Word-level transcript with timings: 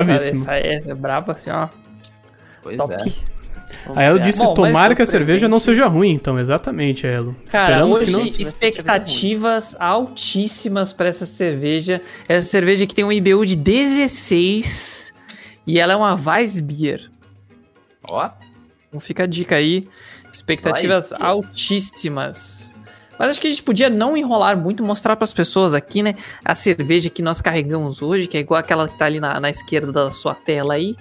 Bravíssimo. 0.00 0.36
Essa 0.42 0.52
aí 0.52 0.62
é 0.86 0.94
braba, 0.94 1.32
assim, 1.32 1.50
ó. 1.50 1.68
Pois 2.62 2.76
Top. 2.76 2.94
é. 2.94 3.38
Aí 3.96 4.06
ela 4.06 4.20
disse, 4.20 4.38
Bom, 4.38 4.54
tomara 4.54 4.94
que 4.94 5.02
a 5.02 5.06
cerveja 5.06 5.48
não 5.48 5.58
seja 5.58 5.86
ruim, 5.86 6.10
então, 6.12 6.38
exatamente, 6.38 7.04
Elo. 7.06 7.34
Cara, 7.48 7.64
Esperamos 7.72 8.00
hoje, 8.02 8.06
que 8.06 8.12
não. 8.16 8.24
expectativas 8.40 9.74
altíssimas 9.78 10.92
pra 10.92 11.08
essa 11.08 11.26
cerveja. 11.26 12.00
Essa 12.28 12.46
cerveja 12.48 12.86
que 12.86 12.94
tem 12.94 13.04
um 13.04 13.10
IBU 13.10 13.44
de 13.44 13.56
16 13.56 15.04
e 15.66 15.80
ela 15.80 15.94
é 15.94 15.96
uma 15.96 16.14
Weissbier. 16.14 17.10
Ó, 18.08 18.30
Então 18.88 19.00
fica 19.00 19.24
a 19.24 19.26
dica 19.26 19.56
aí. 19.56 19.88
Expectativas 20.32 21.10
Weissbier. 21.10 21.28
altíssimas. 21.28 22.67
Mas 23.18 23.30
acho 23.30 23.40
que 23.40 23.46
a 23.46 23.50
gente 23.50 23.62
podia 23.62 23.90
não 23.90 24.16
enrolar 24.16 24.56
muito, 24.56 24.82
mostrar 24.84 25.16
pras 25.16 25.32
pessoas 25.32 25.74
aqui, 25.74 26.02
né? 26.02 26.14
A 26.44 26.54
cerveja 26.54 27.10
que 27.10 27.20
nós 27.22 27.40
carregamos 27.40 28.00
hoje, 28.02 28.26
que 28.26 28.36
é 28.36 28.40
igual 28.40 28.60
aquela 28.60 28.86
que 28.88 28.96
tá 28.98 29.06
ali 29.06 29.18
na, 29.20 29.40
na 29.40 29.50
esquerda 29.50 29.90
da 29.90 30.10
sua 30.10 30.34
tela 30.34 30.74
aí, 30.74 30.94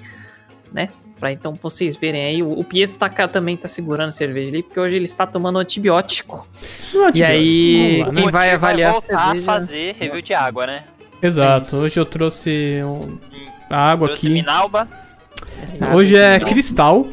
né? 0.73 0.89
Pra 1.19 1.31
então 1.31 1.53
vocês 1.61 1.95
verem 1.95 2.23
aí. 2.25 2.43
O, 2.43 2.51
o 2.59 2.63
Pietro 2.63 2.97
tá, 2.97 3.09
cá- 3.09 3.27
também 3.27 3.57
tá 3.57 3.67
segurando 3.67 4.09
a 4.09 4.11
cerveja 4.11 4.49
ali, 4.49 4.61
porque 4.63 4.79
hoje 4.79 4.95
ele 4.95 5.05
está 5.05 5.25
tomando 5.25 5.57
antibiótico. 5.57 6.47
Não, 6.93 7.09
E 7.13 7.23
aí, 7.23 8.01
lá, 8.05 8.11
né? 8.11 8.21
quem 8.21 8.31
vai 8.31 8.51
avaliar 8.51 8.89
a 8.89 8.93
voltar 8.93 9.07
cerveja... 9.07 9.41
a 9.41 9.45
fazer 9.55 9.95
review 9.99 10.21
de 10.21 10.33
água, 10.33 10.67
né? 10.67 10.83
Exato, 11.21 11.67
Isso. 11.67 11.75
hoje 11.77 11.99
eu 11.99 12.05
trouxe 12.05 12.81
um- 12.83 13.17
a 13.69 13.91
água 13.91 14.07
Trouxe 14.09 14.27
aqui. 14.27 14.33
Minalba. 14.33 14.87
Hoje 15.95 16.15
é 16.15 16.39
cristal 16.39 17.07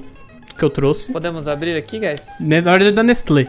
que 0.57 0.62
eu 0.62 0.68
trouxe. 0.71 1.10
Podemos 1.10 1.48
abrir 1.48 1.74
aqui, 1.77 1.98
guys? 1.98 2.21
Na 2.41 2.60
verdade 2.60 2.88
é 2.88 2.93
da 2.93 3.02
Nestlé. 3.02 3.46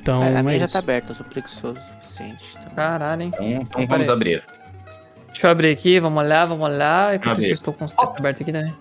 Então, 0.00 0.22
É, 0.22 0.36
a 0.36 0.38
é 0.38 0.42
minha 0.42 0.58
já 0.58 0.64
isso. 0.64 0.72
tá 0.72 0.78
aberta, 0.78 1.12
eu 1.12 1.16
sou 1.16 1.26
preguiçoso 1.26 1.72
o 1.80 2.02
suficiente. 2.04 2.44
então. 2.60 2.74
Caralho, 2.74 3.22
hein? 3.22 3.30
então, 3.34 3.46
então 3.46 3.86
vamos 3.86 4.08
aí. 4.08 4.14
abrir. 4.14 4.44
Deixa 5.28 5.46
eu 5.46 5.50
abrir 5.50 5.70
aqui, 5.70 6.00
vamos 6.00 6.22
olhar, 6.22 6.44
vamos 6.46 6.64
olhar. 6.64 7.14
Enquanto 7.14 7.30
Abrir. 7.36 7.42
isso, 7.44 7.52
eu 7.52 7.54
estou 7.54 7.74
com 7.74 7.84
o 7.84 7.88
site 7.88 8.18
aberto 8.18 8.42
aqui 8.42 8.52
também. 8.52 8.74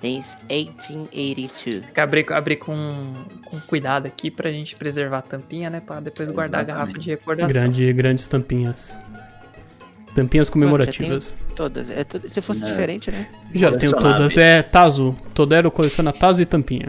Desde 0.00 0.36
1882. 0.48 1.80
Tem 1.84 1.92
que 1.92 2.00
abrir, 2.00 2.32
abrir 2.32 2.56
com, 2.56 3.12
com 3.44 3.60
cuidado 3.60 4.06
aqui 4.06 4.30
pra 4.30 4.50
gente 4.50 4.74
preservar 4.74 5.18
a 5.18 5.22
tampinha, 5.22 5.68
né? 5.68 5.80
Pra 5.84 6.00
depois 6.00 6.30
guardar 6.30 6.62
a 6.62 6.64
garrafa 6.64 6.98
de 6.98 7.10
recordação. 7.10 7.48
Grande, 7.52 7.92
grandes 7.92 8.26
tampinhas. 8.26 8.98
Tampinhas 10.14 10.50
comemorativas. 10.50 11.34
Todas. 11.54 11.88
É 11.90 12.04
se 12.28 12.40
fosse 12.40 12.62
É. 12.64 12.66
diferente, 12.66 13.10
né? 13.10 13.28
Já 13.54 13.70
tenho 13.76 13.92
todas. 13.92 14.36
É 14.36 14.62
Tazo. 14.62 15.16
Todero 15.34 15.70
coleciona 15.70 16.12
Tazo 16.12 16.42
e 16.42 16.46
tampinha. 16.46 16.88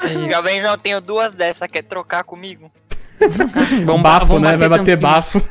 É 0.00 0.06
isso. 0.06 0.28
Jovem, 0.28 0.62
não 0.62 0.78
tenho 0.78 1.00
duas 1.00 1.34
dessas, 1.34 1.68
quer 1.70 1.82
trocar 1.82 2.24
comigo? 2.24 2.70
Vamos 3.84 4.02
bafo, 4.02 4.38
né? 4.38 4.56
Vai 4.56 4.68
bater 4.68 4.96
tampinha. 4.96 4.96
bafo. 4.96 5.42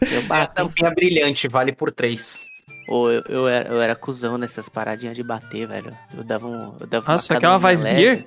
Eu 0.00 0.22
A 0.30 0.46
tampinha 0.46 0.90
brilhante 0.90 1.46
vale 1.48 1.72
por 1.72 1.92
3. 1.92 2.42
Ou 2.88 3.10
eu, 3.10 3.22
eu, 3.28 3.48
era, 3.48 3.68
eu 3.68 3.80
era 3.80 3.94
cuzão 3.94 4.36
nessas 4.38 4.68
paradinhas 4.68 5.16
de 5.16 5.22
bater, 5.22 5.66
velho. 5.66 5.92
Eu 6.16 6.22
dava 6.24 6.46
um. 6.46 6.74
Eu 6.80 6.86
dava 6.86 7.12
Nossa, 7.12 7.32
uma 7.34 7.38
aquela 7.38 7.56
Weissbier? 7.58 7.96
leve. 8.16 8.26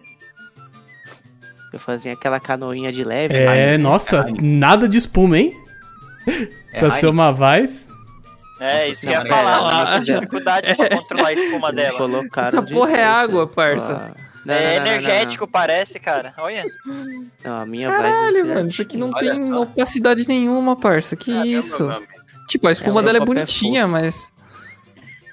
Eu 1.74 1.80
fazia 1.80 2.14
aquela 2.14 2.40
canoinha 2.40 2.92
de 2.92 3.04
leve. 3.04 3.36
É, 3.36 3.46
mas- 3.46 3.80
nossa, 3.82 4.18
caralho. 4.24 4.38
nada 4.42 4.88
de 4.88 4.98
espuma, 4.98 5.38
hein? 5.38 5.54
É 6.74 6.80
pra 6.80 6.92
ser 6.92 7.08
uma 7.08 7.32
Vice. 7.32 7.90
É, 8.60 8.74
Nossa 8.74 8.90
isso 8.90 9.02
que 9.02 9.08
eu 9.08 9.12
ia 9.12 9.26
falar. 9.26 9.58
Ah. 9.84 9.98
Com 9.98 10.04
dificuldade 10.04 10.76
pra 10.76 10.90
controlar 10.90 11.28
a 11.28 11.34
espuma 11.34 11.72
dela. 11.72 12.00
Essa 12.38 12.62
porra 12.62 12.98
é 12.98 13.04
água, 13.04 13.46
parça. 13.48 13.94
Ah, 14.16 14.20
não, 14.44 14.54
É 14.56 14.58
não, 14.58 14.70
não, 14.80 14.86
não, 14.86 14.88
energético, 14.88 15.48
parece, 15.48 16.00
cara. 16.00 16.34
Olha. 16.38 16.66
Não, 17.44 17.62
a 17.62 17.66
minha 17.66 17.90
Caralho, 17.90 18.48
mano, 18.48 18.68
isso 18.68 18.82
aqui 18.82 18.98
não 18.98 19.12
Olha 19.14 19.32
tem 19.32 19.46
só. 19.46 19.62
opacidade 19.62 20.28
nenhuma, 20.28 20.76
parça. 20.76 21.16
Que 21.16 21.32
Caramba, 21.32 21.48
isso? 21.48 21.88
Tipo, 22.48 22.68
a 22.68 22.72
espuma 22.72 23.02
É, 23.02 23.04
dela 23.04 23.18
é 23.20 23.22
é 23.22 23.26
bonitinha, 23.26 23.88
mas. 23.88 24.32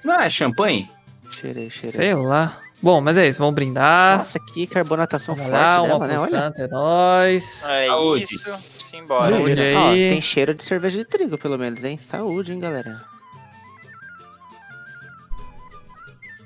Não 0.05 0.21
é 0.21 0.29
champanhe? 0.29 0.91
Cheirei, 1.31 1.71
cheirei. 1.71 1.91
Sei 1.91 2.15
lá. 2.15 2.59
Bom, 2.85 3.01
mas 3.01 3.17
é 3.17 3.27
isso, 3.27 3.39
vamos 3.39 3.55
brindar. 3.55 4.19
Nossa, 4.19 4.39
que 4.39 4.67
carbonatação 4.67 5.35
Vamos 5.35 5.51
forte 5.51 5.59
lá, 5.59 5.81
dela, 5.81 5.97
uma 5.97 6.07
né? 6.07 6.17
por 6.17 6.23
Olha. 6.25 6.39
santo, 6.43 6.61
é 6.61 6.69
nóis. 6.69 7.65
É 7.67 7.87
Saúde. 7.87 8.25
isso. 8.25 8.53
Simbora. 8.77 9.31
Saúde 9.35 9.53
Isso. 9.53 9.77
Ó, 9.79 9.89
aí. 9.89 10.11
tem 10.11 10.21
cheiro 10.21 10.53
de 10.55 10.63
cerveja 10.65 10.99
de 10.99 11.07
trigo, 11.07 11.39
pelo 11.39 11.57
menos, 11.59 11.83
hein? 11.83 11.99
Saúde, 12.05 12.53
hein, 12.53 12.61
galera. 12.61 13.03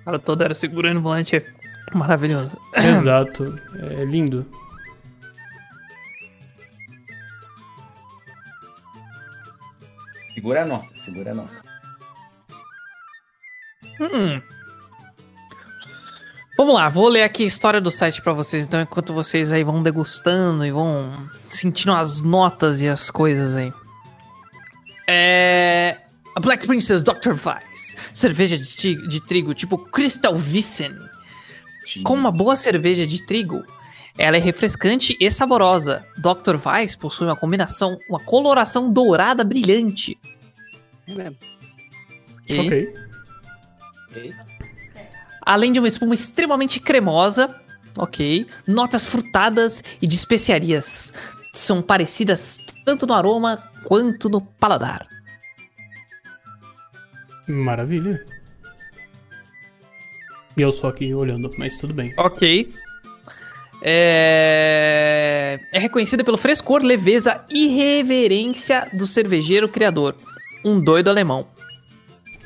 Cara, 0.04 0.18
todo 0.20 0.44
era 0.44 0.54
segurando 0.54 0.98
o 0.98 1.02
volante. 1.02 1.34
é 1.34 1.44
Maravilhoso. 1.92 2.56
Exato. 2.72 3.60
É 3.98 4.04
lindo. 4.04 4.46
Segura 10.34 10.62
a 10.62 10.66
nota, 10.66 10.86
segura 10.94 11.32
a 11.32 11.34
nota. 11.34 11.62
Hum. 14.00 14.57
Vamos 16.58 16.74
lá, 16.74 16.88
vou 16.88 17.06
ler 17.08 17.22
aqui 17.22 17.44
a 17.44 17.46
história 17.46 17.80
do 17.80 17.88
site 17.90 18.20
pra 18.20 18.32
vocês, 18.32 18.64
então, 18.64 18.80
enquanto 18.82 19.12
vocês 19.14 19.52
aí 19.52 19.62
vão 19.62 19.80
degustando 19.80 20.66
e 20.66 20.72
vão 20.72 21.30
sentindo 21.48 21.92
as 21.92 22.20
notas 22.20 22.80
e 22.80 22.88
as 22.88 23.10
coisas 23.12 23.54
aí. 23.54 23.72
É. 25.06 25.98
A 26.34 26.40
Black 26.40 26.66
Princess 26.66 27.02
Dr. 27.02 27.30
Weiss. 27.44 27.96
Cerveja 28.12 28.58
de, 28.58 28.66
ti- 28.66 29.08
de 29.08 29.20
trigo 29.24 29.54
tipo 29.54 29.78
Crystal 29.78 30.34
Wissen. 30.34 30.94
Com 32.02 32.14
uma 32.14 32.30
boa 32.32 32.54
cerveja 32.56 33.06
de 33.06 33.24
trigo, 33.24 33.64
ela 34.18 34.36
é 34.36 34.40
refrescante 34.40 35.16
e 35.20 35.30
saborosa. 35.30 36.04
Dr. 36.18 36.56
Weiss 36.64 36.94
possui 36.96 37.26
uma 37.28 37.36
combinação, 37.36 37.96
uma 38.10 38.18
coloração 38.20 38.92
dourada 38.92 39.42
brilhante. 39.44 40.18
É 41.06 41.14
mesmo. 41.14 41.36
Ok? 42.50 42.94
Ok. 44.10 44.34
Além 45.48 45.72
de 45.72 45.78
uma 45.78 45.88
espuma 45.88 46.14
extremamente 46.14 46.78
cremosa, 46.78 47.58
ok. 47.96 48.44
Notas 48.66 49.06
frutadas 49.06 49.82
e 50.02 50.06
de 50.06 50.14
especiarias 50.14 51.10
são 51.54 51.80
parecidas 51.80 52.60
tanto 52.84 53.06
no 53.06 53.14
aroma 53.14 53.58
quanto 53.82 54.28
no 54.28 54.42
paladar. 54.42 55.08
Maravilha. 57.48 58.22
E 60.54 60.60
eu 60.60 60.70
só 60.70 60.88
aqui 60.88 61.14
olhando, 61.14 61.50
mas 61.56 61.78
tudo 61.78 61.94
bem. 61.94 62.12
Ok. 62.18 62.70
É... 63.80 65.58
é 65.72 65.78
reconhecida 65.78 66.22
pelo 66.22 66.36
frescor, 66.36 66.82
leveza 66.82 67.42
e 67.48 67.68
reverência 67.68 68.86
do 68.92 69.06
cervejeiro 69.06 69.66
criador. 69.66 70.14
Um 70.62 70.78
doido 70.78 71.08
alemão. 71.08 71.48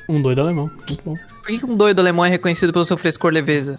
Um 0.09 0.23
doido 0.23 0.41
alemão. 0.41 0.71
Muito 0.89 1.03
bom. 1.05 1.32
Por 1.43 1.59
que 1.59 1.65
um 1.67 1.77
doido 1.77 1.99
alemão 2.01 2.25
é 2.25 2.29
reconhecido 2.29 2.73
pelo 2.73 2.85
seu 2.85 2.97
frescor, 2.97 3.33
leveza? 3.33 3.79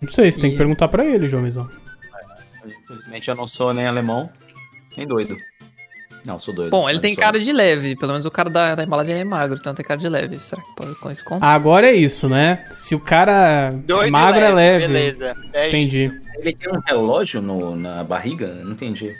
Não 0.00 0.08
sei, 0.08 0.32
você 0.32 0.40
tem 0.40 0.50
que 0.52 0.56
perguntar 0.56 0.88
pra 0.88 1.04
ele, 1.04 1.28
João 1.28 1.42
Mizão. 1.42 1.68
Infelizmente 2.66 3.28
eu 3.28 3.34
não 3.36 3.46
sou 3.46 3.72
nem 3.74 3.86
alemão, 3.86 4.30
nem 4.96 5.06
doido. 5.06 5.36
Não, 6.24 6.38
sou 6.38 6.54
doido. 6.54 6.70
Bom, 6.70 6.88
ele 6.88 7.00
tem 7.00 7.14
sou- 7.14 7.22
cara 7.22 7.38
de 7.38 7.52
leve. 7.52 7.96
Pelo 7.96 8.12
menos 8.12 8.24
o 8.24 8.30
cara 8.30 8.48
da, 8.48 8.74
da 8.76 8.84
embalagem 8.84 9.14
é 9.16 9.24
magro, 9.24 9.58
então 9.58 9.74
tem 9.74 9.84
cara 9.84 9.98
de 9.98 10.08
leve. 10.08 10.38
Será 10.38 10.62
que 10.62 10.74
pode 10.76 10.94
com 10.96 11.10
isso 11.10 11.24
conta? 11.24 11.44
Agora 11.44 11.88
é 11.88 11.92
isso, 11.92 12.28
né? 12.28 12.64
Se 12.72 12.94
o 12.94 13.00
cara 13.00 13.70
Doido 13.72 14.08
é 14.08 14.10
magro, 14.10 14.40
é 14.40 14.50
leve. 14.52 14.86
Beleza. 14.86 15.34
É 15.52 15.68
Entendi. 15.68 16.06
isso. 16.06 16.22
Ele 16.38 16.54
tem 16.56 16.70
um 16.72 16.80
relógio 16.80 17.42
no, 17.42 17.74
na 17.76 18.04
barriga? 18.04 18.46
Não 18.64 18.72
entendi. 18.72 19.12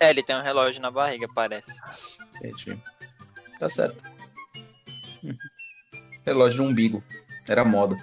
É, 0.00 0.10
ele 0.10 0.22
tem 0.22 0.36
um 0.36 0.42
relógio 0.42 0.80
na 0.80 0.90
barriga, 0.92 1.26
parece. 1.34 1.72
Entendi. 2.36 2.78
Tá 3.58 3.68
certo. 3.68 3.96
Relógio 6.24 6.62
de 6.62 6.68
umbigo. 6.68 7.02
Era 7.48 7.64
moda. 7.64 7.96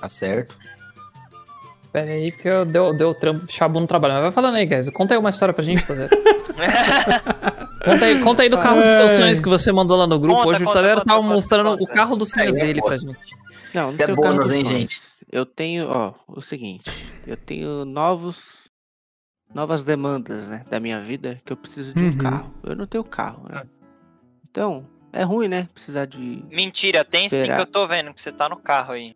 Tá 0.00 0.08
certo. 0.08 0.56
Pera 1.92 2.12
aí, 2.12 2.30
porque 2.32 2.48
eu 2.48 2.64
deu, 2.64 2.94
deu 2.94 3.12
trampo, 3.14 3.50
chabu 3.50 3.80
no 3.80 3.86
trabalho. 3.86 4.14
Mas 4.14 4.22
vai 4.22 4.32
falando 4.32 4.54
aí, 4.54 4.64
guys. 4.64 4.88
Conta 4.90 5.14
aí 5.14 5.18
uma 5.18 5.30
história 5.30 5.52
pra 5.52 5.62
gente 5.64 5.82
fazer. 5.82 6.08
conta, 7.84 8.04
aí, 8.04 8.20
conta 8.22 8.42
aí 8.42 8.48
do 8.48 8.58
carro 8.58 8.80
dos 8.80 8.92
seus 8.92 9.12
sonhos 9.12 9.40
que 9.40 9.48
você 9.48 9.72
mandou 9.72 9.96
lá 9.96 10.06
no 10.06 10.18
grupo. 10.18 10.36
Conta, 10.36 10.48
Hoje 10.50 10.62
o 10.62 10.66
conta, 10.66 10.78
Tadero 10.78 11.00
conta, 11.00 11.06
tava 11.08 11.20
conta, 11.20 11.34
mostrando 11.34 11.70
conta. 11.70 11.82
o 11.82 11.86
carro 11.86 12.16
dos 12.16 12.28
sonhos 12.30 12.54
Aí 12.54 12.62
é 12.62 12.64
dele 12.66 12.80
foda. 12.80 12.96
pra 12.96 13.06
gente. 13.06 13.36
Não, 13.74 13.92
não 13.92 13.98
é 14.04 14.14
bônus, 14.14 14.48
dos 14.48 14.50
hein, 14.54 14.64
gente? 14.64 15.00
Eu 15.30 15.44
tenho, 15.44 15.88
ó, 15.88 16.14
o 16.28 16.40
seguinte. 16.40 16.90
Eu 17.26 17.36
tenho 17.36 17.84
novos... 17.84 18.59
Novas 19.54 19.82
demandas, 19.82 20.46
né, 20.46 20.64
da 20.70 20.78
minha 20.78 21.00
vida, 21.00 21.40
que 21.44 21.52
eu 21.52 21.56
preciso 21.56 21.92
de 21.94 22.02
um 22.02 22.06
Uhum. 22.08 22.18
carro. 22.18 22.54
Eu 22.62 22.76
não 22.76 22.86
tenho 22.86 23.02
carro, 23.02 23.48
né? 23.48 23.62
Então, 24.48 24.86
é 25.12 25.22
ruim, 25.24 25.48
né, 25.48 25.68
precisar 25.74 26.06
de... 26.06 26.44
Mentira, 26.50 27.04
tem 27.04 27.28
sim 27.28 27.40
que 27.42 27.50
eu 27.60 27.66
tô 27.66 27.86
vendo, 27.86 28.12
que 28.14 28.20
você 28.22 28.30
tá 28.30 28.48
no 28.48 28.56
carro 28.56 28.92
aí. 28.92 29.14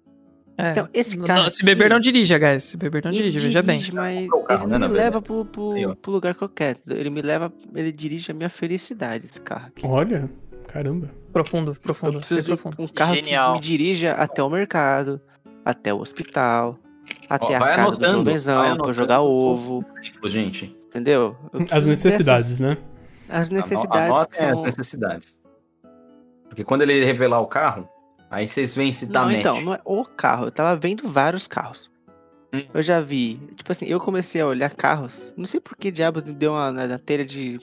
É. 0.56 0.70
Então, 0.70 0.88
esse 0.94 1.16
carro 1.18 1.42
não, 1.44 1.50
se 1.50 1.64
beber, 1.64 1.90
não 1.90 1.98
dirija, 1.98 2.38
guys. 2.38 2.62
Se 2.64 2.76
beber, 2.76 3.02
não 3.04 3.10
Ele 3.10 3.18
dirija, 3.24 3.40
veja 3.40 3.62
bem. 3.62 3.78
dirige, 3.78 3.94
Mas 3.96 4.28
carro, 4.28 4.62
ele 4.62 4.66
né, 4.66 4.66
não 4.66 4.78
na 4.78 4.88
me 4.88 4.94
leva 4.94 5.20
pro, 5.20 5.44
pro, 5.44 5.96
pro 5.96 6.12
lugar 6.12 6.32
que 6.34 6.42
eu 6.42 6.48
quero. 6.48 6.78
Ele 6.90 7.10
me 7.10 7.20
leva, 7.22 7.52
ele 7.74 7.90
dirige 7.90 8.30
a 8.30 8.34
minha 8.34 8.48
felicidade, 8.48 9.26
esse 9.26 9.40
carro 9.40 9.66
aqui. 9.66 9.84
Olha, 9.84 10.30
caramba. 10.68 11.10
Profundo, 11.32 11.72
Eu 11.72 11.76
profundo, 11.80 12.18
preciso 12.18 12.34
bem 12.36 12.42
de 12.44 12.48
profundo. 12.62 12.76
um 12.80 12.86
carro 12.86 13.14
Genial. 13.16 13.54
que 13.54 13.60
me 13.60 13.66
dirija 13.66 14.12
até 14.12 14.40
o 14.44 14.48
mercado, 14.48 15.20
até 15.64 15.92
o 15.92 15.98
hospital, 15.98 16.78
até 17.28 17.54
Ó, 17.54 17.56
a 17.56 17.58
vai 17.58 17.76
casa 17.76 17.90
do 17.96 17.96
anotando, 17.96 18.24
vai 18.24 18.24
jovenzão, 18.24 18.54
pra 18.58 18.66
eu 18.68 18.72
anotando 18.72 18.92
jogar 18.94 19.16
todo 19.18 19.30
ovo, 19.30 19.84
gente. 20.24 20.76
entendeu? 20.88 21.36
Eu 21.52 21.66
As 21.70 21.86
necessidades, 21.86 22.60
né? 22.60 22.76
As 23.28 23.50
necessidades 23.50 24.10
Anotem 24.10 24.40
as 24.40 24.50
são... 24.50 24.62
necessidades. 24.62 25.40
Porque 26.48 26.62
quando 26.64 26.82
ele 26.82 27.04
revelar 27.04 27.40
o 27.40 27.46
carro, 27.46 27.88
aí 28.30 28.46
vocês 28.46 28.74
veem 28.74 28.92
se 28.92 29.06
dá 29.06 29.20
Não, 29.20 29.26
match. 29.28 29.38
então, 29.38 29.60
não 29.60 29.74
é 29.74 29.80
o 29.84 30.04
carro. 30.04 30.46
Eu 30.46 30.52
tava 30.52 30.76
vendo 30.76 31.10
vários 31.10 31.46
carros. 31.46 31.90
Hum. 32.52 32.62
Eu 32.72 32.82
já 32.82 33.00
vi. 33.00 33.40
Tipo 33.56 33.72
assim, 33.72 33.86
eu 33.86 33.98
comecei 33.98 34.40
a 34.40 34.46
olhar 34.46 34.70
carros. 34.70 35.32
Não 35.36 35.46
sei 35.46 35.58
por 35.58 35.76
que 35.76 35.90
diabo 35.90 36.22
me 36.24 36.32
deu 36.32 36.52
uma 36.52 36.70
na, 36.70 36.86
na 36.86 36.98
telha 36.98 37.24
de. 37.24 37.60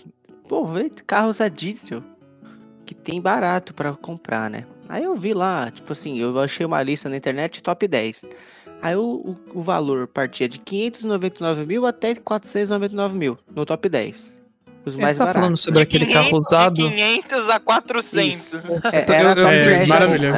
Pô, 0.50 0.66
vê 0.68 0.90
carros 1.08 1.40
a 1.40 1.48
diesel. 1.48 2.04
Que 2.86 2.94
tem 2.94 3.22
barato 3.22 3.74
pra 3.74 3.94
comprar, 3.94 4.50
né? 4.50 4.66
Aí 4.90 5.06
eu 5.06 5.16
vi 5.16 5.34
lá, 5.34 5.72
tipo 5.72 5.94
assim, 5.94 6.20
eu 6.20 6.38
achei 6.38 6.66
uma 6.66 6.84
lista 6.84 7.08
na 7.08 7.16
internet 7.16 7.64
top 7.64 7.88
10. 7.88 8.26
Aí 8.82 8.96
o, 8.96 9.38
o, 9.54 9.60
o 9.60 9.62
valor 9.62 10.08
partia 10.08 10.50
de 10.50 10.58
599 10.58 11.66
mil 11.66 11.86
até 11.86 12.16
499 12.16 13.18
mil 13.18 13.38
no 13.54 13.66
top 13.66 13.88
10. 13.88 14.42
Os 14.84 14.96
mais 14.96 15.18
tá 15.18 15.26
falando 15.28 15.42
baratos. 15.42 15.62
sobre 15.62 15.82
aquele 15.84 16.08
carro 16.08 16.30
500 16.30 16.48
usado. 16.48 16.76
De 16.76 16.90
500 16.90 17.50
a 17.50 17.60
400. 17.60 18.64
É, 18.92 19.14
era 19.14 19.32
é, 19.54 19.78
10 19.78 19.88
da 19.88 19.94
maravilhoso. 19.94 20.38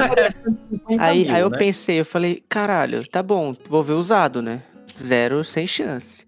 Aí, 0.99 1.29
aí 1.29 1.41
eu 1.41 1.49
né? 1.49 1.57
pensei, 1.57 2.01
eu 2.01 2.05
falei, 2.05 2.43
caralho, 2.49 3.07
tá 3.07 3.23
bom, 3.23 3.55
vou 3.69 3.81
ver 3.81 3.93
usado, 3.93 4.41
né? 4.41 4.61
Zero 5.01 5.43
sem 5.43 5.65
chance. 5.65 6.25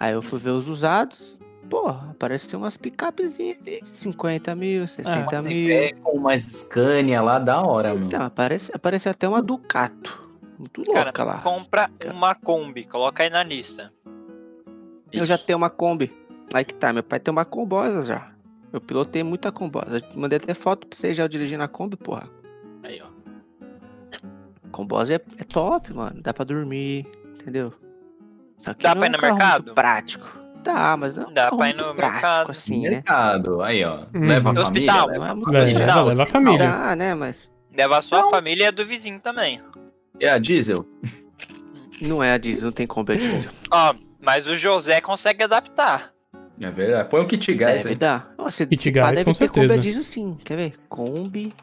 Aí 0.00 0.14
eu 0.14 0.22
fui 0.22 0.38
ver 0.38 0.50
os 0.50 0.66
usados, 0.66 1.38
porra, 1.68 2.16
parece 2.18 2.48
ter 2.48 2.56
umas 2.56 2.76
picapezinhas 2.78 3.58
de 3.62 3.80
50 3.84 4.54
mil, 4.54 4.88
60 4.88 5.28
Mas 5.30 5.46
mil. 5.46 5.70
é 5.70 5.92
com 5.92 6.16
umas 6.16 6.42
Scania 6.42 7.20
lá, 7.20 7.38
da 7.38 7.60
hora, 7.60 7.92
mano. 7.92 8.06
Então, 8.06 8.22
aparece, 8.22 8.72
aparece 8.74 9.08
até 9.08 9.28
uma 9.28 9.42
Ducato. 9.42 10.27
Muito 10.58 10.82
louca 10.86 11.12
Cara, 11.12 11.28
lá. 11.36 11.38
compra 11.40 11.88
uma 12.12 12.34
Kombi, 12.34 12.84
coloca 12.86 13.22
aí 13.22 13.30
na 13.30 13.42
lista. 13.44 13.92
Eu 15.12 15.24
já 15.24 15.38
tenho 15.38 15.56
uma 15.56 15.70
Kombi. 15.70 16.12
Aí 16.52 16.64
que 16.64 16.74
tá, 16.74 16.92
meu 16.92 17.02
pai 17.02 17.20
tem 17.20 17.30
uma 17.30 17.44
combosa 17.44 18.02
já. 18.04 18.26
Eu 18.72 18.80
pilotei 18.80 19.22
muita 19.22 19.52
combosa. 19.52 20.02
Mandei 20.14 20.38
até 20.38 20.52
foto 20.54 20.86
pra 20.86 20.98
você 20.98 21.14
já 21.14 21.24
eu 21.24 21.28
dirigindo 21.28 21.62
a 21.62 21.68
Kombi, 21.68 21.96
porra. 21.96 22.28
Aí, 22.82 23.00
ó. 23.00 23.06
Combosa 24.70 25.14
é, 25.14 25.20
é 25.38 25.44
top, 25.44 25.92
mano. 25.94 26.20
Dá 26.22 26.32
pra 26.34 26.44
dormir, 26.44 27.06
entendeu? 27.40 27.72
Só 28.58 28.74
que 28.74 28.82
Dá 28.82 28.94
não 28.94 29.00
pra 29.00 29.06
é 29.06 29.08
ir 29.08 29.12
no 29.12 29.18
um 29.18 29.20
carro 29.20 29.34
mercado? 29.38 29.62
muito 29.64 29.74
prático. 29.74 30.38
Dá, 30.62 30.96
mas 30.96 31.14
não 31.16 31.30
é 31.30 31.32
Dá 31.32 31.50
pra 31.50 31.70
ir 31.70 31.74
no 31.76 31.94
prático, 31.94 32.02
mercado. 32.12 32.50
assim, 32.50 32.82
né? 32.82 32.90
Mercado. 32.90 33.62
Aí, 33.62 33.84
ó. 33.84 34.00
Uhum. 34.14 34.26
Leva 34.26 34.50
a 34.50 34.52
No 34.52 34.64
família. 34.64 34.92
hospital. 34.92 35.06
leva- 35.06 35.18
Não 35.24 35.26
é 35.30 35.34
muito 35.34 35.54
É, 35.56 35.62
Hospital, 35.62 35.86
leva, 35.86 36.04
leva 36.10 36.22
a 36.22 36.26
família. 36.26 36.66
Dá, 36.68 36.96
né? 36.96 37.14
Mas 37.14 37.50
Leva 37.76 37.98
a 37.98 38.02
sua 38.02 38.28
família 38.28 38.64
e 38.64 38.66
a 38.66 38.70
do 38.72 38.84
vizinho 38.84 39.20
também. 39.20 39.60
É 40.20 40.28
a 40.30 40.38
diesel? 40.38 40.84
não 42.00 42.22
é 42.22 42.32
a 42.32 42.38
diesel, 42.38 42.64
não 42.66 42.72
tem 42.72 42.86
como 42.86 43.10
a 43.10 43.14
diesel. 43.14 43.50
Ó, 43.70 43.94
mas 44.20 44.46
o 44.46 44.56
José 44.56 45.00
consegue 45.00 45.42
adaptar. 45.44 46.12
É 46.60 46.70
verdade. 46.70 47.08
Põe 47.08 47.20
um 47.22 47.26
kit 47.26 47.54
gás 47.54 47.78
Deve 47.78 47.88
aí. 47.90 47.94
dar. 47.94 48.34
Nossa, 48.36 48.66
Kit 48.66 48.90
gás, 48.90 49.10
deve 49.18 49.24
com 49.24 49.32
ter 49.32 49.48
Kombi 49.48 49.60
a 49.60 49.68
certeza. 49.68 49.80
diesel 49.82 50.02
sim. 50.02 50.36
Quer 50.44 50.56
ver? 50.56 50.74
Kombi 50.88 51.54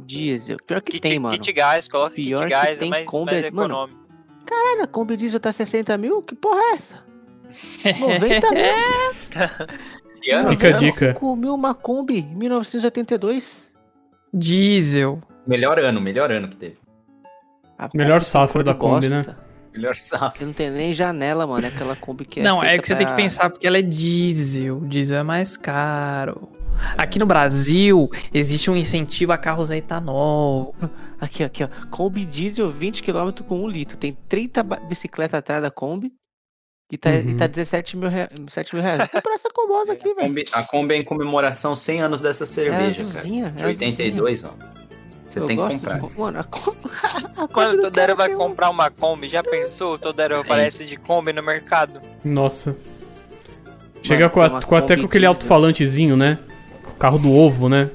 diesel. 0.00 0.56
Pior 0.66 0.80
que 0.82 0.92
Kit, 0.92 1.00
tem, 1.00 1.18
mano. 1.18 1.34
kit 1.38 1.52
gás, 1.52 1.88
coloca 1.88 2.14
Pior 2.14 2.40
kit 2.40 2.44
que 2.48 2.50
gás, 2.50 2.70
é 2.70 2.80
tem 2.80 2.90
mais, 2.90 3.06
Kombi, 3.08 3.32
mais 3.32 3.50
mano. 3.52 3.66
econômico. 3.74 3.98
Cara, 4.46 4.84
a 4.84 4.86
Kombi 4.86 5.16
diesel 5.16 5.40
tá 5.40 5.52
60 5.52 5.96
mil? 5.98 6.22
Que 6.22 6.34
porra 6.34 6.60
é 6.60 6.72
essa? 6.74 7.04
90 7.98 8.50
mil? 8.50 8.62
Que 10.20 10.30
ano? 10.32 10.48
Fica 10.50 10.68
a 10.68 10.72
dica. 10.72 11.12
5 11.14 11.36
mil 11.36 11.54
uma 11.54 11.74
Kombi, 11.74 12.22
1982. 12.22 13.72
Diesel. 14.34 15.18
Melhor 15.46 15.78
ano, 15.78 15.98
melhor 16.00 16.30
ano 16.30 16.48
que 16.48 16.56
teve. 16.56 16.76
A 17.78 17.88
Melhor 17.94 18.20
safra 18.22 18.64
da 18.64 18.74
Kombi, 18.74 19.08
né? 19.08 19.24
Melhor 19.72 19.94
safra. 19.96 20.30
Que 20.38 20.44
não 20.44 20.52
tem 20.52 20.70
nem 20.70 20.92
janela, 20.92 21.46
mano. 21.46 21.64
É 21.64 21.68
aquela 21.68 21.94
Kombi 21.94 22.24
que 22.24 22.40
é. 22.40 22.42
não, 22.42 22.62
é 22.62 22.76
que 22.78 22.86
você 22.88 22.96
tem 22.96 23.06
que 23.06 23.12
pra- 23.12 23.22
pensar 23.22 23.48
porque 23.50 23.66
ela 23.66 23.78
é 23.78 23.82
diesel. 23.82 24.80
Diesel 24.80 25.18
é 25.18 25.22
mais 25.22 25.56
caro. 25.56 26.48
Aqui 26.96 27.18
no 27.18 27.26
Brasil, 27.26 28.08
existe 28.32 28.70
um 28.70 28.76
incentivo 28.76 29.32
a 29.32 29.38
carros 29.38 29.70
a 29.70 29.76
etanol. 29.76 30.74
Aqui, 31.20 31.42
aqui, 31.44 31.64
ó. 31.64 31.68
Kombi 31.90 32.24
diesel 32.24 32.68
20 32.70 33.02
km 33.02 33.30
com 33.46 33.62
1 33.64 33.68
litro. 33.68 33.96
Tem 33.96 34.16
30 34.28 34.62
ba- 34.62 34.76
bicicletas 34.88 35.38
atrás 35.38 35.62
da 35.62 35.70
Kombi. 35.70 36.12
E 36.90 36.96
tá, 36.96 37.10
e 37.12 37.20
Uhum. 37.26 37.36
tá 37.36 37.46
17 37.46 37.96
mil, 37.98 38.08
rea... 38.08 38.28
7 38.50 38.74
mil 38.74 38.82
reais. 38.82 39.10
Comprar 39.10 39.34
essa 39.34 39.50
combosa 39.52 39.92
aqui, 39.94 40.08
A 40.10 40.14
velho. 40.14 40.28
Kombi, 40.28 40.44
a 40.52 40.62
Kombi 40.62 40.94
é 40.94 40.96
em 40.96 41.02
comemoração 41.02 41.76
100 41.76 42.00
anos 42.02 42.20
dessa 42.20 42.46
cerveja, 42.46 43.04
cara. 43.04 43.08
azulzinha, 43.18 43.50
De 43.50 43.62
é 43.62 43.66
82, 43.66 44.44
ó. 44.44 44.54
Você 45.38 45.44
Eu 45.44 45.46
tem 45.46 45.56
que 45.56 45.62
gosto 45.62 45.74
comprar. 45.78 46.00
de- 46.00 46.18
Mano, 46.18 46.38
a 46.40 46.44
Kombi. 46.44 46.78
a 47.02 47.20
Kombi 47.34 47.52
Quando 47.52 47.80
Todero 47.80 48.16
vai 48.16 48.34
um- 48.34 48.36
comprar 48.36 48.70
uma 48.70 48.90
Kombi, 48.90 49.28
já 49.28 49.42
pensou? 49.42 49.98
Todero 49.98 50.34
É 50.36 50.40
aparece 50.40 50.84
de 50.84 50.96
Kombi 50.96 51.32
no 51.32 51.42
mercado. 51.42 52.00
Nossa. 52.24 52.76
Chega 54.02 54.24
Mano, 54.28 54.32
com, 54.50 54.56
a- 54.56 54.62
com 54.62 54.76
até 54.76 54.96
com 54.96 55.06
aquele 55.06 55.26
alto-falantezinho, 55.26 56.16
né? 56.16 56.38
Carro 56.98 57.18
do 57.18 57.32
ovo, 57.32 57.68
né? 57.68 57.90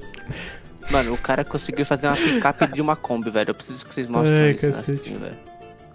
Mano, 0.91 1.13
o 1.13 1.17
cara 1.17 1.43
conseguiu 1.45 1.85
fazer 1.85 2.07
uma 2.07 2.15
picape 2.15 2.67
de 2.67 2.81
uma 2.81 2.95
Kombi, 2.95 3.29
velho. 3.29 3.51
Eu 3.51 3.55
preciso 3.55 3.85
que 3.85 3.93
vocês 3.93 4.07
mostrem 4.09 4.37
Ai, 4.37 4.51
isso, 4.51 4.65
né, 4.65 4.71
cacete. 4.71 4.99
assim, 5.01 5.17
velho. 5.17 5.35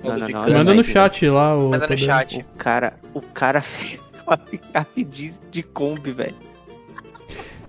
Manda 0.02 0.18
Não, 0.20 0.28
não, 0.28 0.46
não, 0.48 0.58
Manda 0.58 0.74
no 0.74 0.84
chat 0.84 1.28
lá, 1.28 1.56
o. 1.56 1.70
Manda 1.70 1.86
no 1.88 1.98
chat. 1.98 2.38
O 2.38 2.44
cara, 2.58 2.94
o 3.14 3.20
cara 3.20 3.60
fez 3.62 4.00
uma 4.26 4.36
picape 4.36 5.04
de, 5.04 5.34
de 5.50 5.62
Kombi, 5.62 6.12
velho. 6.12 6.34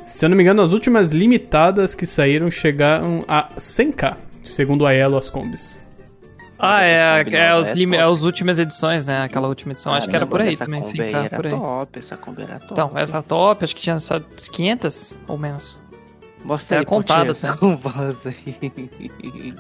Se 0.10 0.26
eu 0.26 0.30
não 0.30 0.36
me 0.36 0.44
engano, 0.44 0.62
as 0.62 0.74
últimas 0.74 1.12
limitadas 1.12 1.94
que 1.96 2.06
saíram 2.06 2.50
chegaram 2.50 3.24
a 3.28 3.50
100k, 3.58 4.18
segundo 4.44 4.86
a 4.86 4.94
Elo 4.94 5.18
as 5.18 5.30
combis. 5.30 5.80
Ah, 6.58 6.84
é, 6.84 7.22
é, 7.22 7.24
nova 7.50 7.62
os 7.62 7.70
é 7.70 7.74
lim- 7.76 7.96
é 7.96 8.02
as 8.02 8.22
últimas 8.24 8.60
edições, 8.60 9.06
né? 9.06 9.22
Aquela 9.22 9.48
última 9.48 9.72
edição. 9.72 9.94
acho 9.94 10.10
que 10.10 10.16
era 10.16 10.26
por 10.28 10.42
aí 10.42 10.54
essa 10.54 10.66
também, 10.66 10.82
5K 10.82 11.26
era 11.26 11.36
por 11.38 11.46
aí. 11.46 11.52
top, 11.54 12.00
essa 12.00 12.18
Kombi 12.18 12.42
era 12.42 12.60
top. 12.60 12.72
Então, 12.74 12.92
essa 12.96 13.24
top, 13.24 13.64
acho 13.64 13.76
que 13.76 13.82
tinha 13.82 13.98
só 14.00 14.20
500 14.52 15.18
ou 15.28 15.38
menos. 15.38 15.78
Mostra 16.44 16.78
era 16.78 16.82
aí, 16.82 17.32
essa 17.32 17.52
né? 17.52 17.56
combosa 17.60 18.30
aí. 18.30 19.54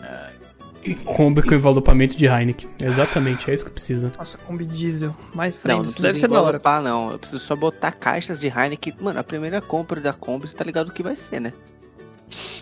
Kombi 1.05 1.41
com 1.41 1.53
envelopamento 1.53 2.15
de 2.17 2.25
Heineken. 2.25 2.69
Exatamente, 2.79 3.49
é 3.51 3.53
isso 3.53 3.65
que 3.65 3.71
precisa. 3.71 4.11
Nossa, 4.17 4.37
Kombi 4.37 4.65
diesel. 4.65 5.13
Mais 5.33 5.53
Não, 5.53 5.59
frente. 5.61 5.75
não 5.75 5.81
Isso 5.83 5.91
precisa 5.93 6.07
deve 6.07 6.19
ser 6.19 6.27
da 6.29 6.35
hora. 6.41 6.57
envelopar, 6.57 6.81
não. 6.81 7.11
Eu 7.11 7.19
preciso 7.19 7.43
só 7.43 7.55
botar 7.55 7.91
caixas 7.91 8.39
de 8.39 8.47
Heineken. 8.47 8.95
Mano, 9.01 9.19
a 9.19 9.23
primeira 9.23 9.61
compra 9.61 9.99
da 9.99 10.13
Kombi, 10.13 10.47
você 10.47 10.55
tá 10.55 10.63
ligado 10.63 10.89
o 10.89 10.93
que 10.93 11.03
vai 11.03 11.15
ser, 11.15 11.39
né? 11.39 11.51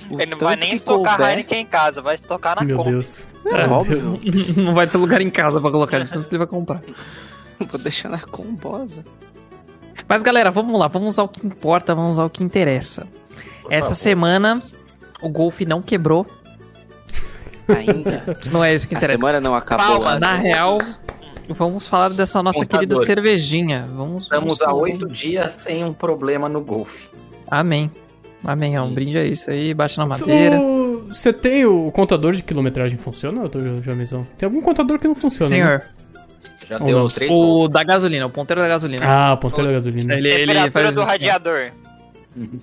O 0.10 0.20
Ele 0.22 0.32
não 0.32 0.40
vai 0.40 0.56
nem 0.56 0.74
estocar 0.74 1.18
couber- 1.18 1.32
Heineken 1.32 1.62
em 1.62 1.66
casa, 1.66 2.02
vai 2.02 2.16
estocar 2.16 2.56
na 2.56 2.64
Meu 2.64 2.78
Kombi. 2.78 2.92
Deus. 2.92 3.28
É, 3.46 3.68
Meu 3.68 3.72
óbvio. 3.72 4.18
Deus. 4.18 4.56
não 4.58 4.74
vai 4.74 4.88
ter 4.88 4.98
lugar 4.98 5.22
em 5.22 5.30
casa 5.30 5.60
pra 5.62 5.70
colocar 5.70 6.04
que 6.06 6.16
ele 6.16 6.38
vai 6.38 6.48
comprar. 6.48 6.82
Vou 7.60 7.80
deixar 7.82 8.10
na 8.10 8.20
combosa. 8.22 9.04
Mas 10.08 10.24
galera, 10.24 10.50
vamos 10.52 10.80
lá, 10.80 10.88
vamos 10.88 11.20
ao 11.20 11.28
que 11.28 11.46
importa, 11.46 11.94
vamos 11.94 12.18
ao 12.18 12.30
que 12.30 12.44
interessa. 12.44 13.06
Essa 13.70 13.90
favor. 13.90 13.96
semana 13.96 14.62
o 15.22 15.28
Golf 15.28 15.60
não 15.62 15.82
quebrou, 15.82 16.26
Ainda. 17.68 18.38
não 18.52 18.64
é 18.64 18.74
isso 18.74 18.88
que 18.88 18.96
a 18.96 18.98
interessa. 18.98 19.18
semana 19.18 19.40
não 19.42 19.56
acabou. 19.56 19.86
Palmas. 19.86 20.14
né? 20.16 20.20
Na 20.20 20.36
real, 20.36 20.78
vamos 21.50 21.88
falar 21.88 22.10
dessa 22.10 22.42
nossa 22.44 22.60
Contador. 22.60 22.80
querida 22.88 23.06
cervejinha. 23.06 23.88
Vamos, 23.96 24.24
Estamos 24.24 24.60
vamos- 24.60 24.62
há 24.62 24.74
oito 24.74 25.06
dias 25.06 25.54
sem 25.54 25.84
um 25.84 25.94
problema 25.94 26.48
no 26.48 26.62
Golf. 26.62 27.06
Amém. 27.50 27.92
Amém, 28.46 28.76
é 28.76 28.82
um 28.82 28.94
brinde 28.94 29.18
a 29.18 29.24
isso 29.26 29.50
aí, 29.50 29.74
bate 29.74 29.98
na 29.98 30.06
madeira. 30.06 30.60
O- 30.60 31.08
Você 31.12 31.34
tem 31.34 31.66
o 31.66 31.92
contador 31.92 32.34
de 32.34 32.44
quilometragem 32.44 32.98
funciona, 32.98 33.42
doutor 33.42 33.82
Jamizão? 33.84 34.26
Tem 34.38 34.46
algum 34.48 34.62
contador 34.62 35.00
que 35.00 35.08
não 35.08 35.16
funciona, 35.16 35.50
né? 35.50 35.56
Senhor, 35.56 35.82
Já 36.70 36.76
Ou 36.80 36.86
deu 36.86 37.00
não? 37.00 37.08
três 37.08 37.32
o 37.34 37.68
da 37.70 37.84
gasolina, 37.84 38.26
o 38.26 38.30
ponteiro 38.30 38.62
da 38.62 38.68
gasolina. 38.68 39.06
Ah, 39.06 39.34
o 39.34 39.38
ponteiro 39.38 39.68
da 39.68 39.74
gasolina. 39.74 40.14
ele, 40.16 40.28
ele 40.28 40.46
Temperatura 40.48 40.84
faz 40.84 40.96
do 40.96 41.02
assim, 41.02 41.12
radiador. 41.12 41.72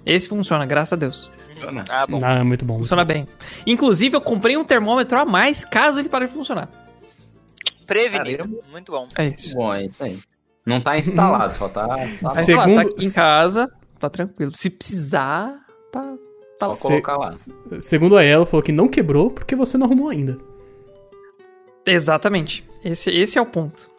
Esse 0.07 0.29
funciona, 0.29 0.65
graças 0.67 0.93
a 0.93 0.97
Deus. 0.97 1.31
Funciona. 1.67 1.85
Ah, 1.89 2.07
bom. 2.07 2.21
Ah, 2.23 2.45
muito 2.45 2.65
bom. 2.65 2.79
Funciona 2.79 3.05
bem. 3.05 3.27
Inclusive, 3.67 4.17
eu 4.17 4.21
comprei 4.21 4.57
um 4.57 4.65
termômetro 4.65 5.19
a 5.19 5.25
mais 5.25 5.65
caso 5.65 5.99
ele 6.01 6.09
pare 6.09 6.27
de 6.27 6.33
funcionar. 6.33 6.69
Prevenido. 7.87 8.39
Caramba. 8.39 8.59
Muito 8.71 8.93
bom. 8.93 9.09
É 9.17 9.29
isso. 9.29 9.55
Bom, 9.57 9.75
é 9.75 9.85
isso 9.87 10.03
aí. 10.03 10.19
Não 10.65 10.81
tá 10.81 10.99
instalado, 10.99 11.55
só 11.55 11.69
tá. 11.69 11.87
tá 11.87 11.95
lá, 11.95 11.97
tá 12.23 12.31
Segundo- 12.31 12.81
aqui 12.81 13.05
em 13.07 13.13
casa, 13.13 13.71
tá 14.01 14.09
tranquilo. 14.09 14.53
Se 14.57 14.71
precisar, 14.71 15.55
tá, 15.93 16.15
tá 16.59 16.67
Só 16.67 16.73
Se- 16.73 16.83
colocar 16.83 17.17
lá. 17.19 17.35
Segundo 17.79 18.17
a 18.17 18.25
Elo, 18.25 18.47
falou 18.47 18.63
que 18.63 18.73
não 18.73 18.89
quebrou 18.89 19.31
porque 19.31 19.55
você 19.55 19.77
não 19.77 19.87
arrumou 19.87 20.09
ainda. 20.09 20.39
Exatamente. 21.87 22.65
Esse, 22.85 23.11
esse 23.11 23.39
é 23.39 23.43
o 23.43 23.47
ponto. 23.47 23.91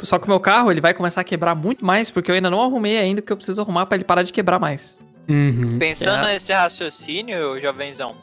Só 0.00 0.18
que 0.18 0.24
o 0.26 0.28
meu 0.28 0.40
carro, 0.40 0.70
ele 0.70 0.80
vai 0.80 0.94
começar 0.94 1.20
a 1.20 1.24
quebrar 1.24 1.54
muito 1.54 1.84
mais, 1.84 2.10
porque 2.10 2.30
eu 2.30 2.34
ainda 2.34 2.50
não 2.50 2.60
arrumei 2.62 2.98
ainda 2.98 3.20
o 3.20 3.22
que 3.22 3.32
eu 3.32 3.36
preciso 3.36 3.60
arrumar 3.60 3.86
pra 3.86 3.96
ele 3.96 4.04
parar 4.04 4.22
de 4.22 4.32
quebrar 4.32 4.58
mais. 4.58 4.96
Uhum. 5.28 5.78
Pensando 5.78 6.24
nesse 6.24 6.52
raciocínio, 6.52 7.60
jovenzão, 7.60 8.14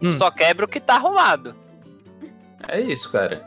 Hum. 0.00 0.12
só 0.12 0.30
quebra 0.30 0.66
o 0.66 0.68
que 0.68 0.80
tá 0.80 0.94
arrumado. 0.96 1.54
É 2.68 2.80
isso, 2.80 3.10
cara. 3.10 3.42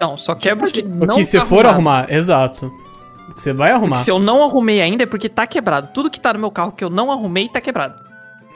Não, 0.00 0.16
só 0.16 0.34
quebra 0.34 0.68
o 0.68 0.72
que 0.72 0.80
O 0.82 0.88
não 0.88 1.16
que 1.16 1.24
você 1.24 1.38
tá 1.38 1.46
for 1.46 1.66
arrumado. 1.66 2.04
arrumar, 2.04 2.12
exato. 2.16 2.66
O 3.28 3.34
que 3.34 3.42
você 3.42 3.52
vai 3.52 3.70
arrumar. 3.72 3.96
Se 3.96 4.10
eu 4.10 4.18
não 4.18 4.42
arrumei 4.42 4.80
ainda 4.80 5.02
é 5.02 5.06
porque 5.06 5.28
tá 5.28 5.46
quebrado. 5.46 5.88
Tudo 5.92 6.10
que 6.10 6.20
tá 6.20 6.32
no 6.32 6.38
meu 6.38 6.50
carro 6.50 6.72
que 6.72 6.82
eu 6.84 6.90
não 6.90 7.10
arrumei 7.12 7.48
tá 7.48 7.60
quebrado. 7.60 7.94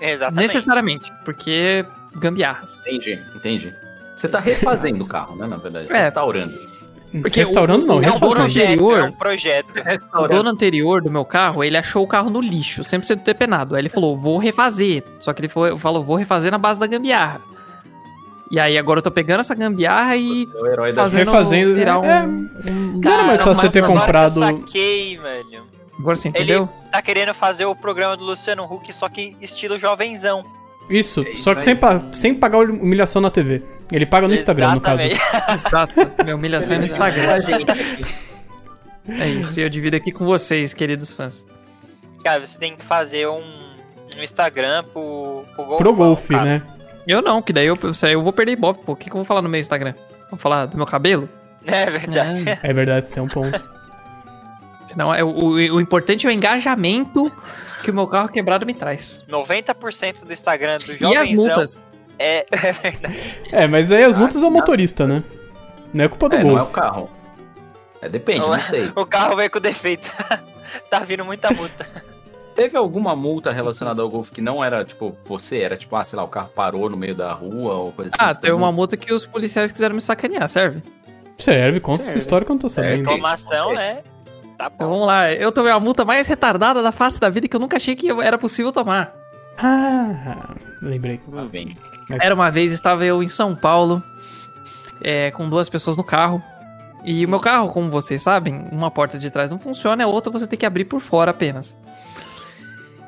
Exatamente. 0.01 0.47
Necessariamente. 0.47 1.13
Porque 1.25 1.85
gambiarras. 2.17 2.81
Entendi, 2.81 3.21
entendi. 3.35 3.75
Você 4.17 4.29
tá 4.29 4.39
refazendo 4.39 5.05
o 5.05 5.07
carro, 5.07 5.37
né? 5.37 5.47
Na 5.47 5.57
verdade. 5.57 5.89
É. 5.93 6.05
Restaurando. 6.05 6.53
Porque 7.21 7.41
Restaurando 7.41 7.85
o- 7.85 7.87
não, 7.87 7.99
o- 7.99 8.03
É 8.03 8.11
um 8.11 8.19
dono 8.19 8.35
projeto, 8.37 8.65
anterior- 8.67 8.99
é 8.99 9.03
um 9.03 9.13
projeto. 9.13 9.67
O 10.15 10.29
dono 10.29 10.49
anterior 10.49 11.03
do 11.03 11.11
meu 11.11 11.25
carro, 11.27 11.63
ele 11.63 11.77
achou 11.77 12.03
o 12.03 12.07
carro 12.07 12.31
no 12.31 12.41
lixo, 12.41 12.83
100% 12.83 13.23
depenado. 13.23 13.75
Aí 13.75 13.83
ele 13.83 13.89
falou, 13.91 14.17
vou 14.17 14.39
refazer. 14.39 15.05
Só 15.21 15.33
que 15.33 15.43
ele 15.43 15.49
foi, 15.49 15.77
falou, 15.79 16.03
vou 16.03 16.17
refazer 16.17 16.51
na 16.51 16.59
base 16.59 16.81
da 16.81 16.87
gambiarra. 16.87 17.41
E 18.51 18.59
aí 18.61 18.77
agora 18.77 18.99
eu 18.99 19.03
tô 19.03 19.11
pegando 19.11 19.41
essa 19.41 19.55
gambiarra 19.55 20.17
e 20.17 20.47
É 20.55 20.59
o 20.61 20.67
herói 20.67 20.93
da 20.93 21.03
fazendo 21.03 21.31
Refazendo, 21.31 21.75
virar 21.75 21.99
um... 21.99 22.05
é. 22.05 22.23
um- 22.25 23.01
Não 23.03 23.13
era 23.13 23.23
mais 23.25 23.43
Cara, 23.43 23.55
fácil 23.55 23.71
você 23.71 23.71
ter 23.81 23.87
comprado- 23.87 24.35
que 24.35 24.41
Eu 24.41 24.57
saquei, 24.59 25.19
velho. 25.19 25.63
Agora 25.99 26.17
você 26.17 26.29
Ele 26.29 26.37
entendeu? 26.39 26.69
tá 26.91 27.01
querendo 27.03 27.33
fazer 27.35 27.65
o 27.67 27.75
programa 27.75 28.17
do 28.17 28.25
Luciano 28.25 28.65
Huck, 28.65 28.93
só 28.93 29.09
que 29.09 29.37
estilo 29.41 29.79
jovenzão. 29.79 30.45
Isso, 30.91 31.23
É 31.27 31.31
isso 31.33 31.45
só 31.45 31.53
que 31.53 31.59
aí. 31.61 31.65
sem, 31.65 31.77
pa- 31.77 32.03
sem 32.13 32.35
pagar 32.35 32.59
humilhação 32.69 33.23
na 33.23 33.31
TV. 33.31 33.63
Ele 33.93 34.07
paga 34.07 34.27
no 34.27 34.35
Instagram, 34.35 34.75
no 34.75 34.81
caso. 34.81 35.03
Exatamente. 35.03 36.01
Exato. 36.01 36.25
Minha 36.25 36.37
humilhação 36.37 36.75
é 36.75 36.79
no 36.79 36.85
Instagram. 36.85 37.45
É 39.09 39.29
isso, 39.29 39.59
e 39.59 39.63
eu 39.63 39.69
divido 39.69 39.97
aqui 39.97 40.13
com 40.13 40.25
vocês, 40.25 40.73
queridos 40.73 41.11
fãs. 41.13 41.45
Cara, 42.25 42.47
você 42.47 42.57
tem 42.59 42.77
que 42.77 42.85
fazer 42.85 43.27
um, 43.27 43.43
um 44.17 44.23
Instagram 44.23 44.85
pro, 44.85 45.45
pro 45.55 45.65
Golfão, 45.65 45.77
Pro 45.77 45.95
golfe, 45.95 46.35
cara. 46.35 46.45
né? 46.45 46.63
Eu 47.07 47.21
não, 47.21 47.43
que 47.43 47.53
daí 47.53 47.67
eu, 47.67 47.77
eu, 47.83 48.09
eu 48.09 48.23
vou 48.23 48.33
perder 48.33 48.53
ibope, 48.53 48.85
pô. 48.85 48.93
O 48.93 48.97
que, 48.97 49.07
que 49.07 49.11
eu 49.11 49.17
vou 49.17 49.25
falar 49.25 49.43
no 49.43 49.49
meu 49.49 49.61
Instagram? 49.61 49.93
Vou 50.31 50.39
falar 50.39 50.67
do 50.67 50.77
meu 50.77 50.87
cabelo? 50.87 51.29
É 51.67 51.91
verdade. 51.91 52.45
É 52.63 52.73
verdade, 52.73 53.07
você 53.07 53.15
tem 53.15 53.23
um 53.23 53.29
ponto. 53.29 53.63
Senão, 54.87 55.13
é, 55.15 55.25
o, 55.25 55.29
o, 55.31 55.81
importante 55.81 56.27
é 56.27 56.31
o 56.31 56.33
engajamento 56.33 57.31
que 57.83 57.91
o 57.91 57.95
meu 57.95 58.07
carro 58.07 58.29
quebrado 58.29 58.65
me 58.67 58.75
traz. 58.75 59.25
90% 59.29 60.25
do 60.25 60.33
Instagram 60.33 60.79
do 60.79 60.93
E 60.93 60.99
jovenzão 60.99 61.23
as 61.23 61.31
multas? 61.33 61.85
É, 62.23 62.47
é 62.53 62.73
verdade. 62.73 63.41
É, 63.51 63.67
mas 63.67 63.91
aí 63.91 64.05
as 64.05 64.17
multas 64.17 64.43
é 64.43 64.47
o 64.47 64.51
motorista, 64.51 65.07
né? 65.07 65.23
Não 65.93 66.05
é 66.05 66.09
culpa 66.09 66.29
do 66.29 66.37
É, 66.37 66.43
não 66.45 66.51
é 66.51 66.55
o 66.55 66.57
Golf. 66.59 66.71
carro. 66.73 67.11
É, 68.01 68.09
depende, 68.09 68.41
Não 68.41 68.49
não 68.49 68.57
é. 68.57 68.61
sei. 68.61 68.91
O 68.97 69.07
carro 69.07 69.37
veio 69.37 69.51
com 69.51 69.61
defeito. 69.61 70.11
tá 70.91 71.01
vindo 71.01 71.25
muita 71.25 71.51
multa. 71.53 71.87
Teve 72.55 72.77
alguma 72.77 73.17
multa 73.17 73.51
relacionada 73.51 74.03
ao 74.03 74.11
Golf 74.11 74.31
que 74.31 74.41
não 74.43 74.63
era, 74.63 74.85
tipo, 74.85 75.17
você? 75.27 75.61
Era 75.61 75.77
tipo, 75.77 75.95
ah, 75.97 76.05
sei 76.05 76.17
lá, 76.19 76.25
o 76.25 76.29
carro 76.29 76.51
parou 76.55 76.91
no 76.91 76.97
meio 76.97 77.15
da 77.15 77.33
rua 77.33 77.75
ou 77.75 77.93
coisa 77.93 78.11
assim? 78.13 78.25
Ah, 78.31 78.35
tem 78.39 78.53
uma 78.53 78.71
multa 78.71 78.97
que 78.97 79.13
os 79.13 79.25
policiais 79.25 79.73
quiseram 79.73 79.95
me 79.95 80.01
sacanear, 80.03 80.49
serve? 80.49 80.83
Serve, 81.39 81.81
conta 81.81 82.03
essa 82.03 82.19
história 82.19 82.45
que 82.45 82.51
eu 82.53 82.55
não 82.55 82.61
tô 82.61 82.69
sabendo. 82.69 83.03
Informação, 83.03 83.73
né? 83.73 84.03
Tá 84.59 84.71
Então 84.75 84.87
bom. 84.87 84.93
vamos 84.95 85.07
lá, 85.07 85.33
eu 85.33 85.51
tomei 85.51 85.73
a 85.73 85.81
multa 85.81 86.05
mais 86.05 86.29
retardada 86.29 86.83
da 86.83 86.93
face 86.93 87.19
da 87.19 87.31
vida 87.31 87.49
que 87.49 87.57
eu 87.57 87.61
nunca 87.61 87.77
achei 87.79 87.97
que 87.97 88.11
era 88.11 88.37
possível 88.37 88.71
tomar. 88.71 89.15
Ah, 89.59 90.55
lembrei. 90.83 91.21
Lá 91.29 91.45
vem. 91.45 91.77
Era 92.09 92.35
uma 92.35 92.51
vez, 92.51 92.73
estava 92.73 93.05
eu 93.05 93.23
em 93.23 93.29
São 93.29 93.55
Paulo, 93.55 94.03
é, 95.01 95.31
com 95.31 95.49
duas 95.49 95.69
pessoas 95.69 95.97
no 95.97 96.05
carro. 96.05 96.43
E 97.05 97.25
o 97.25 97.29
meu 97.29 97.41
carro, 97.41 97.69
como 97.71 97.91
vocês 97.91 98.23
sabem, 98.23 98.65
uma 98.71 98.91
porta 98.91 99.19
de 99.19 99.31
trás 99.31 99.51
não 99.51 99.59
funciona, 99.59 100.05
a 100.05 100.07
outra 100.07 100.31
você 100.31 100.47
tem 100.47 100.59
que 100.59 100.67
abrir 100.67 100.85
por 100.85 101.01
fora 101.01 101.31
apenas. 101.33 101.77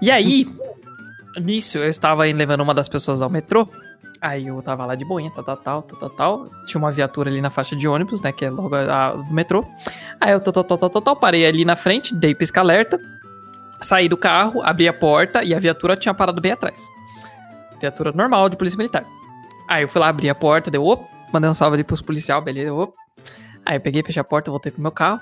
E 0.02 0.10
aí, 0.10 0.46
nisso, 1.40 1.78
eu 1.78 1.88
estava 1.88 2.24
levando 2.24 2.60
uma 2.60 2.74
das 2.74 2.88
pessoas 2.88 3.22
ao 3.22 3.30
metrô. 3.30 3.68
Aí 4.20 4.46
eu 4.46 4.60
tava 4.62 4.86
lá 4.86 4.94
de 4.94 5.04
boinha, 5.04 5.30
tal, 5.30 5.44
tal, 5.44 5.56
tal, 5.56 5.82
tal, 5.82 6.10
tal. 6.10 6.46
Tinha 6.66 6.78
uma 6.78 6.90
viatura 6.90 7.28
ali 7.30 7.42
na 7.42 7.50
faixa 7.50 7.76
de 7.76 7.86
ônibus, 7.86 8.22
né? 8.22 8.32
Que 8.32 8.46
é 8.46 8.50
logo 8.50 8.74
a, 8.74 9.12
do 9.12 9.34
metrô. 9.34 9.64
Aí 10.18 10.32
eu, 10.32 10.40
tal, 10.40 10.52
tal, 10.52 10.78
tal, 10.78 10.90
tal, 10.90 11.02
tal, 11.02 11.16
parei 11.16 11.44
ali 11.44 11.64
na 11.64 11.76
frente, 11.76 12.14
dei 12.14 12.34
pisca-alerta. 12.34 12.98
Saí 13.82 14.08
do 14.08 14.16
carro, 14.16 14.62
abri 14.62 14.88
a 14.88 14.94
porta 14.94 15.44
e 15.44 15.54
a 15.54 15.58
viatura 15.58 15.94
tinha 15.94 16.14
parado 16.14 16.40
bem 16.40 16.52
atrás. 16.52 16.80
Viatura 17.84 18.12
normal 18.12 18.48
de 18.48 18.56
polícia 18.56 18.76
militar. 18.76 19.04
Aí 19.68 19.82
eu 19.82 19.88
fui 19.88 20.00
lá, 20.00 20.08
abri 20.08 20.28
a 20.28 20.34
porta, 20.34 20.70
deu, 20.70 20.84
op, 20.84 21.04
mandei 21.32 21.50
um 21.50 21.54
salve 21.54 21.74
ali 21.74 21.84
pros 21.84 22.00
policial, 22.00 22.40
beleza, 22.40 22.72
op. 22.72 22.94
Aí 23.64 23.76
eu 23.76 23.80
peguei, 23.80 24.02
fechei 24.02 24.20
a 24.20 24.24
porta, 24.24 24.50
voltei 24.50 24.72
pro 24.72 24.80
meu 24.80 24.90
carro, 24.90 25.20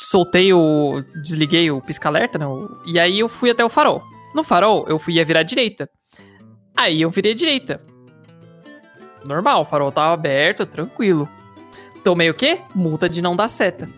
soltei 0.00 0.52
o. 0.52 1.00
desliguei 1.22 1.70
o 1.70 1.80
pisca-alerta, 1.80 2.38
né? 2.38 2.46
E 2.86 2.98
aí 2.98 3.20
eu 3.20 3.28
fui 3.28 3.50
até 3.50 3.64
o 3.64 3.68
farol. 3.68 4.02
No 4.34 4.42
farol, 4.42 4.84
eu 4.88 4.98
fui 4.98 5.14
ia 5.14 5.24
virar 5.24 5.40
à 5.40 5.44
direita. 5.44 5.88
Aí 6.76 7.02
eu 7.02 7.10
virei 7.10 7.32
à 7.32 7.34
direita. 7.34 7.80
Normal, 9.24 9.62
o 9.62 9.64
farol 9.64 9.92
tava 9.92 10.14
aberto, 10.14 10.66
tranquilo. 10.66 11.28
Tomei 12.02 12.30
o 12.30 12.34
quê? 12.34 12.58
Multa 12.74 13.08
de 13.08 13.22
não 13.22 13.36
dar 13.36 13.48
seta. 13.48 13.88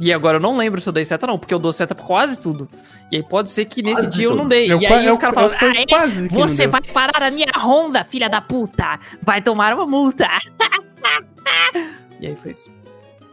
E 0.00 0.12
agora 0.12 0.38
eu 0.38 0.40
não 0.40 0.56
lembro 0.56 0.80
se 0.80 0.88
eu 0.88 0.92
dei 0.92 1.04
seta 1.04 1.24
ou 1.26 1.32
não, 1.32 1.38
porque 1.38 1.54
eu 1.54 1.58
dou 1.58 1.72
seta 1.72 1.94
pra 1.94 2.04
quase 2.04 2.38
tudo. 2.38 2.68
E 3.12 3.16
aí 3.16 3.22
pode 3.22 3.48
ser 3.50 3.64
que 3.66 3.80
nesse 3.82 4.02
Quase 4.02 4.16
dia 4.16 4.24
eu 4.26 4.30
não 4.32 4.38
tudo. 4.38 4.48
dei. 4.48 4.70
Eu 4.72 4.80
e 4.80 4.86
aí 4.86 5.06
eu- 5.06 5.12
os 5.12 5.18
caras 5.18 5.34
falam, 5.34 5.50
ah, 5.60 5.80
é? 5.80 5.86
quase 5.86 6.28
Você 6.28 6.62
deu." 6.64 6.70
vai 6.72 6.82
parar 6.82 7.22
a 7.22 7.30
minha 7.30 7.46
Honda, 7.56 8.04
filha 8.04 8.28
da 8.28 8.40
puta! 8.40 8.98
Vai 9.22 9.40
tomar 9.40 9.72
uma 9.74 9.86
multa! 9.86 10.26
e 12.20 12.26
aí 12.26 12.36
foi 12.36 12.52
isso. 12.52 12.70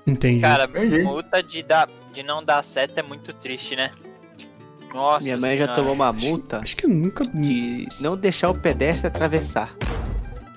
Entendi. 0.06 0.42
Cara, 0.42 0.66
Entendi. 0.66 1.00
multa 1.04 1.42
de, 1.42 1.64
dar, 1.64 1.88
de 2.14 2.24
não 2.24 2.44
dar 2.44 2.64
seta 2.64 3.00
é 3.00 3.04
muito 3.04 3.34
triste, 3.34 3.76
né? 3.76 3.92
Nossa 4.94 5.24
Minha 5.24 5.38
mãe 5.38 5.56
já 5.56 5.66
senhora. 5.66 5.76
tomou 5.82 5.94
uma 5.94 6.12
multa 6.12 6.58
Acho 6.58 6.76
que 6.76 6.86
eu 6.86 6.90
nunca. 6.90 7.24
de 7.24 7.88
não 8.00 8.18
deixar 8.18 8.50
o 8.50 8.54
pedestre 8.60 9.08
atravessar. 9.08 9.74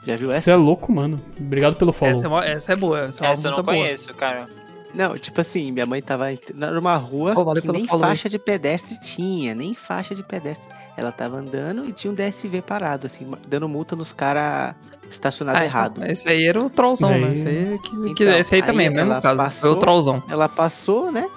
Já 0.06 0.16
viu 0.16 0.28
essa? 0.30 0.40
Você 0.40 0.50
é 0.50 0.56
louco, 0.56 0.92
mano. 0.92 1.20
Obrigado 1.38 1.76
pelo 1.76 1.92
follow. 1.92 2.12
Essa 2.14 2.26
é, 2.44 2.52
essa 2.52 2.72
é 2.72 2.76
boa. 2.76 3.00
Essa 3.02 3.24
é 3.24 3.28
uma 3.28 3.32
Essa 3.32 3.48
eu 3.48 3.52
não 3.52 3.62
boa. 3.62 3.76
conheço, 3.76 4.12
cara. 4.14 4.46
Não, 4.94 5.18
tipo 5.18 5.40
assim, 5.40 5.72
minha 5.72 5.86
mãe 5.86 6.00
tava 6.00 6.26
numa 6.54 6.96
rua 6.96 7.34
valeu 7.34 7.60
que 7.60 7.68
nem 7.72 7.86
follow 7.86 8.04
aí. 8.04 8.10
faixa 8.10 8.28
de 8.28 8.38
pedestre 8.38 8.98
tinha, 9.00 9.54
nem 9.54 9.74
faixa 9.74 10.14
de 10.14 10.22
pedestre. 10.22 10.64
Ela 10.96 11.10
tava 11.10 11.36
andando 11.38 11.88
e 11.88 11.92
tinha 11.92 12.12
um 12.12 12.14
DSV 12.14 12.62
parado, 12.62 13.08
assim, 13.08 13.28
dando 13.48 13.68
multa 13.68 13.96
nos 13.96 14.12
caras 14.12 14.76
estacionados 15.10 15.60
Ah, 15.60 15.64
errado. 15.64 15.94
então, 15.96 16.06
esse 16.08 16.28
aí 16.28 16.44
era 16.46 16.62
o 16.62 16.70
trollzão, 16.70 17.10
né? 17.18 17.32
Esse 17.32 17.48
aí, 17.48 17.78
que, 17.82 18.14
que- 18.14 18.22
Então, 18.24 18.38
esse 18.38 18.54
aí 18.54 18.62
também, 18.62 18.86
aí 18.86 18.92
o 18.92 18.96
mesmo 18.96 19.10
ela 19.12 19.20
caso. 19.20 19.36
Foi 19.36 19.44
o 19.46 19.48
passou- 19.50 19.76
trollzão. 19.76 20.22
Ela 20.28 20.48
passou, 20.48 21.10
né? 21.10 21.28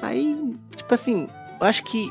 Aí, 0.00 0.54
tipo 0.76 0.94
assim, 0.94 1.26
eu 1.60 1.66
acho 1.66 1.82
que 1.84 2.08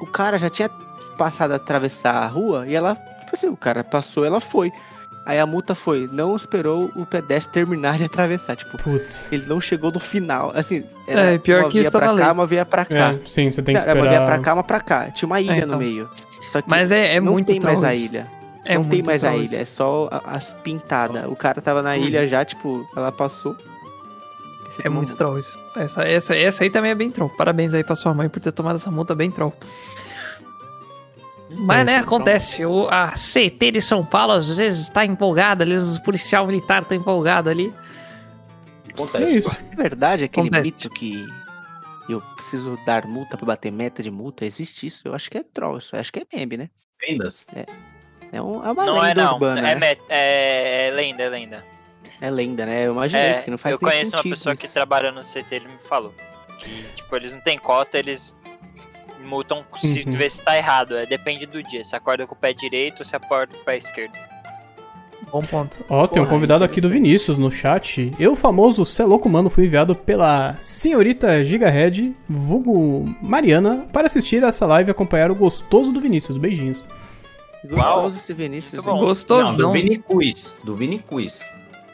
o 0.00 0.06
cara 0.06 0.38
já 0.38 0.50
tinha 0.50 0.68
passado 1.16 1.52
a 1.52 1.56
atravessar 1.56 2.14
a 2.16 2.26
rua 2.26 2.66
e 2.66 2.74
ela, 2.74 2.96
tipo 3.20 3.34
assim, 3.34 3.46
o 3.48 3.56
cara 3.56 3.84
passou, 3.84 4.24
ela 4.24 4.40
foi. 4.40 4.72
Aí 5.24 5.38
a 5.38 5.46
multa 5.46 5.72
foi, 5.74 6.08
não 6.12 6.34
esperou 6.34 6.90
o 6.96 7.06
pedestre 7.06 7.52
terminar 7.52 7.96
de 7.96 8.04
atravessar, 8.04 8.56
tipo, 8.56 8.76
Putz. 8.76 9.32
ele 9.32 9.44
não 9.46 9.60
chegou 9.60 9.92
no 9.92 10.00
final, 10.00 10.52
assim, 10.54 10.82
É, 11.06 11.38
pior 11.38 11.60
uma 11.60 11.68
que 11.68 11.74
via 11.74 11.80
isso 11.82 11.90
tá 11.92 11.98
pra 12.00 12.08
na 12.12 12.18
cá, 12.18 12.24
lei. 12.24 12.32
uma 12.32 12.46
via 12.46 12.64
pra 12.66 12.84
cá. 12.84 13.12
É, 13.12 13.18
sim, 13.24 13.50
você 13.50 13.62
tem 13.62 13.76
que 13.76 13.82
Não, 13.84 13.90
era 13.90 14.00
uma 14.00 14.08
via 14.08 14.16
pra 14.18 14.24
esperar. 14.24 14.42
cá, 14.44 14.54
uma 14.54 14.64
pra 14.64 14.80
cá. 14.80 15.10
Tinha 15.12 15.26
uma 15.28 15.40
ilha 15.40 15.52
É, 15.52 15.56
então. 15.58 15.68
no 15.68 15.78
meio. 15.78 16.10
Só 16.50 16.60
que 16.60 16.68
Mas 16.68 16.90
é, 16.90 17.14
é 17.14 17.20
não 17.20 17.32
muito 17.32 17.46
tem 17.46 17.60
mais 17.60 17.84
a 17.84 17.94
ilha. 17.94 18.26
É 18.64 18.74
não 18.76 18.84
tem 18.84 19.02
mais 19.02 19.24
a 19.24 19.34
ilha, 19.36 19.62
é 19.62 19.64
só 19.64 20.08
a- 20.10 20.34
as 20.36 20.52
pintadas. 20.62 21.24
O 21.26 21.34
cara 21.36 21.60
tava 21.60 21.82
na 21.82 21.96
ilha 21.96 22.26
já, 22.26 22.44
tipo, 22.44 22.84
ela 22.96 23.10
passou. 23.12 23.56
É 24.84 24.88
muito 24.88 25.16
troll 25.16 25.38
isso. 25.38 25.56
Essa, 25.76 26.02
essa, 26.02 26.36
essa 26.36 26.64
aí 26.64 26.70
também 26.70 26.90
é 26.90 26.94
bem 26.94 27.10
troll. 27.10 27.28
Parabéns 27.30 27.74
aí 27.74 27.84
pra 27.84 27.94
sua 27.94 28.12
mãe 28.14 28.28
por 28.28 28.40
ter 28.40 28.52
tomado 28.52 28.76
essa 28.76 28.90
multa 28.90 29.14
bem 29.14 29.30
troll. 29.30 29.52
Mas, 31.56 31.84
né, 31.86 31.96
acontece. 31.96 32.64
O, 32.64 32.88
a 32.88 33.08
CT 33.12 33.70
de 33.72 33.80
São 33.82 34.04
Paulo 34.04 34.32
às 34.32 34.56
vezes 34.56 34.80
está 34.82 35.04
empolgada, 35.04 35.64
às 35.64 35.70
vezes 35.70 35.96
o 35.96 36.02
policial 36.02 36.46
militar 36.46 36.84
tá 36.84 36.94
empolgado 36.94 37.48
ali. 37.50 37.72
Acontece. 38.92 39.24
É 39.24 39.38
isso. 39.38 39.58
É 39.72 39.76
verdade 39.76 40.24
aquele 40.24 40.48
Acontece. 40.48 40.70
mito 40.70 40.90
que 40.90 41.26
eu 42.08 42.20
preciso 42.36 42.78
dar 42.84 43.06
multa 43.06 43.36
pra 43.36 43.46
bater 43.46 43.70
meta 43.72 44.02
de 44.02 44.10
multa? 44.10 44.44
Existe 44.44 44.86
isso? 44.86 45.06
Eu 45.08 45.14
acho 45.14 45.30
que 45.30 45.38
é 45.38 45.42
troll, 45.42 45.78
isso. 45.78 45.94
eu 45.96 46.00
acho 46.00 46.12
que 46.12 46.20
é 46.20 46.26
meme, 46.36 46.56
né? 46.56 46.70
Vendas. 47.00 47.46
É, 48.32 48.40
um, 48.40 48.64
é 48.66 48.70
uma 48.70 48.84
Não 48.86 48.98
é 49.04 49.08
lenda 49.08 49.24
não. 49.24 49.32
urbana, 49.34 49.70
é, 49.70 49.74
né? 49.78 49.96
é, 50.08 50.88
é 50.88 50.90
lenda, 50.90 51.22
é 51.22 51.28
lenda. 51.28 51.64
É 52.20 52.30
lenda, 52.30 52.64
né? 52.66 52.86
Eu 52.86 52.92
imaginei, 52.92 53.24
É, 53.24 53.34
porque 53.34 53.50
não 53.50 53.58
faz 53.58 53.72
eu 53.72 53.78
conheço 53.80 54.14
uma 54.16 54.22
pessoa 54.22 54.52
isso. 54.52 54.60
que 54.60 54.68
trabalha 54.68 55.10
no 55.10 55.22
CT, 55.22 55.44
ele 55.50 55.66
me 55.68 55.78
falou. 55.88 56.14
Que, 56.58 56.82
tipo, 56.96 57.16
eles 57.16 57.32
não 57.32 57.40
têm 57.40 57.58
cota, 57.58 57.98
eles 57.98 58.34
multam 59.22 59.64
se 59.80 60.04
Uhum. 60.06 60.12
vê 60.12 60.28
se 60.28 60.40
tá 60.42 60.56
errado. 60.56 60.96
É, 60.96 61.06
depende 61.06 61.46
do 61.46 61.62
dia. 61.62 61.82
Se 61.84 61.94
acorda 61.96 62.26
com 62.26 62.34
o 62.34 62.38
pé 62.38 62.52
direito 62.52 63.00
ou 63.00 63.04
se 63.04 63.14
acorda 63.16 63.54
com 63.54 63.60
o 63.60 63.64
pé 63.64 63.78
esquerdo. 63.78 64.12
Bom 65.30 65.40
ponto. 65.42 65.78
Ó, 65.88 66.06
tem 66.06 66.20
um 66.22 66.26
convidado 66.26 66.62
aqui 66.64 66.80
do. 66.80 66.90
Vinícius 66.90 67.38
no 67.38 67.50
chat. 67.50 68.12
Eu, 68.18 68.34
famoso 68.36 68.84
Cê 68.84 69.02
Louco 69.04 69.28
Mano, 69.28 69.48
fui 69.48 69.64
enviado 69.66 69.94
pela 69.94 70.54
senhorita 70.58 71.42
Gigahead, 71.44 72.12
vulgo 72.28 73.08
Mariana, 73.22 73.86
para 73.92 74.08
assistir 74.08 74.42
essa 74.42 74.66
live 74.66 74.90
e 74.90 74.92
acompanhar 74.92 75.30
o 75.30 75.34
gostoso 75.34 75.90
do 75.92 76.00
Vinícius. 76.00 76.36
Beijinhos. 76.36 76.84
Gostoso 77.64 78.16
esse 78.16 78.34
Vinícius. 78.34 78.74
Hein? 78.74 78.80
bom. 78.82 78.90
Não, 78.96 78.98
Gostosão. 78.98 79.68
do 79.68 79.72
Vini 79.72 79.98
Quiz. 79.98 80.56
Do 80.64 80.74
Vini 80.76 80.98
Quiz. 80.98 81.40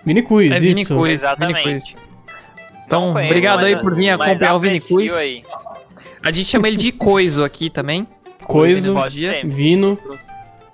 Mini 0.04 0.22
quiz, 0.22 0.50
É 0.50 0.58
Vini 0.58 0.82
isso. 0.82 0.96
Quiz. 0.96 1.12
Exatamente. 1.12 1.62
Vini 1.64 1.80
Quiz. 1.80 1.94
Então, 2.86 3.12
conheço, 3.12 3.30
obrigado 3.30 3.64
aí 3.66 3.76
por 3.76 3.94
vir 3.94 4.08
acompanhar 4.08 4.54
o 4.54 4.58
Vini 4.58 4.76
aprecio 4.78 4.96
Quiz. 4.96 5.16
Aí. 5.16 5.42
A 6.22 6.30
gente 6.30 6.48
chama 6.48 6.68
ele 6.68 6.76
de 6.76 6.92
Coiso 6.92 7.44
aqui 7.44 7.70
também. 7.70 8.06
Coiso, 8.44 8.94
ser. 9.10 9.46
Vino. 9.46 9.98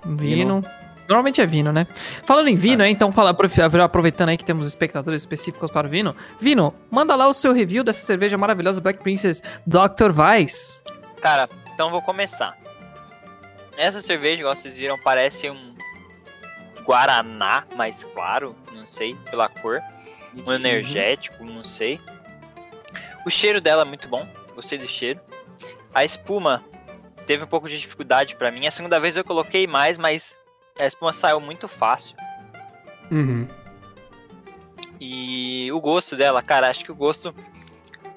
Vino. 0.05 0.63
Normalmente 1.07 1.39
é 1.39 1.45
vino, 1.45 1.71
né? 1.71 1.85
Falando 2.23 2.47
em 2.47 2.55
vino, 2.55 2.81
é, 2.81 2.89
então 2.89 3.11
aproveitando 3.83 4.29
aí 4.29 4.37
que 4.37 4.45
temos 4.45 4.67
espectadores 4.67 5.21
específicos 5.21 5.69
para 5.69 5.85
o 5.85 5.89
vino. 5.89 6.15
Vino, 6.39 6.73
manda 6.89 7.15
lá 7.15 7.27
o 7.27 7.33
seu 7.33 7.53
review 7.53 7.83
dessa 7.83 8.03
cerveja 8.03 8.37
maravilhosa 8.37 8.81
Black 8.81 9.03
Princess 9.03 9.43
Dr. 9.67 10.17
Weiss. 10.17 10.81
Cara, 11.21 11.47
então 11.73 11.91
vou 11.91 12.01
começar. 12.01 12.57
Essa 13.77 14.01
cerveja, 14.01 14.41
igual 14.41 14.55
vocês 14.55 14.75
viram, 14.77 14.97
parece 14.97 15.49
um 15.49 15.75
Guaraná 16.83 17.65
mais 17.75 18.03
claro, 18.03 18.55
não 18.73 18.85
sei, 18.87 19.15
pela 19.29 19.49
cor. 19.49 19.81
um 20.45 20.51
energético, 20.51 21.43
não 21.43 21.63
sei. 21.63 21.99
O 23.25 23.29
cheiro 23.29 23.59
dela 23.61 23.83
é 23.83 23.85
muito 23.85 24.07
bom, 24.07 24.25
gostei 24.55 24.77
do 24.77 24.87
cheiro. 24.87 25.19
A 25.95 26.03
espuma 26.05 26.61
teve 27.25 27.43
um 27.43 27.47
pouco 27.47 27.67
de 27.67 27.79
dificuldade 27.79 28.35
pra 28.35 28.51
mim. 28.51 28.67
A 28.67 28.71
segunda 28.71 28.99
vez 28.99 29.15
eu 29.15 29.23
coloquei 29.23 29.65
mais, 29.65 29.97
mas 29.97 30.37
a 30.79 30.85
espuma 30.85 31.13
saiu 31.13 31.39
muito 31.39 31.67
fácil. 31.67 32.15
Uhum. 33.09 33.47
E 34.99 35.71
o 35.71 35.79
gosto 35.79 36.15
dela, 36.15 36.41
cara, 36.41 36.69
acho 36.69 36.83
que 36.83 36.91
o 36.91 36.95
gosto. 36.95 37.33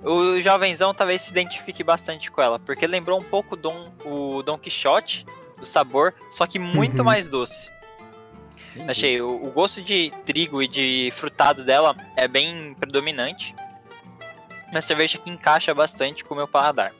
O 0.02 0.40
jovenzão 0.40 0.92
talvez 0.94 1.22
se 1.22 1.30
identifique 1.30 1.82
bastante 1.82 2.30
com 2.30 2.40
ela, 2.40 2.58
porque 2.58 2.86
lembrou 2.86 3.18
um 3.18 3.22
pouco 3.22 3.56
Don, 3.56 3.92
o 4.04 4.42
Don 4.42 4.56
Quixote, 4.58 5.24
o 5.60 5.66
sabor, 5.66 6.14
só 6.30 6.46
que 6.46 6.58
muito 6.58 6.98
Uhum. 6.98 7.04
mais 7.04 7.28
doce. 7.28 7.68
Achei, 8.86 9.20
o, 9.20 9.44
o 9.44 9.50
gosto 9.50 9.82
de 9.82 10.12
trigo 10.24 10.62
e 10.62 10.68
de 10.68 11.10
frutado 11.12 11.64
dela 11.64 11.96
é 12.16 12.28
bem 12.28 12.74
predominante. 12.78 13.54
Uma 14.70 14.82
cerveja 14.82 15.18
que 15.18 15.30
encaixa 15.30 15.74
bastante 15.74 16.24
com 16.24 16.34
o 16.34 16.36
meu 16.36 16.46
paladar. 16.46 16.92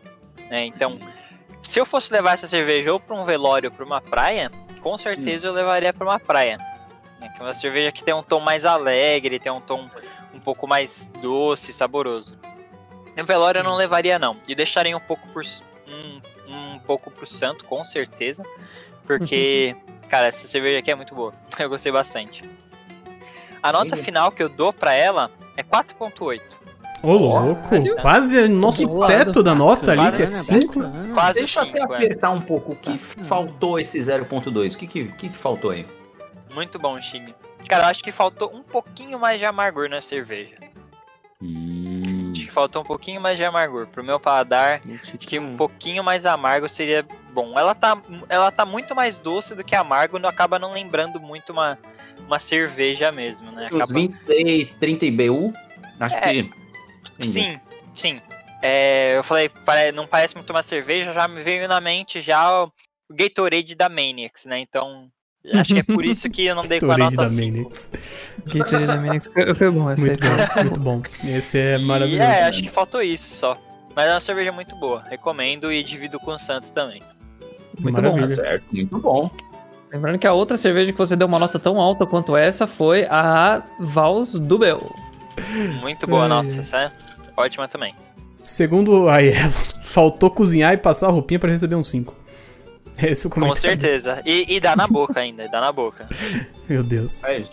Né? 0.50 0.64
Então, 0.67 0.99
se 1.62 1.78
eu 1.78 1.87
fosse 1.87 2.12
levar 2.12 2.35
essa 2.35 2.47
cerveja 2.47 2.93
ou 2.93 3.00
para 3.00 3.17
um 3.17 3.25
velório 3.25 3.71
ou 3.71 3.76
para 3.76 3.85
uma 3.85 4.00
praia, 4.00 4.50
com 4.81 4.97
certeza 4.97 5.47
eu 5.47 5.52
levaria 5.52 5.93
para 5.93 6.07
uma 6.07 6.19
praia. 6.21 6.59
né? 7.21 7.28
Que 7.35 7.40
é 7.40 7.45
uma 7.45 7.52
cerveja 7.52 7.93
que 7.93 8.02
tem 8.02 8.14
um 8.14 8.23
tom 8.23 8.40
mais 8.40 8.64
alegre, 8.64 9.38
tem 9.38 9.50
um 9.52 9.61
tom 9.61 9.88
um 10.35 10.40
pouco 10.40 10.67
mais 10.67 11.11
doce, 11.21 11.73
saboroso. 11.73 12.38
No 13.17 13.25
velório 13.25 13.59
eu 13.59 13.64
não 13.64 13.75
levaria 13.75 14.19
não, 14.19 14.37
e 14.47 14.55
deixaria 14.55 14.97
um 14.97 15.00
pouco 15.00 15.26
por 15.28 15.43
um, 15.88 16.21
um 16.49 16.78
pouco 16.78 17.11
pro 17.11 17.26
santo, 17.26 17.64
com 17.64 17.85
certeza, 17.85 18.45
porque 19.05 19.75
cara, 20.09 20.28
essa 20.28 20.47
cerveja 20.47 20.78
aqui 20.78 20.90
é 20.90 20.95
muito 20.95 21.14
boa. 21.14 21.33
Eu 21.59 21.69
gostei 21.69 21.90
bastante. 21.90 22.43
A 23.61 23.73
nota 23.73 23.97
final 23.97 24.31
que 24.31 24.40
eu 24.40 24.49
dou 24.49 24.73
pra 24.73 24.95
ela 24.95 25.28
é 25.57 25.64
4.8. 25.64 26.40
Ô, 27.02 27.12
louco. 27.12 27.62
Caralho. 27.69 27.97
Quase 27.97 28.49
nosso 28.49 28.87
Boa, 28.87 29.07
teto 29.07 29.43
da 29.43 29.55
nota 29.55 29.93
ali, 29.93 30.00
que 30.17 30.23
é 30.23 30.26
Bacana, 30.26 30.28
5. 30.28 30.81
bacana. 30.81 31.14
Quase 31.14 31.38
Deixa 31.38 31.61
eu 31.61 31.62
até 31.64 31.81
5, 31.81 31.93
é. 31.93 31.97
apertar 31.97 32.31
um 32.31 32.40
pouco. 32.40 32.73
O 32.73 32.76
que 32.76 32.99
faltou 32.99 33.78
esse 33.78 33.99
0.2? 33.99 34.75
O 34.75 34.78
que, 34.78 34.87
que, 34.87 35.05
que, 35.12 35.28
que 35.28 35.38
faltou 35.38 35.71
aí? 35.71 35.87
Muito 36.55 36.78
bom, 36.78 36.99
Xing. 37.00 37.33
Cara, 37.69 37.85
eu 37.85 37.88
acho 37.88 38.02
que 38.02 38.11
faltou 38.11 38.50
um 38.55 38.62
pouquinho 38.62 39.19
mais 39.19 39.38
de 39.38 39.45
amargor 39.47 39.88
na 39.88 40.00
cerveja. 40.00 40.50
Hum. 41.40 42.33
Acho 42.33 42.47
que 42.47 42.50
faltou 42.50 42.83
um 42.83 42.85
pouquinho 42.85 43.21
mais 43.21 43.37
de 43.37 43.45
amargor. 43.45 43.87
Pro 43.87 44.02
meu 44.02 44.19
paladar, 44.19 44.81
acho 45.02 45.19
que 45.19 45.38
um 45.38 45.57
pouquinho 45.57 46.02
mais 46.02 46.26
amargo 46.26 46.69
seria 46.69 47.07
bom. 47.33 47.57
Ela 47.59 47.75
tá, 47.75 47.97
ela 48.28 48.50
tá 48.50 48.67
muito 48.67 48.95
mais 48.95 49.19
doce 49.19 49.55
do 49.55 49.62
que 49.62 49.75
amargo, 49.76 50.19
não 50.19 50.28
acaba 50.28 50.59
não 50.59 50.73
lembrando 50.73 51.21
muito 51.21 51.52
uma, 51.52 51.78
uma 52.26 52.38
cerveja 52.38 53.12
mesmo, 53.12 53.52
né? 53.52 53.67
Acaba... 53.67 53.93
26, 53.93 54.75
30 54.75 55.07
IBU? 55.07 55.52
Acho 56.00 56.17
É. 56.17 56.21
que. 56.21 56.50
Entendi. 57.19 57.33
Sim, 57.33 57.61
sim. 57.95 58.21
É, 58.63 59.17
eu 59.17 59.23
falei, 59.23 59.51
não 59.95 60.07
parece 60.07 60.35
muito 60.35 60.51
uma 60.51 60.63
cerveja, 60.63 61.13
já 61.13 61.29
me 61.29 61.43
veio 61.43 61.69
na 61.69 61.81
mente 61.81 62.21
já 62.21 62.63
o 62.65 62.73
Gatorade 63.11 63.75
da 63.75 63.89
Maniacs, 63.89 64.47
né? 64.47 64.59
Então, 64.61 65.09
acho 65.55 65.75
que 65.75 65.81
é 65.81 65.83
por 65.83 66.05
isso 66.05 66.29
que 66.29 66.45
eu 66.45 66.55
não 66.57 66.63
dei 66.63 66.81
com 66.81 66.87
a 66.87 66.97
Gatorade 66.97 67.17
nota 67.17 67.29
da 67.29 67.35
5. 67.37 67.57
Manix. 67.57 67.91
Gatorade 68.47 68.87
da 68.87 68.97
Manix 68.97 69.31
foi, 69.57 69.71
bom 69.71 69.91
essa 69.91 70.05
Muito 70.07 70.25
aí. 70.25 70.31
bom, 70.31 70.63
muito 70.63 70.81
bom. 70.81 71.03
Esse 71.25 71.59
é 71.59 71.77
E, 71.79 71.85
maravilhoso. 71.85 72.23
é, 72.23 72.43
acho 72.45 72.63
que 72.63 72.69
faltou 72.69 73.01
isso 73.03 73.29
só. 73.31 73.57
Mas 73.95 74.07
é 74.07 74.15
uma 74.15 74.21
cerveja 74.21 74.53
muito 74.53 74.75
boa. 74.77 75.03
Recomendo 75.09 75.73
e 75.73 75.83
divido 75.83 76.19
com 76.21 76.33
o 76.33 76.39
Santos 76.39 76.71
também. 76.71 77.01
Muito 77.81 77.95
Maravilha. 77.95 78.27
bom. 78.29 78.35
Certo, 78.35 78.65
muito 78.73 78.99
bom. 78.99 79.31
Lembrando 79.93 80.19
que 80.19 80.27
a 80.27 80.33
outra 80.33 80.57
cerveja 80.57 80.93
que 80.93 80.99
você 80.99 81.17
deu 81.17 81.27
uma 81.27 81.39
nota 81.39 81.59
tão 81.59 81.81
alta 81.81 82.05
quanto 82.07 82.37
essa 82.37 82.67
foi 82.67 83.07
a 83.07 83.63
Vals 83.81 84.33
Dubel. 84.33 84.95
Muito 85.81 86.07
boa, 86.07 86.25
Ai, 86.25 86.29
nossa. 86.29 86.61
Essa 86.61 86.79
é 86.79 86.93
ótima 87.38 87.68
também. 87.68 87.95
Segundo 88.45 89.09
a 89.09 89.23
Eva, 89.23 89.50
faltou 89.83 90.30
cozinhar 90.30 90.73
e 90.73 90.76
passar 90.76 91.07
a 91.09 91.11
roupinha 91.11 91.38
pra 91.38 91.50
receber 91.50 91.75
um 91.76 91.85
5. 91.85 92.14
Esse 93.00 93.26
é 93.26 93.28
o 93.28 93.30
Com 93.30 93.40
comentário. 93.40 93.80
certeza. 93.80 94.21
E, 94.26 94.57
e 94.57 94.59
dá 94.61 94.75
na 94.75 94.87
boca 94.88 95.21
ainda, 95.21 95.45
e 95.45 95.50
dá 95.50 95.61
na 95.61 95.71
boca. 95.71 96.09
Meu 96.68 96.83
Deus. 96.83 97.23
É 97.25 97.38
isso. 97.38 97.52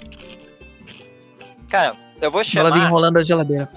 Cara, 1.70 1.96
eu 2.22 2.32
vou 2.32 2.42
Ela 2.42 2.70
vinha 2.70 2.74
chamar. 2.76 2.86
enrolando 2.88 3.18
a 3.18 3.24
geladeira. 3.24 3.70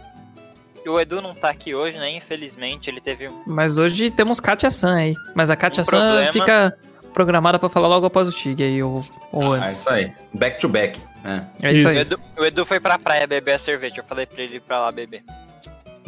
O 0.87 0.99
Edu 0.99 1.21
não 1.21 1.35
tá 1.35 1.51
aqui 1.51 1.75
hoje, 1.75 1.99
né? 1.99 2.11
Infelizmente, 2.11 2.89
ele 2.89 3.01
teve 3.01 3.29
um. 3.29 3.43
Mas 3.47 3.77
hoje 3.77 4.11
temos 4.11 4.41
Katia 4.41 4.71
San 4.71 4.95
aí. 4.97 5.15
Mas 5.35 5.51
a 5.51 5.57
Katia 5.57 5.83
Um 5.83 5.85
San 5.85 5.99
problema. 5.99 6.33
fica 6.33 6.79
programada 7.13 7.59
pra 7.59 7.69
falar 7.69 7.89
logo 7.89 8.07
após 8.07 8.27
o 8.29 8.33
Tig 8.33 8.63
aí, 8.63 8.83
ou, 8.83 9.05
ou 9.33 9.55
É 9.55 9.61
antes. 9.61 9.81
isso 9.81 9.91
aí. 9.91 10.11
Back 10.33 10.59
to 10.61 10.69
back. 10.69 10.99
É. 11.25 11.69
É 11.69 11.73
isso 11.75 11.87
O 11.87 11.91
aí. 11.91 11.99
Edu, 11.99 12.21
o 12.39 12.45
Edu 12.45 12.65
foi 12.65 12.81
pra 12.81 12.99
praia 12.99 13.27
beber 13.27 13.55
a 13.55 13.59
cerveja. 13.59 13.97
Eu 13.99 14.05
falei 14.05 14.25
pra 14.25 14.43
ele 14.43 14.57
ir 14.57 14.61
pra 14.61 14.81
lá 14.81 14.91
beber. 14.93 15.23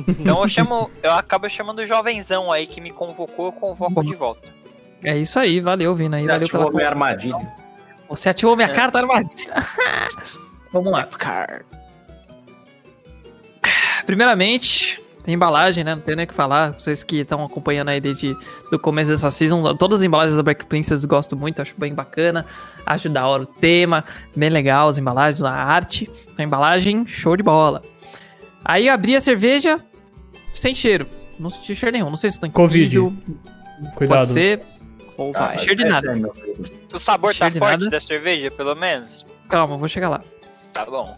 Então 0.09 0.43
eu 0.43 0.49
chamo. 0.49 0.91
Eu 1.03 1.13
acabo 1.13 1.49
chamando 1.49 1.79
o 1.81 1.87
jovenzão 1.87 2.51
aí 2.51 2.67
que 2.67 2.81
me 2.81 2.91
convocou, 2.91 3.47
eu 3.47 3.53
convoco 3.53 4.03
de 4.05 4.15
volta. 4.15 4.49
É 5.05 5.17
isso 5.17 5.39
aí, 5.39 5.61
valeu, 5.61 5.95
Vina 5.95 6.19
aí, 6.19 6.25
Já 6.25 6.33
valeu 6.33 6.49
pela 6.49 6.63
ativou 6.65 6.77
minha 6.77 6.89
armadilha. 6.89 7.53
Você 8.09 8.29
ativou 8.29 8.57
minha 8.57 8.69
É. 8.69 8.73
carta 8.73 8.99
armadilha. 8.99 9.55
Vamos 10.73 10.93
lá. 10.93 11.05
Car. 11.05 11.65
Primeiramente, 14.07 15.01
tem 15.23 15.35
embalagem, 15.35 15.85
né? 15.85 15.95
Não 15.95 16.03
tem 16.03 16.17
nem 16.17 16.25
o 16.25 16.29
que 16.29 16.35
falar. 16.35 16.73
Vocês 16.73 17.03
que 17.05 17.17
estão 17.21 17.45
acompanhando 17.45 17.89
aí 17.89 18.01
desde 18.01 18.37
o 18.73 18.79
começo 18.79 19.11
dessa 19.11 19.31
season, 19.31 19.75
todas 19.77 20.01
as 20.01 20.05
embalagens 20.05 20.37
da 20.37 20.43
Black 20.43 20.65
Princess 20.67 21.05
gosto 21.05 21.37
muito, 21.37 21.61
acho 21.63 21.75
bem 21.79 21.95
bacana. 21.95 22.47
Acho 22.85 23.09
da 23.09 23.27
hora 23.27 23.43
o 23.45 23.47
tema, 23.47 24.05
bem 24.35 24.49
legal 24.51 24.89
as 24.89 24.99
embalagens, 24.99 25.43
a 25.43 25.53
arte. 25.53 26.11
A 26.37 26.43
embalagem, 26.43 27.07
show 27.07 27.37
de 27.37 27.43
bola. 27.43 27.83
Aí 28.65 28.87
eu 28.89 28.95
abri 28.95 29.15
a 29.17 29.21
cerveja 29.21 29.79
sem 30.53 30.75
cheiro. 30.75 31.07
Não 31.39 31.49
senti 31.51 31.75
cheiro 31.75 31.93
nenhum. 31.93 32.11
Não 32.11 32.17
sei 32.17 32.31
se 32.31 32.39
tô 32.41 32.49
Covid. 32.51 32.97
entupido, 32.97 33.41
Cuidado. 33.95 34.19
Pode 34.19 34.29
ser. 34.29 34.61
Ou 35.17 35.33
Ah, 35.35 35.49
vai. 35.49 35.59
cheiro 35.59 35.77
de 35.77 35.85
é, 35.85 35.89
nada. 35.89 36.13
é. 36.19 36.95
O 36.95 36.99
sabor 36.99 37.33
Cheiro 37.35 37.39
tá 37.47 37.49
de 37.55 37.59
forte 37.59 37.73
nada. 37.85 37.91
da 37.91 38.01
cerveja, 38.01 38.51
pelo 38.51 38.75
menos? 38.75 39.25
Calma, 39.49 39.77
vou 39.77 39.89
chegar 39.89 40.09
lá. 40.09 40.21
Tá 40.73 40.85
bom. 40.85 41.17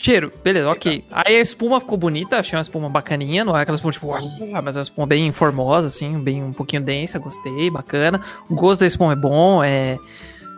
Cheiro, 0.00 0.32
beleza, 0.44 0.70
ok. 0.70 1.04
Aí 1.10 1.36
a 1.36 1.40
espuma 1.40 1.80
ficou 1.80 1.98
bonita, 1.98 2.38
achei 2.38 2.56
uma 2.56 2.62
espuma 2.62 2.88
bacaninha, 2.88 3.44
não 3.44 3.56
é 3.56 3.62
aquela 3.62 3.74
espuma 3.76 3.92
tipo, 3.92 4.12
"Ah", 4.14 4.62
mas 4.62 4.76
é 4.76 4.78
uma 4.78 4.82
espuma 4.84 5.06
bem 5.08 5.32
formosa, 5.32 5.88
assim, 5.88 6.18
bem 6.22 6.42
um 6.42 6.52
pouquinho 6.52 6.82
densa, 6.82 7.18
gostei, 7.18 7.68
bacana. 7.70 8.20
O 8.48 8.54
gosto 8.54 8.80
da 8.80 8.86
espuma 8.86 9.12
é 9.12 9.16
bom, 9.16 9.62
é, 9.62 9.98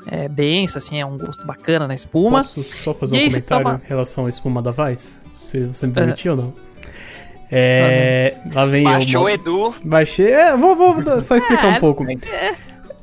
é 0.09 0.29
densa, 0.29 0.77
assim, 0.79 1.01
é 1.01 1.07
um 1.07 1.17
gosto 1.17 1.47
bacana 1.47 1.89
na 1.89 1.95
espuma. 1.95 2.39
Posso 2.43 2.63
só 2.63 2.93
fazer 2.93 3.17
E 3.17 3.21
um 3.25 3.29
comentário 3.29 3.65
toma- 3.65 3.81
em 3.83 3.89
relação 3.89 4.27
à 4.27 4.31
espuma 4.31 4.61
da 4.61 4.73
Vice? 4.73 5.19
Se 5.33 5.61
você 5.67 5.87
me 5.87 5.93
É. 5.93 5.95
permitir 5.95 6.29
ou 6.29 6.37
não? 6.37 6.55
É. 7.51 8.35
Lá 8.55 8.65
vem 8.67 8.85
Baixou 8.85 9.23
eu. 9.23 9.27
o 9.27 9.29
Edu. 9.29 9.75
Baixei. 9.85 10.31
É, 10.33 10.57
vou, 10.57 10.75
vou 10.77 11.21
só 11.21 11.37
explicar 11.37 11.67
um 11.69 11.73
É, 11.73 11.81
pouco. 11.81 12.05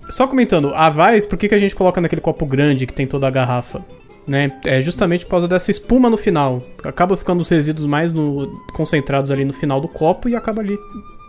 Só 0.10 0.26
comentando, 0.26 0.72
a 0.74 0.90
Vice, 0.90 1.28
por 1.28 1.38
que, 1.38 1.50
que 1.50 1.56
a 1.56 1.60
gente 1.60 1.76
coloca 1.76 2.00
naquele 2.00 2.22
copo 2.22 2.46
grande 2.46 2.86
que 2.88 2.94
tem 2.94 3.06
toda 3.06 3.28
a 3.28 3.30
garrafa? 3.30 3.84
Né? 4.26 4.50
É 4.66 4.82
justamente 4.82 5.26
por 5.26 5.32
causa 5.32 5.48
dessa 5.48 5.70
espuma 5.72 6.10
no 6.10 6.18
final. 6.18 6.62
Acaba 6.84 7.16
ficando 7.18 7.42
os 7.42 7.50
resíduos 7.50 7.86
mais 7.86 8.12
no- 8.12 8.48
concentrados 8.74 9.32
ali 9.32 9.44
no 9.46 9.54
final 9.54 9.80
do 9.82 9.88
copo 9.88 10.30
e 10.30 10.36
acaba 10.36 10.62
ali. 10.62 10.78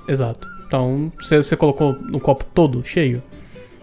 Exato. 0.08 0.46
Então, 0.66 1.10
você 1.20 1.56
colocou 1.56 1.96
no 2.00 2.20
copo 2.20 2.44
todo 2.54 2.82
cheio? 2.84 3.22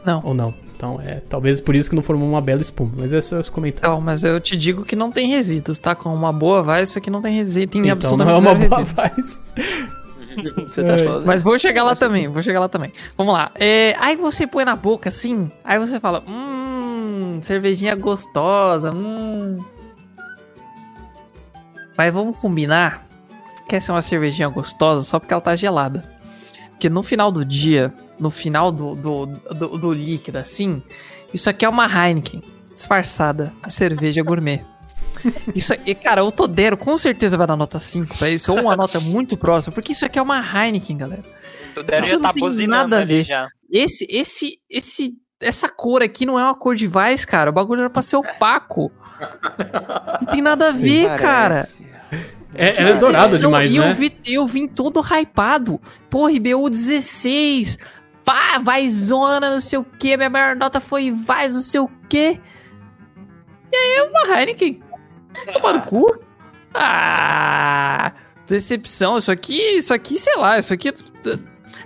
Não. 0.05 0.21
Ou 0.23 0.33
não? 0.33 0.53
Então, 0.85 1.01
é. 1.01 1.21
Talvez 1.27 1.59
por 1.59 1.75
isso 1.75 1.89
que 1.89 1.95
não 1.95 2.03
formou 2.03 2.29
uma 2.29 2.41
bela 2.41 2.61
espuma. 2.61 2.91
Mas 2.97 3.11
é 3.11 3.21
só 3.21 3.39
esse 3.39 3.49
comentário. 3.49 3.89
Não, 3.89 3.99
mas 3.99 4.23
eu 4.23 4.39
te 4.39 4.55
digo 4.55 4.85
que 4.85 4.95
não 4.95 5.11
tem 5.11 5.29
resíduos, 5.29 5.79
tá? 5.79 5.95
Com 5.95 6.13
uma 6.13 6.31
boa 6.31 6.61
vai, 6.61 6.83
isso 6.83 6.97
aqui 6.97 7.09
não 7.09 7.21
tem 7.21 7.35
resíduos, 7.35 7.71
tem 7.71 7.81
Então 7.81 8.17
não 8.17 8.27
absolutamente 8.27 8.45
é 8.45 8.77
uma 8.77 8.85
zero 8.85 8.95
boa. 8.95 9.15
Você 10.67 10.83
tá 10.83 10.97
É. 10.97 11.25
Mas 11.25 11.41
vou 11.41 11.57
chegar 11.57 11.83
lá 11.83 11.95
também, 11.95 12.27
vou 12.27 12.41
chegar 12.41 12.59
lá 12.59 12.67
também. 12.67 12.91
Vamos 13.17 13.33
lá. 13.33 13.51
É, 13.55 13.95
aí 13.99 14.17
você 14.17 14.45
põe 14.45 14.65
na 14.65 14.75
boca 14.75 15.07
assim, 15.07 15.49
aí 15.63 15.79
você 15.79 15.97
fala, 15.97 16.23
hum, 16.27 17.39
cervejinha 17.41 17.95
gostosa, 17.95 18.93
hum. 18.93 19.63
Mas 21.97 22.13
vamos 22.13 22.37
combinar 22.37 23.07
que 23.69 23.77
essa 23.77 23.93
é 23.93 23.95
uma 23.95 24.01
cervejinha 24.01 24.49
gostosa 24.49 25.05
só 25.05 25.19
porque 25.19 25.33
ela 25.33 25.41
tá 25.41 25.55
gelada. 25.55 26.03
Porque 26.75 26.89
no 26.89 27.01
final 27.01 27.31
do 27.31 27.45
dia, 27.45 27.93
no 28.19 28.29
final 28.29 28.71
do, 28.71 28.95
do, 28.95 29.25
do, 29.25 29.77
do 29.77 29.93
líquido 29.93 30.37
assim, 30.37 30.83
isso 31.33 31.49
aqui 31.49 31.65
é 31.65 31.69
uma 31.69 31.85
Heineken 31.87 32.43
disfarçada 32.73 33.51
de 33.65 33.73
cerveja 33.73 34.21
gourmet. 34.21 34.61
Isso 35.55 35.73
aí, 35.73 35.95
cara, 35.95 36.23
o 36.23 36.31
Todero 36.31 36.77
com 36.77 36.95
certeza 36.97 37.37
vai 37.37 37.47
dar 37.47 37.55
nota 37.55 37.79
5 37.79 38.17
pra 38.17 38.29
isso, 38.29 38.51
ou 38.51 38.59
uma 38.61 38.75
nota 38.75 38.99
muito 38.99 39.35
próxima, 39.37 39.73
porque 39.73 39.93
isso 39.93 40.05
aqui 40.05 40.19
é 40.19 40.21
uma 40.21 40.39
Heineken, 40.39 40.97
galera. 40.97 41.23
O 41.75 41.81
Dero 41.81 42.03
Isso 42.03 42.11
já 42.11 42.17
não 42.17 42.23
tá 42.23 42.33
tem 42.33 42.43
buzinando 42.43 42.89
nada 42.89 43.01
a 43.01 43.05
ver. 43.05 43.23
já. 43.23 43.47
Esse, 43.71 44.05
esse, 44.09 44.59
esse, 44.69 45.13
essa 45.41 45.67
cor 45.67 46.03
aqui 46.03 46.25
não 46.25 46.37
é 46.37 46.43
uma 46.43 46.53
cor 46.53 46.75
de 46.75 46.85
Vice, 46.85 47.25
cara. 47.25 47.49
O 47.49 47.53
bagulho 47.53 47.79
era 47.81 47.89
pra 47.89 48.01
ser 48.01 48.17
opaco. 48.17 48.91
Não 50.21 50.27
tem 50.27 50.41
nada 50.41 50.67
a 50.67 50.71
Sim. 50.71 50.83
ver, 50.83 51.15
cara. 51.15 51.55
Parece. 51.55 51.94
É, 52.53 52.81
ela 52.81 52.89
é 52.89 52.93
decepção. 52.93 53.39
demais, 53.39 53.69
e 53.69 53.79
né? 53.79 53.89
eu, 53.89 53.93
vi, 53.93 54.17
eu 54.27 54.47
vim 54.47 54.67
todo 54.67 55.01
hypado. 55.01 55.79
Porra, 56.09 56.31
IBU 56.31 56.69
16. 56.69 57.77
Pá, 58.23 58.57
vai 58.57 58.89
zona, 58.89 59.51
não 59.51 59.59
sei 59.59 59.77
o 59.77 59.83
que. 59.83 60.15
Minha 60.15 60.29
maior 60.29 60.55
nota 60.55 60.79
foi 60.79 61.11
Vice, 61.11 61.53
não 61.53 61.61
sei 61.61 61.79
o 61.81 61.89
que. 62.09 62.39
E 63.71 63.75
aí 63.75 63.97
é 63.97 64.03
uma 64.03 64.39
Heineken. 64.39 64.81
Tomar 65.51 65.73
no 65.73 65.81
cu. 65.81 66.19
Ah, 66.73 68.13
decepção. 68.47 69.17
Isso 69.17 69.31
aqui, 69.31 69.59
isso 69.77 69.93
aqui, 69.93 70.17
sei 70.17 70.35
lá, 70.37 70.57
isso 70.57 70.73
aqui. 70.73 70.93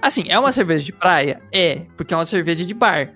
Assim, 0.02 0.26
é 0.30 0.38
uma 0.38 0.52
cerveja 0.52 0.86
de 0.86 0.94
praia? 0.94 1.42
É, 1.52 1.82
porque 1.98 2.14
é 2.14 2.18
uma 2.18 2.26
cerveja 2.26 2.64
de 2.64 2.74
bar. 2.74 3.12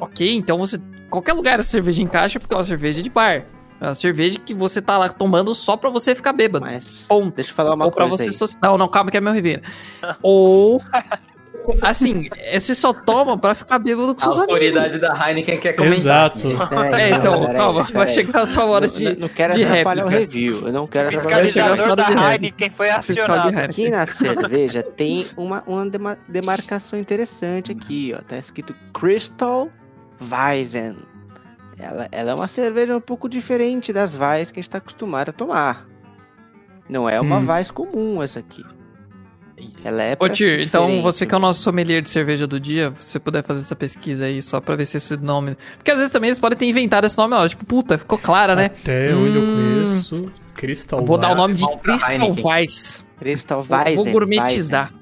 Ok, 0.00 0.34
então 0.34 0.58
você. 0.58 0.78
Qualquer 1.10 1.34
lugar 1.34 1.60
essa 1.60 1.70
cerveja 1.70 2.02
encaixa 2.02 2.40
porque 2.40 2.54
é 2.54 2.56
uma 2.56 2.64
cerveja 2.64 3.02
de 3.02 3.10
bar. 3.10 3.46
É 3.80 3.86
uma 3.88 3.94
cerveja 3.94 4.38
que 4.38 4.54
você 4.54 4.80
tá 4.80 4.96
lá 4.98 5.08
tomando 5.08 5.54
só 5.54 5.76
pra 5.76 5.90
você 5.90 6.14
ficar 6.14 6.32
bêbado. 6.32 6.64
Mas. 6.64 7.06
Ponto. 7.08 7.34
Deixa 7.36 7.50
eu 7.50 7.54
falar 7.54 7.74
uma 7.74 7.84
Ou 7.84 7.92
pra 7.92 8.04
coisa 8.08 8.16
você 8.24 8.28
aí. 8.30 8.32
social. 8.34 8.58
Não, 8.72 8.78
não, 8.78 8.88
calma 8.88 9.10
que 9.10 9.16
é 9.16 9.20
meu 9.20 9.32
review. 9.32 9.60
Ou. 10.22 10.82
Assim, 11.82 12.28
é, 12.36 12.60
você 12.60 12.76
só 12.76 12.92
toma 12.92 13.36
pra 13.36 13.52
ficar 13.52 13.80
bêbado 13.80 14.14
com 14.14 14.20
A 14.20 14.24
seus 14.24 14.38
amigos. 14.38 14.52
autoridade 14.54 14.98
da 15.00 15.28
Heineken 15.28 15.58
quer 15.58 15.72
comentar. 15.72 15.98
Exato. 15.98 16.46
É, 16.96 17.10
não, 17.10 17.18
então, 17.18 17.40
peraí, 17.40 17.56
calma, 17.56 17.82
vai 17.82 18.08
chegar 18.08 18.40
a 18.42 18.46
sua 18.46 18.66
hora 18.66 18.86
Não- 18.86 18.94
de. 18.94 19.04
não, 19.04 19.16
não 19.18 19.28
quero 19.28 19.54
de 19.54 19.64
atrapalhar 19.64 20.04
o 20.04 20.08
réplica. 20.08 20.32
review. 20.32 20.66
Eu 20.68 20.72
não 20.72 20.86
quero 20.86 21.08
atrapalhar 21.08 21.40
o 21.40 21.74
review. 21.74 21.96
da. 21.96 22.32
Heineken 22.34 22.70
foi 22.70 22.88
acionado. 22.90 23.58
Aqui 23.58 23.90
na 23.90 24.06
cerveja 24.06 24.82
tem 24.84 25.26
uma, 25.36 25.64
uma 25.66 25.84
dema- 25.90 26.18
demarcação 26.28 26.98
interessante 27.00 27.72
aqui, 27.72 28.14
ó. 28.16 28.22
Tá 28.22 28.38
escrito 28.38 28.72
Crystal 28.94 29.68
Weizen. 30.30 30.96
Ela, 31.78 32.08
ela 32.10 32.30
é 32.30 32.34
uma 32.34 32.48
cerveja 32.48 32.96
um 32.96 33.00
pouco 33.00 33.28
diferente 33.28 33.92
das 33.92 34.14
Weiss 34.14 34.50
que 34.50 34.58
a 34.58 34.62
gente 34.62 34.70
tá 34.70 34.78
acostumado 34.78 35.28
a 35.28 35.32
tomar. 35.32 35.86
Não 36.88 37.08
é 37.08 37.20
uma 37.20 37.38
Hum. 37.38 37.46
Weiss 37.48 37.70
comum 37.70 38.22
essa 38.22 38.38
aqui. 38.38 38.64
Ela 39.82 40.02
é 40.02 40.16
Ô, 40.20 40.28
Tir, 40.28 40.56
ser 40.56 40.60
então 40.62 41.00
você 41.00 41.24
que 41.24 41.34
é 41.34 41.38
o 41.38 41.40
nosso 41.40 41.62
sommelier 41.62 42.02
de 42.02 42.10
cerveja 42.10 42.46
do 42.46 42.60
dia, 42.60 42.92
se 42.96 43.12
você 43.12 43.18
puder 43.18 43.42
fazer 43.42 43.60
essa 43.60 43.74
pesquisa 43.74 44.26
aí 44.26 44.42
só 44.42 44.60
pra 44.60 44.76
ver 44.76 44.84
se 44.84 44.98
esse 44.98 45.16
nome. 45.16 45.56
Porque 45.78 45.90
às 45.90 45.96
vezes 45.98 46.12
também 46.12 46.28
eles 46.28 46.38
podem 46.38 46.58
ter 46.58 46.66
inventado 46.66 47.04
esse 47.06 47.16
nome 47.16 47.34
hora. 47.34 47.48
Tipo, 47.48 47.64
puta, 47.64 47.96
ficou 47.96 48.18
clara, 48.18 48.54
né? 48.54 48.66
Até 48.66 49.14
onde 49.14 49.36
eu 49.36 49.42
Hum. 49.42 49.54
conheço. 49.76 50.32
Crystal 50.54 51.04
Vou 51.04 51.16
dar 51.18 51.28
o 51.28 51.30
Weiss. 51.30 51.38
nome 51.40 51.54
de 51.54 51.82
Crystal. 51.82 52.36
Weiss. 52.44 53.04
Crystal 53.18 53.62
Vou, 53.62 53.78
Weizen. 53.78 53.96
vou 53.96 54.12
gourmetizar. 54.12 54.92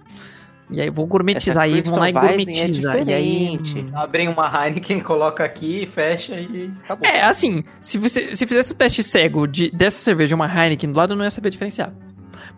E 0.71 0.81
aí, 0.81 0.91
vou 0.91 1.07
gourmetizar 1.07 1.65
aí, 1.65 1.83
vamos 1.83 1.99
lá 1.99 2.11
e 2.11 2.13
Weizen 2.13 2.31
é 2.31 2.37
gourmetizar. 2.37 2.97
e 2.97 3.13
aí. 3.13 3.59
diferente. 3.59 3.93
hum. 3.93 3.99
Abrem 3.99 4.29
uma 4.29 4.47
Heineken, 4.47 5.01
coloca 5.01 5.45
aqui, 5.45 5.87
fecha 5.87 6.35
e 6.35 6.73
acabou. 6.83 7.07
É, 7.07 7.23
assim, 7.23 7.63
se 7.81 7.99
você 7.99 8.35
se 8.35 8.47
fizesse 8.47 8.73
o 8.73 8.77
teste 8.77 9.03
cego 9.03 9.47
de, 9.47 9.71
dessa 9.71 9.99
cerveja 9.99 10.33
e 10.33 10.35
uma 10.35 10.47
Heineken 10.47 10.91
do 10.91 10.97
lado, 10.97 11.13
eu 11.13 11.17
não 11.17 11.25
ia 11.25 11.31
saber 11.31 11.51
diferenciar. 11.51 11.93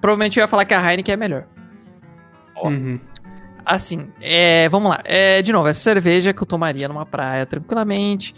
Provavelmente 0.00 0.38
eu 0.38 0.42
ia 0.42 0.48
falar 0.48 0.64
que 0.64 0.74
a 0.74 0.90
Heineken 0.90 1.12
é 1.12 1.16
melhor. 1.16 1.46
Uhum. 2.62 3.00
Assim, 3.64 4.08
é, 4.20 4.68
vamos 4.68 4.90
lá. 4.90 5.00
É, 5.04 5.42
de 5.42 5.52
novo, 5.52 5.66
essa 5.66 5.80
cerveja 5.80 6.32
que 6.32 6.40
eu 6.40 6.46
tomaria 6.46 6.86
numa 6.86 7.04
praia 7.04 7.44
tranquilamente. 7.44 8.34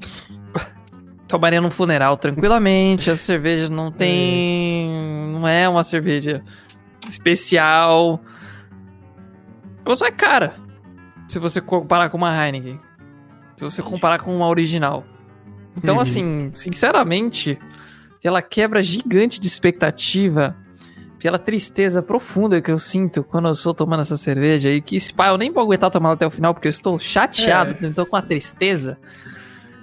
Tomaria 1.28 1.60
num 1.60 1.70
funeral 1.70 2.16
tranquilamente. 2.16 3.10
Essa 3.10 3.22
cerveja 3.22 3.68
não 3.68 3.92
tem. 3.92 4.90
Não 5.32 5.46
é 5.46 5.68
uma 5.68 5.84
cerveja 5.84 6.42
especial. 7.06 8.20
Ela 9.88 9.96
só 9.96 10.06
é 10.06 10.10
cara. 10.12 10.52
Se 11.26 11.38
você 11.38 11.60
comparar 11.60 12.10
com 12.10 12.16
uma 12.18 12.30
Heineken. 12.30 12.78
Se 13.56 13.64
você 13.64 13.82
comparar 13.82 14.18
com 14.20 14.34
uma 14.36 14.46
original. 14.46 15.04
Então, 15.76 15.96
Uhum. 15.96 16.00
assim, 16.00 16.50
sinceramente, 16.54 17.58
pela 18.22 18.40
quebra 18.42 18.82
gigante 18.82 19.40
de 19.40 19.46
expectativa, 19.46 20.54
pela 21.18 21.38
tristeza 21.38 22.02
profunda 22.02 22.60
que 22.60 22.70
eu 22.70 22.78
sinto 22.78 23.24
quando 23.24 23.46
eu 23.48 23.52
estou 23.52 23.74
tomando 23.74 24.00
essa 24.00 24.16
cerveja 24.16 24.70
e 24.70 24.80
que 24.80 24.96
pai 25.12 25.30
eu 25.30 25.38
nem 25.38 25.50
vou 25.50 25.62
aguentar 25.62 25.90
tomar 25.90 26.10
ela 26.10 26.14
até 26.14 26.26
o 26.26 26.30
final 26.30 26.52
porque 26.54 26.68
eu 26.68 26.70
estou 26.70 26.98
chateado, 26.98 27.76
É. 27.82 27.88
estou 27.88 28.06
com 28.06 28.14
uma 28.16 28.22
tristeza. 28.22 28.98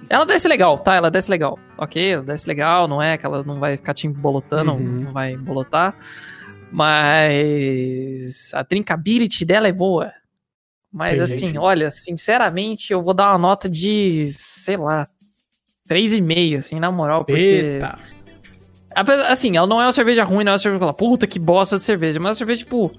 Ela 0.08 0.24
desce 0.24 0.46
legal, 0.48 0.78
tá? 0.78 0.94
Ela 0.94 1.10
desce 1.10 1.28
legal. 1.30 1.58
Ok, 1.76 2.12
ela 2.12 2.22
desce 2.22 2.46
legal, 2.46 2.86
não 2.88 3.02
é 3.02 3.18
que 3.18 3.26
ela 3.26 3.42
não 3.42 3.58
vai 3.58 3.76
ficar 3.76 3.92
te 3.92 4.06
embolotando, 4.06 4.72
Uhum. 4.72 4.78
não 5.04 5.12
vai 5.12 5.32
embolotar. 5.32 5.94
Mas 6.70 8.50
a 8.54 8.62
drinkability 8.62 9.44
dela 9.44 9.68
é 9.68 9.72
boa. 9.72 10.12
Mas 10.92 11.12
Tem 11.12 11.20
assim, 11.22 11.38
gente- 11.48 11.58
olha, 11.58 11.90
sinceramente, 11.90 12.92
eu 12.92 13.02
vou 13.02 13.12
dar 13.14 13.30
uma 13.32 13.38
nota 13.38 13.68
de, 13.68 14.30
sei 14.34 14.76
lá, 14.76 15.06
3,5, 15.88 16.58
assim, 16.58 16.80
na 16.80 16.90
moral, 16.90 17.24
porque. 17.24 17.40
Eita. 17.42 17.98
Apesar- 18.94 19.26
Assim, 19.30 19.56
ela 19.56 19.66
não 19.66 19.80
é 19.80 19.84
uma 19.84 19.92
cerveja 19.92 20.24
ruim, 20.24 20.42
não 20.42 20.52
é 20.52 20.54
uma 20.54 20.58
cerveja 20.58 20.78
que 20.78 20.84
fala, 20.84 20.94
puta 20.94 21.26
que 21.26 21.38
bosta 21.38 21.76
de 21.76 21.82
cerveja, 21.84 22.18
mas 22.18 22.26
é 22.26 22.30
uma 22.30 22.34
cerveja, 22.34 22.64
tipo. 22.64 22.90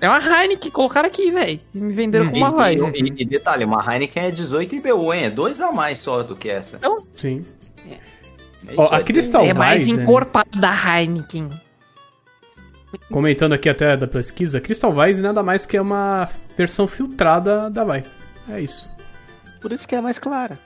É 0.00 0.08
uma 0.08 0.18
Heineken 0.18 0.56
que 0.58 0.70
colocaram 0.70 1.06
aqui, 1.06 1.30
velho. 1.30 1.60
E 1.74 1.78
me 1.78 1.92
venderam 1.92 2.26
Hum, 2.26 2.30
com 2.30 2.36
uma 2.38 2.48
e, 2.72 2.80
Weiss. 2.80 2.92
e, 2.94 3.22
e 3.22 3.24
detalhe, 3.24 3.64
uma 3.66 3.84
Heineken 3.86 4.24
é 4.24 4.30
18 4.30 4.74
IBU, 4.76 5.12
hein? 5.14 5.24
É 5.26 5.30
dois 5.30 5.60
a 5.60 5.70
mais 5.70 5.98
só 5.98 6.22
do 6.22 6.34
que 6.34 6.48
essa. 6.48 6.78
Sim. 7.14 7.44
É 7.86 8.72
Ó, 8.76 8.84
isso, 8.86 8.94
a 8.94 8.98
é 9.00 9.02
Crystal 9.04 9.44
É 9.44 9.52
mais 9.54 9.86
encorpada 9.88 10.68
a 10.70 11.00
Heineken. 11.00 11.50
Comentando 13.10 13.52
aqui 13.52 13.68
até 13.68 13.96
da 13.96 14.06
pesquisa, 14.06 14.60
Crystal 14.60 14.92
Weiss 14.92 15.20
nada 15.20 15.42
mais 15.42 15.64
que 15.66 15.76
é 15.76 15.80
uma 15.80 16.28
versão 16.56 16.88
filtrada 16.88 17.70
da 17.70 17.84
Weiss. 17.84 18.16
É 18.48 18.60
isso. 18.60 18.86
Por 19.60 19.72
isso 19.72 19.86
que 19.86 19.94
é 19.94 20.00
mais 20.00 20.18
clara. 20.18 20.58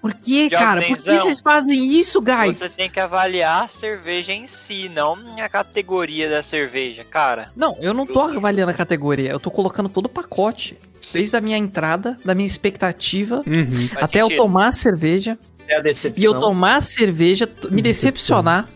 Por 0.00 0.12
que, 0.12 0.50
cara? 0.50 0.82
Por 0.82 0.98
que 0.98 1.18
vocês 1.18 1.40
fazem 1.40 1.98
isso, 1.98 2.20
guys? 2.20 2.58
Você 2.58 2.76
tem 2.76 2.90
que 2.90 3.00
avaliar 3.00 3.64
a 3.64 3.68
cerveja 3.68 4.34
em 4.34 4.46
si, 4.46 4.90
não 4.90 5.16
a 5.40 5.48
categoria 5.48 6.28
da 6.28 6.42
cerveja, 6.42 7.02
cara. 7.04 7.48
Não, 7.56 7.74
eu 7.80 7.94
não 7.94 8.06
tô 8.06 8.20
avaliando 8.20 8.70
a 8.70 8.74
categoria, 8.74 9.30
eu 9.30 9.40
tô 9.40 9.50
colocando 9.50 9.88
todo 9.88 10.04
o 10.04 10.08
pacote. 10.10 10.78
Desde 11.10 11.34
a 11.36 11.40
minha 11.40 11.56
entrada, 11.56 12.18
da 12.22 12.34
minha 12.34 12.44
expectativa, 12.46 13.36
Uhum. 13.46 13.88
Até 13.96 14.20
eu 14.20 14.36
tomar 14.36 14.68
a 14.68 14.72
cerveja, 14.72 15.38
É 15.66 15.76
a 15.76 15.80
decepção. 15.80 16.22
e 16.22 16.24
eu 16.26 16.38
tomar 16.38 16.76
a 16.76 16.80
cerveja, 16.82 17.48
me 17.70 17.80
decepcionar. 17.80 18.68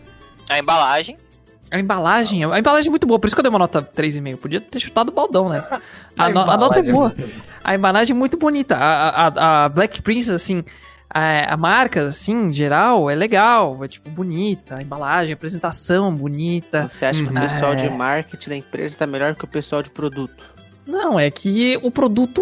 A 0.49 0.57
embalagem. 0.57 1.15
A 1.71 1.79
embalagem, 1.79 2.43
a 2.43 2.57
embalagem 2.59 2.87
é 2.87 2.89
muito 2.89 3.05
boa, 3.05 3.19
por 3.19 3.27
isso 3.27 3.35
que 3.35 3.39
eu 3.39 3.43
dei 3.43 3.49
uma 3.51 3.59
nota 3.59 3.81
3,5. 3.81 4.37
Podia 4.37 4.59
ter 4.59 4.79
chutado 4.79 5.09
o 5.09 5.11
baldão 5.13 5.49
nessa. 5.49 5.79
A, 6.17 6.25
A 6.25 6.29
no- 6.29 6.39
a 6.39 6.57
nota 6.57 6.79
é 6.79 6.87
é 6.87 6.91
boa. 6.91 7.13
A 7.63 7.75
embalagem 7.75 8.15
é 8.15 8.17
muito 8.17 8.37
bonita. 8.37 8.75
A, 8.75 9.27
a, 9.27 9.65
a 9.65 9.69
Black 9.69 10.01
Princess, 10.01 10.33
assim, 10.33 10.63
a, 11.09 11.53
a 11.53 11.57
marca, 11.57 12.07
assim, 12.07 12.33
em 12.47 12.51
geral, 12.51 13.07
é 13.09 13.13
legal. 13.15 13.83
É, 13.83 13.87
tipo, 13.87 14.09
bonita. 14.09 14.75
A 14.77 14.81
embalagem, 14.81 15.33
a 15.33 15.35
apresentação 15.35 16.13
bonita. 16.13 16.89
Você 16.91 17.05
acha 17.05 17.21
que 17.23 17.29
Uhum. 17.29 17.37
o 17.37 17.41
pessoal 17.41 17.73
É. 17.73 17.75
de 17.75 17.89
marketing 17.89 18.49
da 18.49 18.55
empresa 18.57 18.95
tá 18.97 19.05
melhor 19.05 19.35
que 19.35 19.43
o 19.45 19.47
pessoal 19.47 19.83
de 19.83 19.89
produto? 19.91 20.43
Não, 20.87 21.19
é 21.19 21.29
que 21.29 21.77
o 21.83 21.91
produto. 21.91 22.41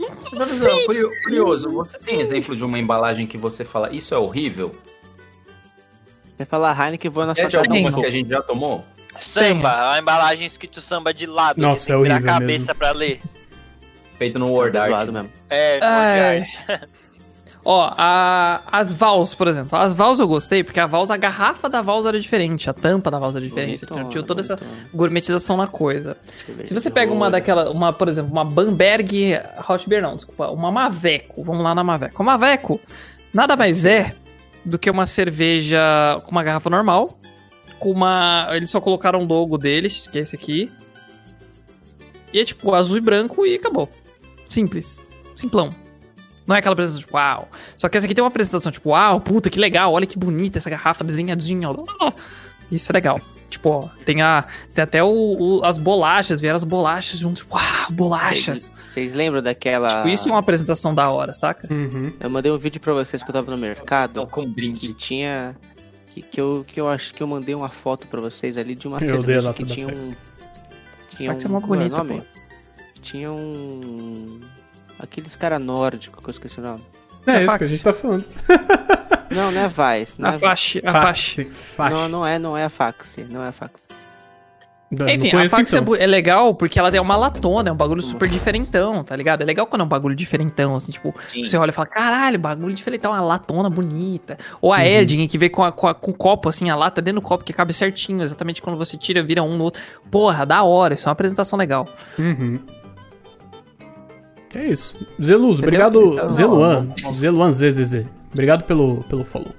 Ó, 0.00 0.86
curio- 0.86 1.10
Curioso, 1.24 1.70
você 1.70 1.98
tem 1.98 2.20
exemplo 2.20 2.56
de 2.56 2.64
uma 2.64 2.78
embalagem 2.78 3.26
que 3.26 3.36
você 3.38 3.64
fala, 3.64 3.92
isso 3.94 4.14
é 4.14 4.18
horrível? 4.18 4.74
Você 6.40 6.46
fala 6.46 6.72
Heineken, 6.72 7.10
vou 7.10 7.26
na 7.26 7.32
É 7.32 7.34
sua 7.34 7.44
de 7.48 7.56
casa. 7.56 7.68
algumas 7.68 7.94
que 7.96 8.06
a 8.06 8.10
gente 8.10 8.30
já 8.30 8.40
tomou? 8.40 8.82
Samba, 9.20 9.92
a 9.92 9.98
embalagem 9.98 10.46
escrito 10.46 10.80
samba 10.80 11.12
de 11.12 11.26
lado. 11.26 11.60
Nossa, 11.60 11.84
que 11.88 11.92
é 11.92 11.96
virar 11.98 12.14
a 12.14 12.16
horrível 12.16 12.32
cabeça 12.32 12.58
mesmo. 12.60 12.74
pra 12.76 12.92
ler. 12.92 13.20
Feito 14.14 14.38
no 14.38 14.50
Word 14.50 14.78
Art. 14.78 15.08
mesmo. 15.10 15.28
É, 15.50 15.76
no 15.78 15.84
Ai. 15.84 16.38
Word 16.38 16.52
Art. 16.66 16.80
Ó, 17.62 17.92
a, 17.94 18.62
as 18.72 18.90
Vals, 18.90 19.34
por 19.34 19.48
exemplo. 19.48 19.78
As 19.78 19.92
Vals 19.92 20.18
eu 20.18 20.26
gostei, 20.26 20.64
porque 20.64 20.80
a 20.80 20.86
Vals, 20.86 21.10
a 21.10 21.18
garrafa 21.18 21.68
da 21.68 21.82
Vals 21.82 22.06
era 22.06 22.18
diferente, 22.18 22.70
a 22.70 22.72
tampa 22.72 23.10
da 23.10 23.18
Vals 23.18 23.36
era 23.36 23.44
diferente. 23.44 23.84
Bonitona, 23.84 24.08
Tinha 24.08 24.22
toda 24.22 24.40
essa 24.40 24.58
gourmetização 24.94 25.58
na 25.58 25.66
coisa. 25.66 26.16
Se 26.64 26.72
você 26.72 26.90
pega 26.90 27.12
uma 27.12 27.30
daquela, 27.30 27.70
uma, 27.70 27.92
por 27.92 28.08
exemplo, 28.08 28.32
uma 28.32 28.46
Bamberg 28.46 29.34
Hot 29.68 29.86
Beer, 29.86 30.00
não, 30.00 30.16
desculpa, 30.16 30.50
uma 30.50 30.72
Maveco, 30.72 31.44
vamos 31.44 31.62
lá 31.62 31.74
na 31.74 31.84
Maveco. 31.84 32.22
A 32.22 32.24
Maveco 32.24 32.80
nada 33.34 33.54
mais 33.56 33.84
é 33.84 34.14
do 34.64 34.78
que 34.78 34.90
uma 34.90 35.06
cerveja 35.06 35.80
com 36.24 36.30
uma 36.30 36.42
garrafa 36.42 36.68
normal, 36.68 37.18
com 37.78 37.90
uma, 37.90 38.48
eles 38.50 38.70
só 38.70 38.80
colocaram 38.80 39.20
o 39.20 39.24
logo 39.24 39.56
deles, 39.56 40.06
que 40.06 40.18
é 40.18 40.22
esse 40.22 40.36
aqui, 40.36 40.68
e 42.32 42.38
é 42.38 42.44
tipo 42.44 42.74
azul 42.74 42.96
e 42.96 43.00
branco 43.00 43.46
e 43.46 43.54
acabou. 43.54 43.88
Simples, 44.48 45.02
simplão. 45.34 45.74
Não 46.46 46.56
é 46.56 46.58
aquela 46.58 46.72
apresentação 46.72 47.06
tipo, 47.06 47.16
uau. 47.16 47.48
Só 47.76 47.88
que 47.88 47.96
essa 47.96 48.06
aqui 48.06 48.14
tem 48.14 48.22
uma 48.22 48.28
apresentação 48.28 48.72
tipo, 48.72 48.90
uau, 48.90 49.20
puta, 49.20 49.48
que 49.48 49.58
legal, 49.58 49.92
olha 49.92 50.06
que 50.06 50.18
bonita 50.18 50.58
essa 50.58 50.68
garrafa 50.68 51.04
desenhadinha. 51.04 51.68
Isso 52.70 52.90
é 52.90 52.92
legal. 52.92 53.20
Tipo, 53.50 53.68
ó, 53.70 53.88
tem, 54.04 54.22
a, 54.22 54.44
tem 54.72 54.82
até 54.84 55.02
o, 55.02 55.08
o- 55.58 55.64
as 55.64 55.76
bolachas, 55.76 56.40
vieram 56.40 56.56
as 56.56 56.62
bolachas 56.64 57.18
juntos. 57.18 57.44
Uau, 57.50 57.60
bolachas. 57.90 58.72
Vocês 58.94 59.12
lembram 59.12 59.42
daquela. 59.42 59.88
Tipo, 59.88 60.08
isso 60.08 60.28
é 60.28 60.32
uma 60.32 60.38
apresentação 60.38 60.94
da 60.94 61.10
hora, 61.10 61.34
saca? 61.34 61.66
Uhum. 61.72 62.12
Eu 62.20 62.30
mandei 62.30 62.50
um 62.52 62.56
vídeo 62.56 62.80
pra 62.80 62.94
vocês 62.94 63.22
que 63.22 63.28
eu 63.28 63.32
tava 63.32 63.50
no 63.50 63.58
mercado. 63.58 64.24
Com 64.28 64.42
Que 64.42 64.48
brinde. 64.48 64.94
tinha. 64.94 65.56
Que, 66.06 66.22
que, 66.22 66.40
eu, 66.40 66.64
que 66.66 66.80
eu 66.80 66.88
acho 66.88 67.12
que 67.12 67.22
eu 67.22 67.26
mandei 67.26 67.54
uma 67.54 67.68
foto 67.70 68.06
pra 68.06 68.20
vocês 68.20 68.56
ali 68.56 68.74
de 68.76 68.86
uma 68.88 68.96
Eu 69.00 69.08
cerveja 69.08 69.52
que 69.52 69.64
tinha 69.64 69.88
um. 69.88 70.14
Tinha 71.16 71.28
Vai 71.30 71.36
um. 71.36 71.40
ser 71.40 71.46
uma 71.48 71.58
é 71.58 71.62
bonita, 71.66 71.96
nome? 71.98 72.22
Tinha 73.02 73.32
um. 73.32 74.40
Aqueles 74.98 75.34
cara 75.34 75.58
nórdico 75.58 76.22
que 76.22 76.28
eu 76.28 76.32
esqueci 76.32 76.60
o 76.60 76.62
nome. 76.62 76.82
É, 77.26 77.32
É 77.32 77.44
isso 77.44 77.58
que 77.58 77.64
a 77.64 77.66
gente 77.66 77.82
tá 77.82 77.92
falando. 77.92 78.24
Não, 79.30 79.50
não 79.52 79.60
é 79.60 79.68
Vice. 79.68 80.14
Não 80.18 80.30
A 80.30 80.34
é 80.34 80.38
faixa, 80.38 80.80
a 80.84 80.92
faixa. 80.92 81.44
Fax. 81.44 81.56
fax. 81.76 81.98
Não, 81.98 82.08
não 82.08 82.26
é, 82.26 82.38
não 82.38 82.56
é 82.56 82.64
a 82.64 82.68
Fax. 82.68 83.16
Não 83.30 83.44
é 83.44 83.48
a 83.48 83.52
Fax. 83.52 83.72
Não 84.90 85.08
Enfim, 85.08 85.28
a 85.28 85.30
conheço, 85.30 85.54
fax 85.54 85.72
é, 85.72 85.78
então. 85.78 85.94
é 85.94 86.04
legal 86.04 86.52
porque 86.52 86.76
ela 86.76 86.88
é 86.88 87.00
uma 87.00 87.14
latona, 87.14 87.68
é 87.68 87.72
um 87.72 87.76
bagulho 87.76 88.02
super 88.02 88.28
diferentão, 88.28 89.04
tá 89.04 89.14
ligado? 89.14 89.40
É 89.40 89.44
legal 89.44 89.64
quando 89.68 89.82
é 89.82 89.84
um 89.84 89.88
bagulho 89.88 90.16
diferentão, 90.16 90.74
assim, 90.74 90.90
tipo, 90.90 91.14
Sim. 91.28 91.44
você 91.44 91.56
olha 91.56 91.70
e 91.70 91.72
fala, 91.72 91.86
caralho, 91.86 92.40
bagulho 92.40 92.74
diferentão, 92.74 93.12
uma 93.12 93.20
latona 93.20 93.70
bonita. 93.70 94.36
Ou 94.60 94.72
a 94.72 94.78
Uhum. 94.78 94.82
Erding, 94.82 95.28
que 95.28 95.38
vem 95.38 95.48
com, 95.48 95.62
a- 95.62 95.70
com, 95.70 95.86
a- 95.86 95.94
com 95.94 96.10
o 96.10 96.14
copo, 96.14 96.48
assim, 96.48 96.68
a 96.70 96.74
lata 96.74 97.00
dentro 97.00 97.20
do 97.20 97.24
copo, 97.24 97.44
que 97.44 97.52
cabe 97.52 97.72
certinho, 97.72 98.20
exatamente 98.20 98.60
quando 98.60 98.76
você 98.76 98.96
tira, 98.96 99.22
vira 99.22 99.44
um 99.44 99.56
no 99.56 99.62
outro. 99.62 99.80
Porra, 100.10 100.44
da 100.44 100.64
hora, 100.64 100.94
isso 100.94 101.06
é 101.06 101.08
uma 101.08 101.12
apresentação 101.12 101.56
legal. 101.56 101.86
Uhum. 102.18 102.58
É 104.56 104.64
isso. 104.66 104.96
Zeluz, 105.22 105.60
obrigado. 105.60 106.32
Zeluan. 106.32 106.88
Zeluan 107.14 107.52
ZZZ. 107.52 108.06
Obrigado 108.32 108.64
pelo, 108.64 109.02
pelo 109.04 109.24
follow. 109.24 109.52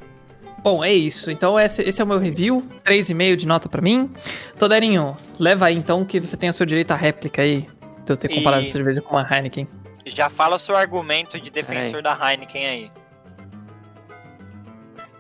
Bom, 0.64 0.84
é 0.84 0.94
isso. 0.94 1.32
Então 1.32 1.60
esse, 1.60 1.82
esse 1.82 2.00
é 2.02 2.04
o 2.04 2.08
meu 2.08 2.20
review. 2.20 2.66
3,5 2.86 3.36
de 3.36 3.48
nota 3.48 3.68
pra 3.68 3.82
mim. 3.82 4.12
Toderinho, 4.60 5.18
leva 5.40 5.66
aí 5.68 5.76
então 5.76 6.06
que 6.06 6.20
você 6.20 6.38
tem 6.38 6.50
o 6.50 6.54
seu 6.54 6.66
direito 6.66 6.92
à 6.92 6.96
réplica 6.96 7.42
aí. 7.42 7.66
De 8.06 8.14
eu 8.14 8.18
ter 8.18 8.32
E- 8.32 8.36
comparado 8.36 8.62
essa 8.62 8.72
cerveja 8.72 9.02
com 9.02 9.16
uma 9.16 9.28
Heineken. 9.28 9.68
Já 10.06 10.30
fala 10.30 10.56
o 10.56 10.60
seu 10.60 10.76
argumento 10.76 11.40
de 11.40 11.50
defensor 11.50 12.02
da 12.02 12.18
Heineken 12.20 12.66
aí. 12.66 12.90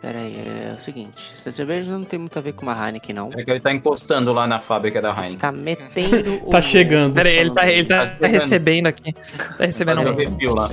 Pera 0.01 0.17
aí, 0.17 0.33
é 0.35 0.75
o 0.75 0.81
seguinte. 0.81 1.31
Essa 1.37 1.51
cerveja 1.51 1.91
não 1.95 2.03
tem 2.03 2.17
muito 2.17 2.35
a 2.37 2.41
ver 2.41 2.53
com 2.53 2.63
uma 2.63 2.73
Heineken, 2.73 3.13
não. 3.13 3.29
É 3.37 3.43
que 3.43 3.51
ele 3.51 3.59
tá 3.59 3.71
encostando 3.71 4.33
lá 4.33 4.47
na 4.47 4.59
fábrica 4.59 4.99
da 4.99 5.11
Você 5.11 5.19
Heineken. 5.33 5.37
tá 5.37 5.51
metendo 5.51 6.35
o... 6.43 6.49
Tá 6.49 6.59
chegando. 6.59 7.13
Pera 7.13 7.29
aí, 7.29 7.37
ele 7.37 7.51
tá, 7.51 7.67
ele 7.71 7.87
tá 7.87 8.05
Tá 8.07 8.13
chegando. 8.15 8.31
recebendo 8.31 8.87
aqui. 8.87 9.13
Tá 9.13 9.65
recebendo, 9.65 10.01
um, 10.01 10.55
lá. 10.55 10.69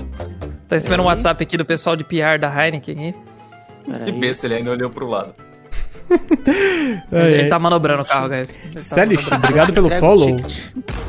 tá 0.66 0.76
recebendo 0.76 1.00
um 1.00 1.04
WhatsApp 1.06 1.42
aqui 1.42 1.58
do 1.58 1.64
pessoal 1.66 1.94
de 1.94 2.04
PR 2.04 2.38
da 2.40 2.48
Heineken. 2.48 3.14
Pera 3.86 4.04
Que 4.06 4.12
besta, 4.12 4.46
ele 4.46 4.54
ainda 4.54 4.70
olhou 4.70 4.88
pro 4.88 5.06
lado. 5.06 5.34
É, 6.10 7.26
ele, 7.26 7.34
é. 7.34 7.38
ele 7.40 7.48
tá 7.50 7.58
manobrando 7.58 8.02
o 8.02 8.06
carro, 8.06 8.30
guys. 8.30 8.54
Tá 8.54 8.80
Celish, 8.80 9.24
manobrando. 9.30 9.44
obrigado 9.44 9.72
pelo 9.74 9.90
follow. 10.00 10.36
ticket. 10.36 10.58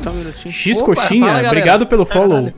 Só 0.04 0.10
um 0.10 0.12
minutinho. 0.12 0.52
X 0.52 0.82
Coxinha, 0.82 1.46
obrigado 1.46 1.86
pelo 1.86 2.04
follow. 2.04 2.52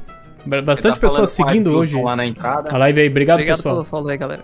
Bastante 0.64 0.98
tá 0.98 1.07
pessoas 1.07 1.31
seguindo 1.31 1.72
hoje 1.72 2.03
lá 2.03 2.16
na 2.16 2.27
entrada. 2.27 2.72
a 2.72 2.79
live 2.79 3.01
aí. 3.01 3.09
Obrigado, 3.09 3.37
Obrigado 3.37 3.59
pessoal. 3.59 3.75
pelo 3.77 3.85
follow 3.85 4.09
aí, 4.09 4.16
galera. 4.16 4.42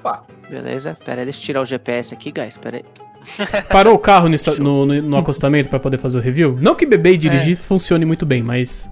Opa. 0.00 0.24
Beleza? 0.48 0.96
Pera 1.04 1.20
aí, 1.20 1.24
deixa 1.24 1.40
eu 1.40 1.44
tirar 1.44 1.60
o 1.62 1.64
GPS 1.66 2.12
aqui, 2.14 2.30
guys. 2.32 2.56
Pera 2.56 2.78
aí. 2.78 2.84
Parou 3.70 3.94
o 3.94 3.98
carro 3.98 4.28
no, 4.28 4.36
no- 4.58 4.86
no- 4.86 5.02
no 5.02 5.16
acostamento 5.18 5.68
pra 5.68 5.78
poder 5.78 5.98
fazer 5.98 6.16
o 6.18 6.20
review? 6.20 6.56
Não 6.60 6.74
que 6.74 6.86
beber 6.86 7.12
e 7.12 7.16
dirigir 7.18 7.56
funcione 7.56 8.04
muito 8.04 8.24
bem, 8.24 8.42
mas. 8.42 8.90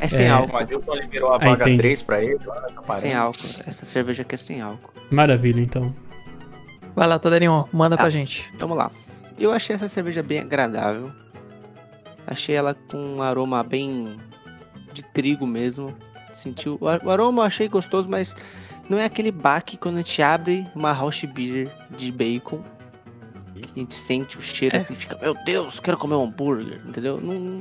É 0.00 0.08
sem 0.08 0.26
É. 0.26 0.32
O 0.32 0.36
álcool. 0.38 0.56
Adilton 0.56 0.94
liberou 0.94 1.32
a 1.32 1.36
Ah, 1.36 1.38
vaga 1.38 1.62
entendi. 1.64 1.78
3 1.82 2.02
pra 2.02 2.22
ele. 2.22 2.38
Lá, 2.44 2.54
tá 2.56 2.82
parando. 2.82 3.00
Sem 3.02 3.14
álcool. 3.14 3.46
Essa 3.66 3.86
cerveja 3.86 4.22
aqui 4.22 4.34
é 4.34 4.38
sem 4.38 4.60
álcool. 4.60 4.92
Maravilha, 5.10 5.60
então. 5.60 5.94
Vai 6.94 7.06
lá, 7.06 7.18
Toderinho, 7.18 7.68
manda 7.72 7.96
Tá. 7.96 8.02
pra 8.02 8.10
gente. 8.10 8.50
Vamos 8.58 8.76
lá. 8.76 8.90
Eu 9.38 9.52
achei 9.52 9.76
essa 9.76 9.88
cerveja 9.88 10.22
bem 10.22 10.40
agradável. 10.40 11.10
Achei 12.26 12.54
ela 12.56 12.74
com 12.90 12.98
um 12.98 13.22
aroma 13.22 13.62
bem 13.62 14.16
de 14.92 15.02
trigo 15.04 15.46
mesmo. 15.46 15.94
Sentiu 16.34 16.76
o 16.80 16.88
aroma 17.10 17.42
eu 17.42 17.46
achei 17.46 17.68
gostoso, 17.68 18.08
mas 18.08 18.36
não 18.88 18.98
é 18.98 19.04
aquele 19.04 19.30
baque 19.30 19.76
quando 19.76 19.96
a 19.96 19.98
gente 19.98 20.20
abre 20.22 20.66
uma 20.74 20.92
Rausch 20.92 21.24
Beer 21.26 21.68
de 21.96 22.10
bacon. 22.12 22.60
Que 23.54 23.64
a 23.64 23.78
gente 23.80 23.94
sente 23.94 24.38
o 24.38 24.40
cheiro 24.42 24.76
É. 24.76 24.78
assim, 24.78 24.94
fica, 24.94 25.16
meu 25.20 25.34
Deus, 25.44 25.80
quero 25.80 25.96
comer 25.96 26.14
um 26.14 26.24
hambúrguer, 26.24 26.80
entendeu? 26.86 27.20
Não, 27.20 27.58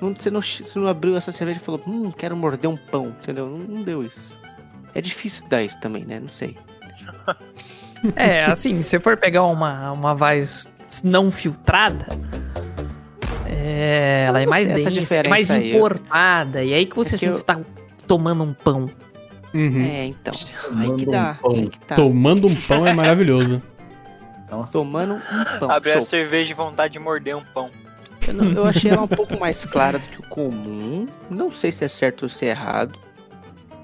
não, 0.00 0.14
você, 0.14 0.30
não, 0.30 0.42
você 0.42 0.78
não 0.78 0.86
abriu 0.88 1.16
essa 1.16 1.32
cerveja 1.32 1.58
e 1.58 1.64
falou, 1.64 1.82
hum, 1.86 2.10
quero 2.10 2.36
morder 2.36 2.68
um 2.68 2.76
pão, 2.76 3.06
entendeu? 3.06 3.46
Não, 3.48 3.58
não 3.58 3.82
deu 3.82 4.02
isso. 4.02 4.30
É 4.94 5.00
difícil 5.00 5.46
dar 5.48 5.62
isso 5.62 5.78
também, 5.80 6.04
né? 6.04 6.20
Não 6.20 6.28
sei. 6.28 6.56
É, 8.14 8.44
assim, 8.44 8.80
se 8.80 8.96
for 9.00 9.16
pegar 9.16 9.42
uma, 9.42 9.90
uma 9.90 10.14
Vaz 10.14 10.68
não 11.02 11.32
filtrada, 11.32 12.06
é, 13.46 14.26
ela 14.28 14.40
é 14.40 14.46
mais 14.46 14.68
densa, 14.68 15.16
é 15.16 15.28
mais 15.28 15.50
aí, 15.50 15.70
eu- 15.72 15.76
encorpada. 15.78 16.62
E 16.62 16.72
aí 16.74 16.86
que 16.86 16.94
você 16.94 17.16
É 17.16 17.18
que 17.18 17.24
sente 17.24 17.26
eu- 17.26 17.32
que 17.32 17.38
você 17.38 17.44
tá 17.44 17.60
tomando 18.06 18.44
um 18.44 18.52
pão. 18.52 18.86
Uhum. 19.54 19.84
É, 19.86 20.04
então. 20.06 20.34
Aí 20.34 20.44
que 20.44 20.56
Tomando 20.68 21.02
um 21.08 21.10
dá. 21.10 21.36
pão. 21.40 21.52
Aí 21.54 21.68
que 21.68 21.78
tá. 21.80 21.94
Tomando 21.94 22.46
um 22.46 22.54
pão 22.54 22.86
é 22.86 22.92
maravilhoso. 22.92 23.62
Nossa. 24.50 24.72
Tomando 24.72 25.14
um 25.14 25.58
pão. 25.58 25.70
Abre 25.70 25.92
a 25.92 26.02
cerveja 26.02 26.50
e 26.52 26.54
vontade 26.54 26.92
de 26.92 26.98
morder 26.98 27.36
um 27.36 27.42
pão. 27.54 27.70
Eu, 28.26 28.34
não- 28.34 28.50
eu 28.52 28.64
achei 28.66 28.90
ela 28.90 29.02
um 29.02 29.08
pouco 29.08 29.38
mais 29.38 29.64
clara 29.64 29.98
do 29.98 30.06
que 30.06 30.20
o 30.20 30.28
comum. 30.28 31.06
Não 31.30 31.50
sei 31.52 31.72
se 31.72 31.84
é 31.84 31.88
certo 31.88 32.24
ou 32.24 32.28
se 32.28 32.44
é 32.44 32.50
errado. 32.50 32.94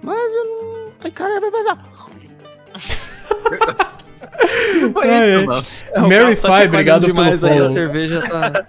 Mas 0.03 0.35
eu 0.35 0.44
não. 0.44 0.85
Ai, 1.03 1.11
cara, 1.11 1.40
vai 1.40 1.50
vazar. 1.50 1.79
Ah, 4.96 5.07
é. 5.07 6.00
Mary 6.00 6.37
tá 6.37 6.48
Fai, 6.48 6.66
obrigado 6.66 7.07
pelo 7.07 7.20
aí, 7.20 7.33
a 7.35 7.38
follow. 7.38 7.66
cerveja 7.72 8.20
tá... 8.22 8.64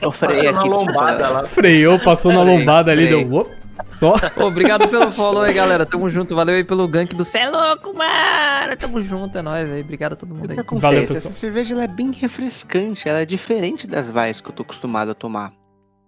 Eu 0.00 0.10
freio 0.10 0.42
Passou 0.44 0.52
na 0.52 0.60
aqui. 0.60 0.68
lombada 0.68 1.28
lá. 1.28 1.44
Freou, 1.44 1.98
passou 2.00 2.32
na 2.32 2.42
lombada 2.42 2.92
ali, 2.92 3.06
deu. 3.06 3.32
Op, 3.32 3.50
só. 3.90 4.14
Obrigado 4.44 4.88
pelo 4.88 5.10
follow 5.12 5.42
aí, 5.42 5.54
galera. 5.54 5.86
Tamo 5.86 6.08
junto. 6.10 6.34
Valeu 6.34 6.54
aí 6.56 6.64
pelo 6.64 6.86
gank 6.88 7.14
do 7.14 7.24
Cê 7.24 7.38
é 7.38 7.48
louco, 7.50 7.92
mano. 7.96 8.76
Tamo 8.78 9.00
junto, 9.02 9.38
é 9.38 9.42
nóis 9.42 9.70
aí. 9.70 9.80
Obrigado 9.82 10.12
a 10.14 10.16
todo 10.16 10.34
mundo 10.34 10.44
O 10.44 10.48
que 10.48 10.54
aí. 10.54 10.60
acontece? 10.60 10.82
Valeu, 10.82 11.00
pessoal. 11.06 11.30
Essa 11.30 11.40
cerveja 11.40 11.74
ela 11.74 11.84
é 11.84 11.88
bem 11.88 12.10
refrescante. 12.12 13.08
Ela 13.08 13.20
é 13.20 13.24
diferente 13.26 13.86
das 13.86 14.10
vais 14.10 14.40
que 14.40 14.48
eu 14.50 14.54
tô 14.54 14.62
acostumado 14.62 15.10
a 15.10 15.14
tomar. 15.14 15.52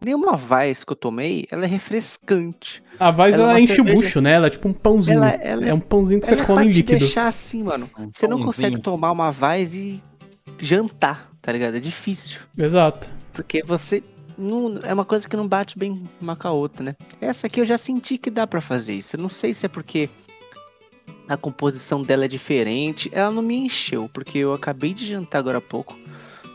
Nenhuma 0.05 0.37
vais 0.37 0.85
que 0.85 0.93
eu 0.93 0.97
tomei, 0.97 1.45
ela 1.51 1.64
é 1.64 1.67
refrescante. 1.69 2.83
A 3.01 3.11
Vaz, 3.11 3.35
Ela 3.35 3.43
é 3.43 3.45
ela, 3.47 3.53
uma 3.55 3.61
enche 3.61 3.75
cerveja- 3.75 3.97
o 3.99 4.01
bucho, 4.01 4.21
né? 4.21 4.33
Ela 4.35 4.47
é 4.47 4.51
tipo 4.51 4.69
um 4.69 4.73
pãozinho. 4.73 5.17
Ela- 5.17 5.31
ela 5.43 5.67
é 5.67 5.75
um 5.75 5.81
pãozinho 5.81 6.21
que 6.21 6.27
você 6.29 6.35
ela 6.35 6.43
é 6.43 6.47
come 6.47 6.67
em 6.67 6.69
líquido. 6.71 6.99
deixar 7.01 7.27
assim, 7.27 7.64
mano. 7.64 7.91
Um 7.99 8.09
Você 8.14 8.29
não 8.29 8.41
consegue 8.41 8.81
tomar 8.81 9.11
uma 9.11 9.33
vais 9.33 9.75
e 9.75 10.01
jantar, 10.59 11.29
tá 11.43 11.51
ligado? 11.51 11.77
É 11.77 11.81
difícil. 11.81 12.38
Exato. 12.57 13.11
Porque 13.33 13.61
você. 13.64 14.03
Não, 14.38 14.79
é 14.85 14.94
uma 14.94 15.05
coisa 15.05 15.29
que 15.29 15.37
não 15.37 15.48
bate 15.48 15.77
bem 15.77 16.03
uma 16.20 16.37
com 16.37 16.46
a 16.48 16.53
outra, 16.53 16.83
né? 16.85 16.96
Essa 17.20 17.48
aqui 17.48 17.61
eu 17.61 17.64
já 17.66 17.77
senti 17.77 18.16
que 18.16 18.31
dá 18.31 18.46
pra 18.46 18.61
fazer 18.61 18.94
isso. 18.94 19.16
Eu 19.16 19.20
não 19.20 19.29
sei 19.29 19.53
se 19.53 19.66
é 19.66 19.68
porque 19.68 20.09
a 21.29 21.37
composição 21.37 22.03
dela 22.03 22.24
é 22.24 22.29
diferente. 22.29 23.11
Ela 23.12 23.31
não 23.33 23.42
me 23.42 23.57
encheu, 23.57 24.09
porque 24.12 24.38
eu 24.38 24.53
acabei 24.53 24.94
de 24.94 25.05
jantar 25.07 25.38
agora 25.40 25.59
há 25.59 25.61
pouco. 25.61 25.98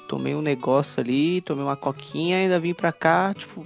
Tomei 0.08 0.34
um 0.34 0.41
negócio 0.41 1.02
ali, 1.02 1.41
tomei 1.41 1.63
uma 1.63 1.76
coquinha, 1.76 2.38
ainda 2.38 2.60
vim 2.60 2.74
pra 2.74 2.91
cá, 2.93 3.34
tipo, 3.34 3.65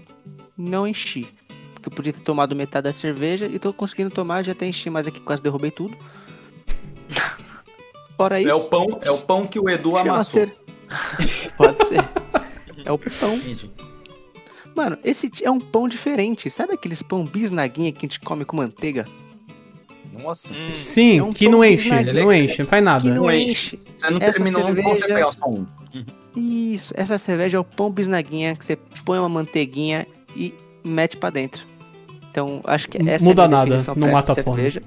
não 0.57 0.87
enchi. 0.87 1.27
Porque 1.73 1.89
eu 1.89 1.91
podia 1.93 2.11
ter 2.13 2.21
tomado 2.21 2.55
metade 2.55 2.85
da 2.85 2.93
cerveja 2.93 3.45
e 3.45 3.59
tô 3.59 3.71
conseguindo 3.71 4.09
tomar, 4.09 4.43
já 4.43 4.53
até 4.53 4.65
enchi, 4.65 4.89
mas 4.89 5.05
aqui 5.05 5.19
quase 5.19 5.41
derrubei 5.43 5.69
tudo. 5.71 5.95
Fora 8.15 8.39
isso. 8.41 8.49
É 8.49 8.55
o 8.55 8.61
pão, 8.63 8.99
é 9.03 9.11
o 9.11 9.17
pão 9.19 9.45
que 9.45 9.59
o 9.59 9.69
Edu 9.69 9.95
amassou. 9.95 10.41
ser- 10.41 10.55
Pode 11.55 11.87
ser. 11.87 12.09
É 12.85 12.91
o 12.91 12.97
pão. 12.97 13.35
Entendi. 13.35 13.69
Mano, 14.77 14.97
esse 15.03 15.29
é 15.43 15.49
um 15.49 15.59
pão 15.59 15.87
diferente. 15.89 16.49
Sabe 16.51 16.73
aqueles 16.75 17.01
pão 17.01 17.25
bisnaguinha 17.25 17.91
que 17.91 17.97
a 17.97 18.01
gente 18.01 18.19
come 18.19 18.45
com 18.45 18.55
manteiga? 18.57 19.05
Nossa. 20.21 20.53
Hum, 20.53 20.73
Sim, 20.73 21.17
É 21.19 21.23
um 21.23 21.33
que 21.33 21.49
não 21.49 21.65
enche, 21.65 21.89
não 22.13 22.31
enche, 22.31 22.61
não 22.61 22.69
faz 22.69 22.83
nada. 22.83 23.01
Que 23.01 23.09
não 23.09 23.23
Não 23.23 23.31
enche. 23.31 23.79
Você 23.95 24.09
não 24.09 24.19
Essa 24.21 24.33
terminou 24.33 24.61
um 24.67 24.75
pão, 24.75 24.83
você 24.95 24.97
cerveja- 25.07 25.15
pega 25.15 25.31
só 25.31 25.49
um. 25.49 25.65
Isso, 26.39 26.93
essa 26.95 27.17
cerveja 27.17 27.57
é 27.57 27.59
o 27.59 27.63
pão 27.63 27.89
bisnaguinha 27.91 28.55
que 28.55 28.63
você 28.63 28.75
põe 29.03 29.17
uma 29.17 29.27
manteiguinha 29.27 30.05
e 30.35 30.53
mete 30.83 31.17
pra 31.17 31.31
dentro. 31.31 31.65
Então, 32.29 32.61
acho 32.65 32.87
que 32.87 32.97
essa 33.09 33.25
muda 33.25 33.41
é 33.41 33.45
a 33.45 33.47
minha 33.47 33.65
nada, 33.65 33.93
não 33.95 34.11
mata 34.11 34.33
a 34.33 34.35
fome. 34.35 34.55
cerveja. 34.57 34.83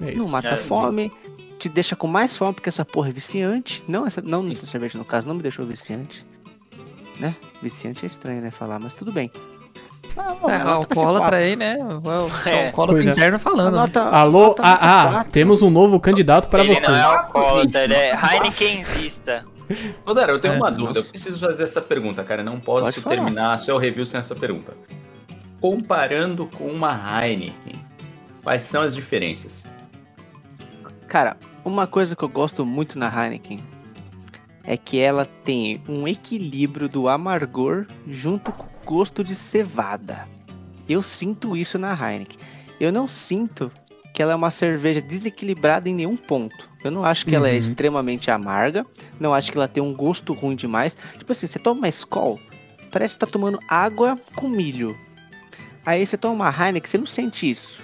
É. 0.00 0.14
Não 0.14 0.26
mata 0.28 0.48
É, 0.48 0.54
a 0.54 0.56
fome, 0.56 1.12
te 1.58 1.68
deixa 1.68 1.94
com 1.94 2.06
mais 2.06 2.34
fome 2.36 2.54
porque 2.54 2.70
essa 2.70 2.84
porra 2.84 3.10
é 3.10 3.12
viciante. 3.12 3.82
Não, 3.86 4.06
essa, 4.06 4.22
não 4.22 4.42
nessa 4.42 4.64
cerveja 4.64 4.96
no 4.98 5.04
caso, 5.04 5.28
não 5.28 5.34
me 5.34 5.42
deixou 5.42 5.64
viciante. 5.66 6.24
Né? 7.18 7.34
Viciante 7.62 8.04
é 8.04 8.06
estranho, 8.06 8.40
né, 8.42 8.50
falar, 8.50 8.78
mas 8.78 8.92
tudo 8.94 9.12
bem. 9.12 9.30
Ah, 10.16 10.36
É, 10.48 10.56
alcoólatra 10.62 11.36
aí, 11.38 11.56
né? 11.56 11.76
O 11.78 11.98
o 12.08 12.30
É. 12.48 12.66
alcoólatra 12.68 13.04
interno 13.04 13.38
falando. 13.38 13.72
né? 13.74 13.80
nota- 13.80 14.02
Alô, 14.08 14.46
nota 14.48 14.62
ah, 14.62 15.20
ah, 15.20 15.24
temos 15.24 15.60
um 15.62 15.70
novo 15.70 15.98
candidato 15.98 16.48
para 16.48 16.62
você. 16.62 16.86
não 16.86 16.94
é 16.96 17.00
alcoólatra, 17.02 17.82
ele 17.84 17.94
é 17.94 18.14
Heinekenzista. 18.14 19.44
Ô, 20.04 20.12
Dara, 20.12 20.30
eu 20.32 20.38
tenho 20.40 20.54
É, 20.54 20.56
uma 20.56 20.70
nossa. 20.70 20.80
dúvida. 20.82 20.98
Eu 21.00 21.04
preciso 21.04 21.40
fazer 21.40 21.62
essa 21.64 21.80
pergunta, 21.80 22.22
cara. 22.22 22.42
Eu 22.42 22.44
não 22.44 22.60
posso 22.60 22.84
Pode 22.84 23.00
falar. 23.00 23.16
terminar 23.16 23.58
seu 23.58 23.78
review 23.78 24.04
sem 24.06 24.20
essa 24.20 24.34
pergunta. 24.36 24.74
Comparando 25.60 26.46
com 26.46 26.64
uma 26.68 26.92
Heineken, 27.24 27.74
quais 28.42 28.62
são 28.64 28.82
as 28.82 28.94
diferenças? 28.94 29.64
Cara, 31.08 31.36
uma 31.64 31.86
coisa 31.86 32.14
que 32.14 32.22
eu 32.22 32.28
gosto 32.28 32.64
muito 32.66 32.98
na 32.98 33.08
Heineken 33.08 33.58
é 34.64 34.76
que 34.76 34.98
ela 34.98 35.24
tem 35.26 35.80
um 35.88 36.08
equilíbrio 36.08 36.88
do 36.88 37.08
amargor 37.08 37.86
junto 38.06 38.50
com 38.52 38.64
o 38.64 38.84
gosto 38.84 39.22
de 39.22 39.34
cevada. 39.34 40.26
Eu 40.88 41.02
sinto 41.02 41.56
isso 41.56 41.78
na 41.78 41.92
Heineken. 41.92 42.38
Eu 42.80 42.90
não 42.92 43.06
sinto 43.06 43.70
que 44.12 44.22
ela 44.22 44.32
é 44.32 44.36
uma 44.36 44.50
cerveja 44.50 45.00
desequilibrada 45.00 45.88
em 45.88 45.94
nenhum 45.94 46.16
ponto. 46.16 46.68
Eu 46.84 46.90
não 46.90 47.04
acho 47.04 47.24
que 47.26 47.34
ela 47.34 47.48
é 47.48 47.52
Uhum. 47.52 47.58
extremamente 47.58 48.30
amarga. 48.30 48.86
Não 49.18 49.34
acho 49.34 49.50
que 49.50 49.58
ela 49.58 49.66
tem 49.68 49.82
um 49.82 49.92
gosto 49.92 50.32
ruim 50.32 50.54
demais. 50.54 50.96
Tipo 51.18 51.32
assim, 51.32 51.46
você 51.46 51.58
toma 51.58 51.78
uma 51.80 51.88
Skol, 51.88 52.38
parece 52.92 53.14
que 53.16 53.20
tá 53.20 53.26
tomando 53.26 53.58
água 53.68 54.18
com 54.36 54.48
milho. 54.48 54.96
Aí 55.84 56.06
você 56.06 56.16
toma 56.16 56.34
uma 56.34 56.50
Heineken, 56.50 56.88
você 56.90 56.98
não 56.98 57.06
sente 57.06 57.50
isso. 57.50 57.80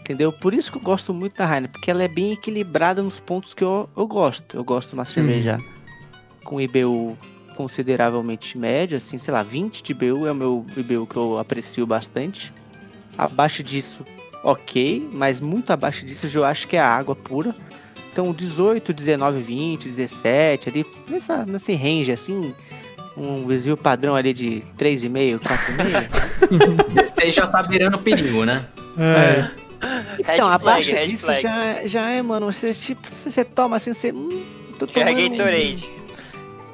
Entendeu? 0.00 0.30
Por 0.32 0.54
isso 0.54 0.70
que 0.70 0.78
eu 0.78 0.82
gosto 0.82 1.12
muito 1.12 1.36
da 1.36 1.44
Heineken, 1.44 1.72
porque 1.72 1.90
ela 1.90 2.02
é 2.04 2.08
bem 2.08 2.32
equilibrada 2.32 3.02
nos 3.02 3.18
pontos 3.18 3.52
que 3.52 3.64
eu, 3.64 3.88
eu 3.96 4.06
gosto. 4.06 4.56
Eu 4.56 4.62
gosto 4.64 4.90
de 4.90 4.94
uma 4.94 5.04
cerveja 5.04 5.58
com 6.46 6.60
IBU 6.60 7.18
consideravelmente 7.56 8.56
média, 8.56 8.98
assim, 8.98 9.18
sei 9.18 9.34
lá, 9.34 9.42
20 9.42 9.82
de 9.82 9.92
IBU 9.92 10.26
é 10.26 10.32
o 10.32 10.34
meu 10.34 10.66
IBU 10.76 11.06
que 11.06 11.16
eu 11.16 11.38
aprecio 11.38 11.86
bastante. 11.86 12.52
Abaixo 13.18 13.62
disso, 13.62 14.04
ok, 14.44 15.08
mas 15.12 15.40
muito 15.40 15.72
abaixo 15.72 16.04
disso 16.04 16.28
eu 16.32 16.44
acho 16.44 16.68
que 16.68 16.76
é 16.76 16.80
água 16.80 17.16
pura. 17.16 17.54
Então 18.12 18.32
18, 18.32 18.92
19, 18.92 19.40
20, 19.40 19.88
17, 19.88 20.68
ali, 20.68 20.86
nessa, 21.08 21.44
nesse 21.44 21.74
range, 21.74 22.12
assim, 22.12 22.54
um 23.16 23.46
desvio 23.46 23.76
padrão 23.76 24.14
ali 24.14 24.32
de 24.32 24.62
3,5, 24.78 25.40
4,5. 25.40 26.88
16 26.94 27.34
já 27.34 27.46
tá 27.46 27.62
virando 27.62 27.98
perigo, 27.98 28.44
né? 28.44 28.66
É. 28.98 29.50
Red 30.24 30.34
Então, 30.34 30.48
abaixo 30.48 30.90
flag, 30.90 31.08
disso 31.08 31.26
já, 31.40 31.86
já 31.86 32.10
é, 32.10 32.22
mano, 32.22 32.50
você, 32.50 32.72
tipo, 32.72 33.06
você 33.14 33.44
toma 33.44 33.76
assim, 33.76 33.92
você... 33.92 34.12
Hum, 34.12 34.42
tô 34.78 34.86
Já 34.86 35.02
é 35.02 35.14
tomando 35.14 35.30
Gatorade. 35.30 35.95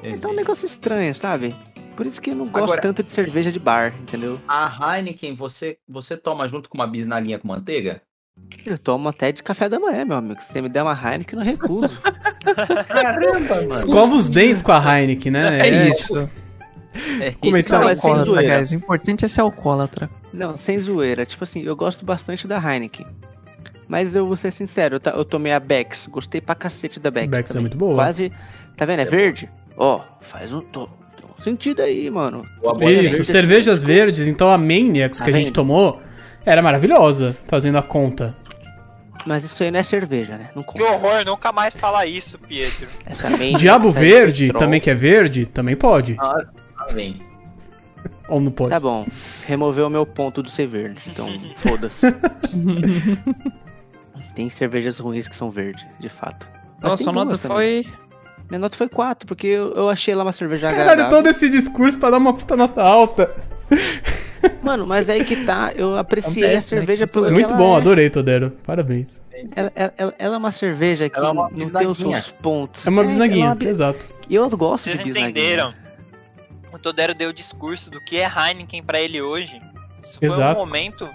Então 0.03 0.31
é 0.31 0.33
um 0.33 0.37
negócio 0.37 0.65
estranho, 0.65 1.13
sabe? 1.15 1.55
Por 1.95 2.05
isso 2.05 2.21
que 2.21 2.31
eu 2.31 2.35
não 2.35 2.47
gosto 2.47 2.63
Agora- 2.65 2.81
tanto 2.81 3.03
de 3.03 3.13
cerveja 3.13 3.51
de 3.51 3.59
bar, 3.59 3.93
entendeu? 4.01 4.39
A 4.47 4.95
Heineken, 4.97 5.35
você, 5.35 5.77
você 5.87 6.17
toma 6.17 6.47
junto 6.47 6.67
com 6.69 6.77
uma 6.77 6.87
bisnaguinha 6.87 7.37
com 7.37 7.47
manteiga? 7.47 8.01
Eu 8.65 8.79
tomo 8.79 9.09
até 9.09 9.31
de 9.31 9.43
café 9.43 9.69
da 9.69 9.79
manhã, 9.79 10.03
meu 10.03 10.17
amigo. 10.17 10.41
Se 10.41 10.51
você 10.53 10.61
me 10.61 10.67
der 10.69 10.81
uma 10.81 10.93
Heineken, 10.93 11.37
eu 11.37 11.45
não 11.45 11.51
recuso. 11.51 12.01
Caramba, 12.87 13.55
mano. 13.55 13.73
Escova 13.73 14.15
os 14.15 14.29
dentes 14.29 14.61
com 14.61 14.71
a 14.71 14.99
Heineken, 14.99 15.31
né? 15.31 15.59
É, 15.59 15.87
isso. 15.87 16.29
É 17.19 17.33
isso 17.43 17.73
Não, 17.73 17.83
mas 17.83 17.99
sem 17.99 18.09
Alcoólatra, 18.11 18.23
zoeira. 18.25 18.57
guys. 18.57 18.71
O 18.71 18.75
importante 18.75 19.25
é 19.25 19.27
ser 19.27 19.41
alcoólatra. 19.41 20.09
Não, 20.31 20.57
sem 20.57 20.79
zoeira. 20.79 21.25
Tipo 21.25 21.43
assim, 21.43 21.61
eu 21.63 21.75
gosto 21.75 22.03
bastante 22.05 22.47
da 22.47 22.57
Heineken. 22.57 23.05
Mas 23.87 24.15
eu 24.15 24.25
vou 24.25 24.35
ser 24.35 24.51
sincero, 24.51 24.95
eu, 25.03 25.11
eu 25.11 25.25
tomei 25.25 25.51
a 25.51 25.59
Bex, 25.59 26.07
gostei 26.07 26.39
pra 26.41 26.55
cacete 26.55 26.99
da 26.99 27.11
Bex. 27.11 27.27
Bex 27.29 27.49
é 27.49 27.53
também. 27.53 27.61
muito 27.63 27.77
boa. 27.77 27.95
Quase. 27.95 28.31
Tá 28.77 28.85
vendo? 28.85 29.01
É 29.01 29.05
verde? 29.05 29.47
Ó, 29.77 30.01
faz 30.21 30.53
um, 30.53 30.61
to- 30.61 30.89
um 31.37 31.41
sentido 31.41 31.81
aí, 31.81 32.09
mano. 32.09 32.43
Isso, 32.63 32.75
verde, 32.77 33.25
cervejas 33.25 33.83
verdes, 33.83 34.27
então 34.27 34.51
a 34.51 34.57
Maniacs 34.57 35.19
Tá 35.19 35.25
que 35.25 35.31
a 35.31 35.33
gente 35.33 35.51
tomou 35.51 36.01
era 36.45 36.61
maravilhosa, 36.61 37.35
fazendo 37.47 37.77
a 37.77 37.81
conta. 37.81 38.35
Mas 39.25 39.45
isso 39.45 39.63
aí 39.63 39.71
não 39.71 39.79
é 39.79 39.83
cerveja, 39.83 40.37
né? 40.37 40.49
Não 40.53 40.63
Que 40.63 40.83
horror, 40.83 41.23
nunca 41.25 41.51
mais 41.53 41.73
fala 41.73 42.05
isso, 42.05 42.37
Pietro. 42.37 42.87
Essa 43.05 43.29
Diabo 43.55 43.89
verde, 43.91 44.47
Petrol. 44.47 44.59
também 44.59 44.81
que 44.81 44.89
é 44.89 44.95
verde, 44.95 45.45
também 45.45 45.77
pode. 45.77 46.17
Ah, 46.19 46.45
vem. 46.91 47.21
Ou 48.27 48.41
não 48.41 48.51
pode? 48.51 48.71
Tá 48.71 48.79
bom. 48.81 49.05
Removeu 49.45 49.87
o 49.87 49.89
meu 49.89 50.05
ponto 50.05 50.43
do 50.43 50.49
ser 50.49 50.67
verde. 50.67 50.99
Então, 51.07 51.27
foda-se. 51.57 52.07
Tem 54.35 54.49
cervejas 54.49 54.99
ruins 54.99 55.27
que 55.27 55.35
são 55.35 55.51
verdes, 55.51 55.85
de 55.99 56.09
fato. 56.09 56.47
Mas 56.81 56.91
Nossa, 56.91 57.11
nota 57.11 57.37
também. 57.37 57.83
foi. 57.83 57.93
Minha 58.49 58.59
nota 58.59 58.77
foi 58.77 58.87
4, 58.89 59.25
porque 59.27 59.47
eu, 59.47 59.73
eu 59.73 59.89
achei 59.89 60.13
lá 60.13 60.23
uma 60.23 60.33
cerveja 60.33 60.67
Caralho, 60.69 60.83
agradável. 60.91 61.17
todo 61.17 61.27
esse 61.27 61.49
discurso 61.49 61.97
pra 61.99 62.09
dar 62.11 62.17
uma 62.17 62.33
puta 62.33 62.55
nota 62.55 62.81
alta. 62.83 63.33
Mano, 64.61 64.85
mas 64.85 65.09
aí 65.09 65.23
que 65.23 65.45
tá, 65.45 65.71
eu 65.73 65.97
apreciei 65.97 66.43
Acontece, 66.43 66.73
a 66.73 66.75
né? 66.75 66.81
cerveja 66.81 67.05
pelo 67.07 67.31
Muito 67.31 67.55
bom, 67.55 67.75
é. 67.75 67.77
adorei, 67.77 68.09
Todero. 68.09 68.51
Parabéns. 68.65 69.21
Ela, 69.55 69.71
ela- 69.75 70.13
ela 70.19 70.35
é 70.35 70.37
uma 70.37 70.51
cerveja 70.51 71.09
que 71.09 71.17
é 71.17 71.21
uma 71.23 71.49
não 71.49 71.69
tem 71.71 71.87
os 71.87 71.97
seus 71.97 72.27
pontos. 72.29 72.85
É 72.85 72.89
uma 72.89 73.01
ela 73.01 73.07
bisnaguinha, 73.09 73.45
uma 73.47 73.55
bi- 73.55 73.67
exato. 73.67 74.05
E 74.29 74.35
eu 74.35 74.49
gosto 74.49 74.83
Vocês 74.85 74.97
de 74.97 75.03
bisnaguinha. 75.05 75.29
entenderam? 75.31 75.73
O 76.73 76.77
Todero 76.79 77.13
deu 77.13 77.29
o 77.29 77.33
discurso 77.33 77.89
do 77.89 77.99
que 78.03 78.17
é 78.17 78.27
Heineken 78.27 78.83
pra 78.83 78.99
ele 78.99 79.21
hoje. 79.21 79.61
Isso 80.03 80.19
foi 80.19 80.27
Exato. 80.27 80.59
um 80.59 80.65
momento. 80.65 81.09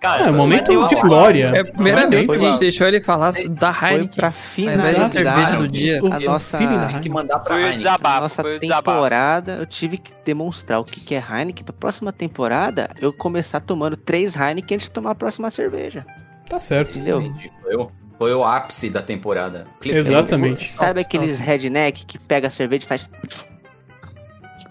Cara, 0.00 0.24
É, 0.28 0.30
um 0.30 0.34
momento 0.34 0.86
de 0.88 0.94
a- 0.96 1.00
glória. 1.02 1.52
É 1.54 1.60
a 1.60 1.64
primeira 1.66 1.98
Realmente. 2.00 2.26
vez 2.26 2.38
que 2.38 2.44
a 2.46 2.48
gente 2.50 2.60
deixou 2.60 2.86
ele 2.86 3.02
falar 3.02 3.32
da 3.50 3.70
Heineken. 3.70 4.08
pra 4.16 4.32
finalizar 4.32 4.94
da 5.02 5.06
cerveja 5.06 5.56
do 5.56 5.68
dia. 5.68 6.02
O, 6.02 6.06
a 6.12 6.18
nossa- 6.20 6.58
que 7.02 7.08
mandar 7.10 7.38
pra 7.40 7.54
Foi 7.54 7.56
o 7.56 7.58
Heineken. 7.66 7.72
a 7.72 7.76
desabafo, 7.76 8.20
nossa 8.22 8.58
temporada, 8.58 9.52
eu 9.60 9.66
tive 9.66 9.98
que 9.98 10.10
demonstrar 10.24 10.80
o 10.80 10.84
que 10.84 11.00
que 11.00 11.14
é 11.14 11.18
Heineken. 11.22 11.62
Pra 11.64 11.74
próxima 11.74 12.12
temporada, 12.14 12.88
eu 12.98 13.12
começar 13.12 13.60
tomando 13.60 13.94
três 13.94 14.34
Heineken 14.34 14.76
antes 14.76 14.86
de 14.86 14.90
tomar 14.90 15.10
a 15.10 15.14
próxima 15.14 15.50
cerveja. 15.50 16.06
Tá 16.48 16.58
certo. 16.58 16.96
Entendeu? 16.96 17.20
Entendi. 17.20 17.52
Foi 17.62 17.76
o, 17.76 17.90
foi 18.16 18.34
o 18.34 18.42
ápice 18.42 18.88
da 18.88 19.02
temporada. 19.02 19.66
Cliffhanger. 19.82 20.12
Exatamente. 20.12 20.72
Sabe 20.72 21.00
aqueles 21.02 21.38
redneck 21.38 22.06
que 22.06 22.18
pega 22.18 22.48
a 22.48 22.50
cerveja 22.50 22.84
e 22.84 22.88
faz. 22.88 23.08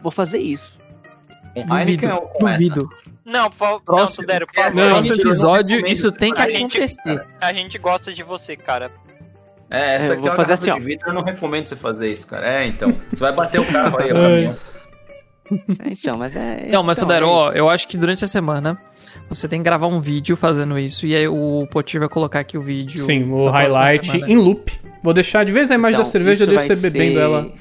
Vou 0.02 0.12
fazer 0.12 0.40
isso. 0.40 0.78
Duvido, 1.56 1.76
Heineken 1.78 2.10
duvido. 2.40 2.90
Não, 3.30 3.50
por 3.50 3.56
favor, 3.58 3.82
Próximo- 3.82 4.28
Não, 4.28 4.36
a, 4.36 4.40
próximo 4.48 5.04
gente, 5.04 5.22
episódio, 5.22 5.88
isso 5.88 6.12
tem 6.12 6.34
que 6.34 6.42
a 6.42 6.50
gente- 6.50 6.78
acontecer. 6.78 7.26
a 7.40 7.54
gente 7.54 7.78
gosta 7.78 8.14
de 8.14 8.24
você, 8.24 8.56
cara. 8.56 8.92
É, 9.70 9.96
essa 9.98 10.08
É, 10.08 10.10
eu 10.10 10.14
aqui 10.14 10.22
vou 10.22 10.30
é 10.30 10.32
uma 10.32 10.36
fazer 10.36 10.48
garrafa 10.50 10.72
assim, 10.72 10.80
de 10.80 10.86
vidro, 10.86 11.10
eu 11.10 11.14
não 11.14 11.22
recomendo 11.24 11.68
você 11.68 11.76
fazer 11.76 12.12
isso, 12.12 12.26
cara. 12.28 12.50
É, 12.50 12.66
então. 12.66 12.92
Você 13.14 13.24
vai 13.24 13.32
bater 13.34 13.60
o 13.62 13.66
carro 13.66 14.00
aí, 14.00 14.12
o 14.12 14.16
caminhão. 14.16 14.58
É, 15.52 15.92
Então, 15.92 16.16
mas 16.18 16.36
é. 16.36 16.68
Não, 16.72 16.84
mas 16.84 16.98
então, 16.98 17.08
Todero, 17.08 17.26
é 17.26 17.30
ó, 17.30 17.52
eu 17.52 17.70
acho 17.70 17.88
que 17.88 17.98
durante 17.98 18.24
a 18.24 18.28
semana 18.28 18.80
você 19.28 19.48
tem 19.48 19.60
que 19.60 19.64
gravar 19.64 19.88
um 19.88 20.00
vídeo 20.00 20.36
fazendo 20.38 20.78
isso 20.78 21.08
e 21.08 21.16
aí 21.16 21.28
o 21.28 21.68
Potir 21.72 22.00
vai 22.00 22.08
colocar 22.10 22.40
aqui 22.40 22.56
o 22.58 22.62
vídeo. 22.62 23.00
Sim, 23.00 23.32
o 23.32 23.50
highlight 23.50 24.16
em 24.28 24.36
loop. 24.38 24.72
Vou 25.04 25.12
deixar 25.14 25.44
de 25.46 25.52
vez 25.52 25.72
a 25.72 25.76
imagem 25.76 25.96
Então, 25.96 26.04
da 26.04 26.10
cerveja, 26.10 26.46
vai 26.46 26.64
você 26.68 26.76
bebendo 26.76 27.16
ser 27.16 27.22
ela 27.22 27.52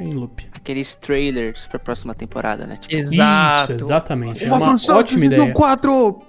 em 0.00 0.10
loop. 0.10 0.46
Aqueles 0.64 0.94
trailers 0.94 1.66
pra 1.66 1.78
próxima 1.78 2.14
temporada, 2.14 2.66
né? 2.66 2.78
Tipo, 2.80 2.94
Exato. 2.94 3.74
Isso, 3.74 3.84
exatamente. 3.84 4.42
É 4.44 4.46
Uma 4.50 4.72
ótima 4.72 5.28
de 5.28 5.34
ideia. 5.34 5.52
4! 5.52 6.22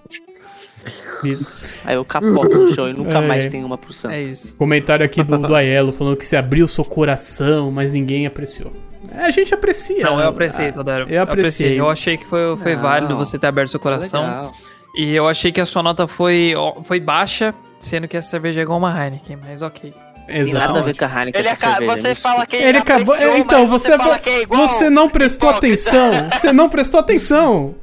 Isso. 1.24 1.70
aí 1.86 1.96
eu 1.96 2.04
capoto 2.04 2.54
no 2.58 2.74
show 2.76 2.90
e 2.90 2.94
nunca 2.94 3.20
É. 3.20 3.22
mais 3.28 3.48
tem 3.48 3.64
uma 3.64 3.78
pro 3.78 3.94
Santos. 3.94 4.18
É 4.18 4.22
isso. 4.22 4.56
Comentário 4.58 5.06
aqui 5.06 5.24
do, 5.24 5.38
do 5.38 5.56
Aiello 5.56 5.94
falando 5.94 6.18
que 6.18 6.26
você 6.26 6.36
abriu 6.36 6.68
seu 6.68 6.84
coração, 6.84 7.72
mas 7.72 7.94
ninguém 7.94 8.28
apreciou. 8.28 8.74
É, 9.10 9.22
a 9.26 9.30
gente 9.30 9.54
aprecia. 9.54 10.04
Não, 10.04 10.14
eu 10.14 10.18
né? 10.18 10.28
apreciei, 10.28 10.72
Todero. 10.74 11.10
eu 11.10 11.22
apreciei. 11.22 11.80
Eu 11.80 11.90
achei 11.90 12.18
que 12.18 12.26
foi, 12.26 12.58
foi 12.58 12.76
Não. 12.76 12.82
válido 12.82 13.16
você 13.16 13.40
ter 13.40 13.48
aberto 13.48 13.70
seu 13.70 13.80
coração. 13.80 14.22
Legal. 14.22 14.54
E 14.98 15.16
eu 15.16 15.28
achei 15.30 15.52
que 15.52 15.62
a 15.62 15.66
sua 15.66 15.82
nota 15.82 16.08
foi, 16.08 16.54
foi 16.84 17.00
baixa, 17.00 17.56
sendo 17.80 18.06
que 18.08 18.18
essa 18.18 18.30
cerveja 18.30 18.60
é 18.60 18.64
igual 18.64 18.78
uma 18.78 18.92
Heineken, 18.92 19.38
mas 19.48 19.62
ok. 19.62 19.94
Tem 20.28 20.38
nada 20.38 20.40
a 20.40 20.42
Exatamente. 20.42 20.86
ver 20.86 20.98
com 20.98 21.06
a 21.06 21.20
Heineken. 21.20 21.40
Ele 21.42 21.50
acaba, 21.50 21.86
você 21.98 22.16
fala 22.16 22.46
que 22.46 22.56
Ele 22.56 22.78
acabou. 22.78 23.14
apreciou, 23.14 23.36
é, 23.36 23.40
então, 23.40 23.68
você, 23.68 23.98
que 24.20 24.30
é 24.30 24.42
igual. 24.42 24.68
você 24.68 24.90
não 24.90 25.10
prestou 25.10 25.50
Hipócrita. 25.50 25.68
atenção. 25.74 26.12
Você 26.34 26.54
não 26.54 26.70
prestou 26.70 27.00
atenção. 27.00 27.76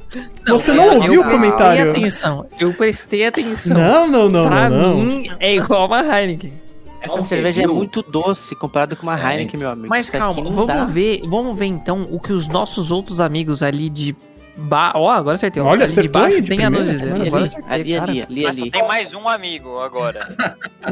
você 0.47 0.73
não 0.73 0.85
eu 0.85 0.95
ouviu 0.95 1.21
o 1.21 1.25
prestei 1.25 1.39
comentário. 1.51 1.91
atenção. 1.91 2.47
Eu 2.59 2.75
prestei 2.75 3.27
atenção. 3.27 3.77
Não, 3.77 4.07
não, 4.09 4.29
não, 4.29 4.47
pra 4.49 4.69
não, 4.69 4.97
não. 4.97 5.05
mim 5.05 5.31
é 5.39 5.55
igual 5.55 5.87
uma 5.87 6.01
Heineken. 6.01 6.53
Essa 7.01 7.17
Não, 7.17 7.25
cerveja 7.25 7.63
é 7.63 7.67
viu? 7.67 7.75
muito 7.75 8.01
doce 8.03 8.55
comparado 8.55 8.95
com 8.95 9.03
uma 9.05 9.19
É, 9.19 9.33
Heineken, 9.35 9.59
meu 9.59 9.71
amigo. 9.71 9.89
Mas 9.89 10.07
Isso 10.07 10.13
calma, 10.17 10.41
vamos 10.43 10.67
dá. 10.69 10.85
ver, 10.85 11.21
vamos 11.29 11.57
ver 11.59 11.67
então 11.67 12.07
o 12.11 12.21
que 12.21 12.33
os 12.33 12.47
nossos 12.47 12.93
outros 12.93 13.21
amigos 13.21 13.61
ali 13.63 13.89
de 13.91 14.15
ba... 14.57 14.93
Ó, 14.95 15.11
agora 15.11 15.35
acertei. 15.35 15.61
Olha, 15.61 15.71
ali 15.71 15.79
de 15.79 15.85
acertou 15.85 16.23
baixo 16.23 16.37
aí 16.37 16.43
de 16.43 16.49
tem 16.57 16.65
a 16.65 16.71
nos 16.71 16.87
primeira, 16.87 16.99
dizer. 16.99 17.13
ali, 17.15 17.27
Agora 17.29 17.43
Ali, 17.43 17.49
acertei, 17.49 17.73
ali, 17.83 17.95
cara. 17.95 18.11
ali, 18.13 18.23
ali, 18.23 18.43
Mas 18.45 18.57
só 18.57 18.63
ali. 18.63 18.71
tem 18.71 18.87
mais 18.87 19.15
um 19.15 19.29
amigo 19.29 19.79
agora. 19.81 20.37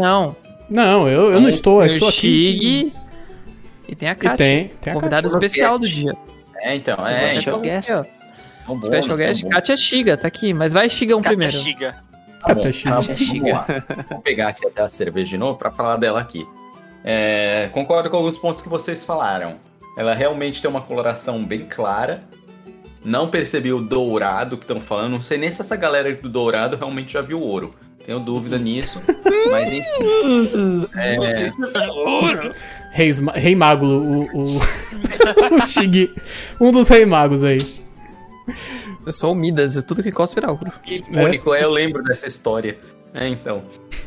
Não, 0.00 0.34
Não, 0.70 1.08
eu, 1.08 1.32
eu 1.32 1.40
não 1.40 1.48
estou. 1.48 1.80
Eu 1.82 1.88
estou 1.88 2.08
aqui. 2.08 2.92
E 3.88 3.94
tem 3.96 4.08
a 4.08 4.12
E 4.12 4.14
Kátia. 4.14 4.36
tem, 4.36 4.68
tem 4.80 4.92
a 4.92 4.94
Convidada 4.94 5.22
Kátia. 5.28 5.36
especial 5.46 5.78
do 5.78 5.88
dia. 5.88 6.12
É, 6.62 6.74
então, 6.76 6.94
é. 7.06 7.34
Special 7.34 7.40
Então, 7.58 7.60
guest. 7.62 7.90
Aqui, 7.90 7.98
ó. 7.98 8.66
tão 8.66 8.76
bom, 8.78 8.86
Special 8.86 9.16
guest. 9.16 9.48
Kátia 9.48 9.76
Shiga, 9.76 10.16
tá 10.16 10.28
aqui. 10.28 10.54
Mas 10.54 10.72
vai 10.72 10.88
Shigão 10.88 11.20
Katia 11.20 11.36
primeiro. 11.36 11.56
Shiga. 11.62 11.92
Tá 12.46 12.54
bom, 12.54 12.62
Kátia 12.62 12.90
tá 12.92 13.00
Shiga. 13.02 13.14
Kátia 13.16 13.26
vamos 13.26 13.52
lá. 13.52 14.04
Vou 14.10 14.20
pegar 14.20 14.48
aqui 14.48 14.66
até 14.66 14.82
a 14.82 14.88
cerveja 14.88 15.30
de 15.30 15.38
novo 15.38 15.58
pra 15.58 15.70
falar 15.72 15.96
dela 15.96 16.20
aqui. 16.20 16.46
É, 17.02 17.68
concordo 17.72 18.08
com 18.10 18.16
alguns 18.16 18.38
pontos 18.38 18.62
que 18.62 18.68
vocês 18.68 19.02
falaram. 19.04 19.56
Ela 19.98 20.14
realmente 20.14 20.62
tem 20.62 20.70
uma 20.70 20.80
coloração 20.82 21.42
bem 21.42 21.60
clara. 21.64 22.22
Não 23.04 23.28
percebi 23.28 23.72
o 23.72 23.80
dourado 23.80 24.56
que 24.56 24.64
estão 24.64 24.80
falando. 24.80 25.10
Não 25.12 25.22
sei 25.22 25.36
nem 25.38 25.50
se 25.50 25.60
essa 25.62 25.74
galera 25.74 26.12
do 26.14 26.28
dourado 26.28 26.76
realmente 26.76 27.12
já 27.14 27.22
viu 27.22 27.40
ouro. 27.40 27.74
Tenho 28.04 28.18
dúvida 28.18 28.58
nisso. 28.58 29.00
mas 29.50 29.72
enfim. 29.72 30.88
É, 30.96 31.16
Reis, 32.92 33.20
Ma- 33.20 33.32
Rei 33.32 33.54
Mago, 33.54 33.86
o, 33.86 34.20
o, 34.36 34.56
o 34.58 34.60
Shig. 35.68 36.12
Um 36.60 36.72
dos 36.72 36.88
Rei 36.88 37.06
Magos 37.06 37.44
aí. 37.44 37.58
Eu 39.06 39.12
sou 39.12 39.32
o 39.32 39.34
Midas, 39.34 39.76
é 39.76 39.82
tudo 39.82 40.02
que 40.02 40.08
encosta 40.08 40.34
vira 40.40 40.50
ouro. 40.50 40.72
icônico, 40.84 41.54
é, 41.54 41.64
eu 41.64 41.70
lembro 41.70 42.02
dessa 42.02 42.26
história. 42.26 42.76
É, 43.14 43.28
então. 43.28 43.58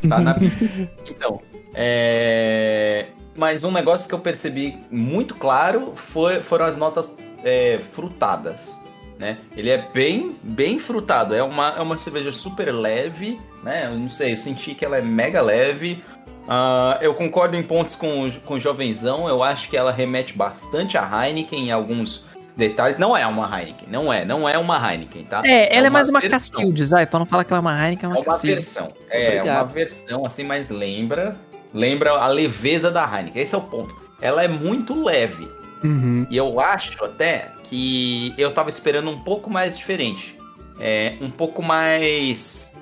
Tá 0.07 0.19
na. 0.19 0.35
então. 1.09 1.41
É... 1.73 3.07
Mas 3.35 3.63
um 3.63 3.71
negócio 3.71 4.07
que 4.07 4.13
eu 4.13 4.19
percebi 4.19 4.77
muito 4.91 5.33
claro 5.35 5.93
foi, 5.95 6.41
foram 6.41 6.65
as 6.65 6.77
notas 6.77 7.15
é, 7.43 7.79
frutadas. 7.93 8.79
Né? 9.23 9.37
Ele 9.55 9.69
é 9.69 9.77
bem, 9.93 10.35
bem 10.43 10.77
frutado. 10.79 11.33
É 11.33 11.41
uma, 11.41 11.69
é 11.77 11.81
uma 11.81 11.95
cerveja 11.95 12.31
super 12.33 12.73
leve, 12.73 13.39
né? 13.63 13.85
Eu 13.89 13.97
não 13.97 14.09
sei, 14.09 14.33
eu 14.33 14.37
senti 14.37 14.75
que 14.75 14.83
ela 14.83 14.97
é 14.97 15.01
mega 15.01 15.41
leve. 15.41 16.03
Ah, 16.45 16.97
eu 17.01 17.13
concordo 17.13 17.55
em 17.55 17.63
pontos 17.63 17.95
com, 17.95 18.27
o- 18.27 18.31
com 18.41 18.55
o 18.55 18.59
Jovenzão. 18.59 19.29
Eu 19.29 19.41
acho 19.41 19.69
que 19.69 19.77
ela 19.77 19.93
remete 19.93 20.33
bastante 20.37 20.97
a 20.97 21.09
Heineken 21.25 21.67
em 21.67 21.71
alguns 21.71 22.25
detalhes. 22.57 22.97
Não 22.97 23.15
é 23.15 23.25
uma 23.25 23.45
Heineken, 23.47 23.87
não 23.89 24.11
é, 24.11 24.25
não 24.25 24.47
é 24.49 24.57
uma 24.57 24.75
Heineken, 24.77 25.23
tá? 25.23 25.41
É, 25.45 25.73
ela 25.73 25.87
é, 25.87 25.89
mais 25.89 26.09
uma 26.09 26.19
versão. 26.19 26.39
Cacildes, 26.39 26.91
ai, 26.91 27.05
pra 27.05 27.17
não 27.19 27.25
falar 27.25 27.45
que 27.45 27.53
ela 27.53 27.59
é 27.59 27.61
uma 27.61 27.81
Heineken, 27.87 28.09
é 28.09 28.11
É 28.11 28.15
uma 28.15 28.19
uma 28.19 28.25
Cacildes. 28.25 28.65
versão. 28.75 28.89
É, 29.09 29.25
Obrigado. 29.39 29.55
uma 29.55 29.63
versão 29.65 30.25
assim, 30.25 30.43
mas 30.43 30.69
lembra. 30.69 31.33
Lembra 31.73 32.11
a 32.11 32.27
leveza 32.27 32.91
da 32.91 33.03
Heineken. 33.09 33.41
Esse 33.41 33.55
é 33.55 33.57
o 33.57 33.61
ponto. 33.61 33.95
Ela 34.21 34.43
é 34.43 34.47
muito 34.49 35.01
leve. 35.01 35.47
Uhum. 35.81 36.27
E 36.29 36.35
eu 36.35 36.59
acho 36.59 37.03
até 37.05 37.47
que 37.73 38.35
eu 38.37 38.53
tava 38.53 38.69
esperando 38.69 39.09
um 39.09 39.17
pouco 39.17 39.49
mais 39.49 39.75
diferente. 39.75 40.37
É, 40.79 41.15
um 41.19 41.31
pouco 41.31 41.63
mais. 41.63 42.75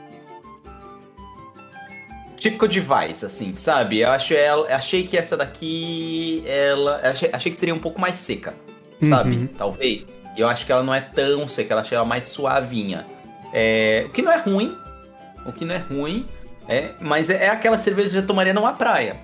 Típico 2.36 2.68
de 2.68 2.82
Vice, 2.82 3.26
assim, 3.26 3.56
sabe? 3.56 4.00
Eu 4.00 4.12
acho 4.12 4.34
ela, 4.34 4.68
achei 4.76 5.08
que 5.08 5.18
essa 5.18 5.38
daqui. 5.38 6.44
Ela. 6.46 7.00
Achei, 7.04 7.30
achei 7.32 7.52
que 7.52 7.58
seria 7.58 7.74
um 7.74 7.80
pouco 7.80 8.02
mais 8.02 8.16
seca, 8.16 8.54
sabe? 9.02 9.38
Uhum. 9.38 9.48
Talvez. 9.48 10.06
E 10.36 10.42
eu 10.42 10.50
acho 10.50 10.66
que 10.66 10.72
ela 10.74 10.84
não 10.84 10.94
é 10.94 11.00
tão 11.00 11.48
seca, 11.48 11.74
ela 11.74 11.82
achei 11.82 11.96
ela 11.96 12.06
mais 12.06 12.26
suavinha. 12.26 13.06
É, 13.54 14.04
o 14.08 14.10
que 14.10 14.22
não 14.22 14.32
é 14.32 14.38
ruim. 14.40 14.76
O 15.46 15.54
que 15.54 15.64
não 15.64 15.74
é 15.74 15.78
ruim. 15.78 16.26
É, 16.68 16.92
mas 17.00 17.30
é, 17.30 17.46
é 17.46 17.50
aquela 17.50 17.78
cerveja 17.78 18.10
que 18.10 18.16
você 18.16 18.26
tomaria 18.26 18.54
numa 18.54 18.74
praia. 18.74 19.16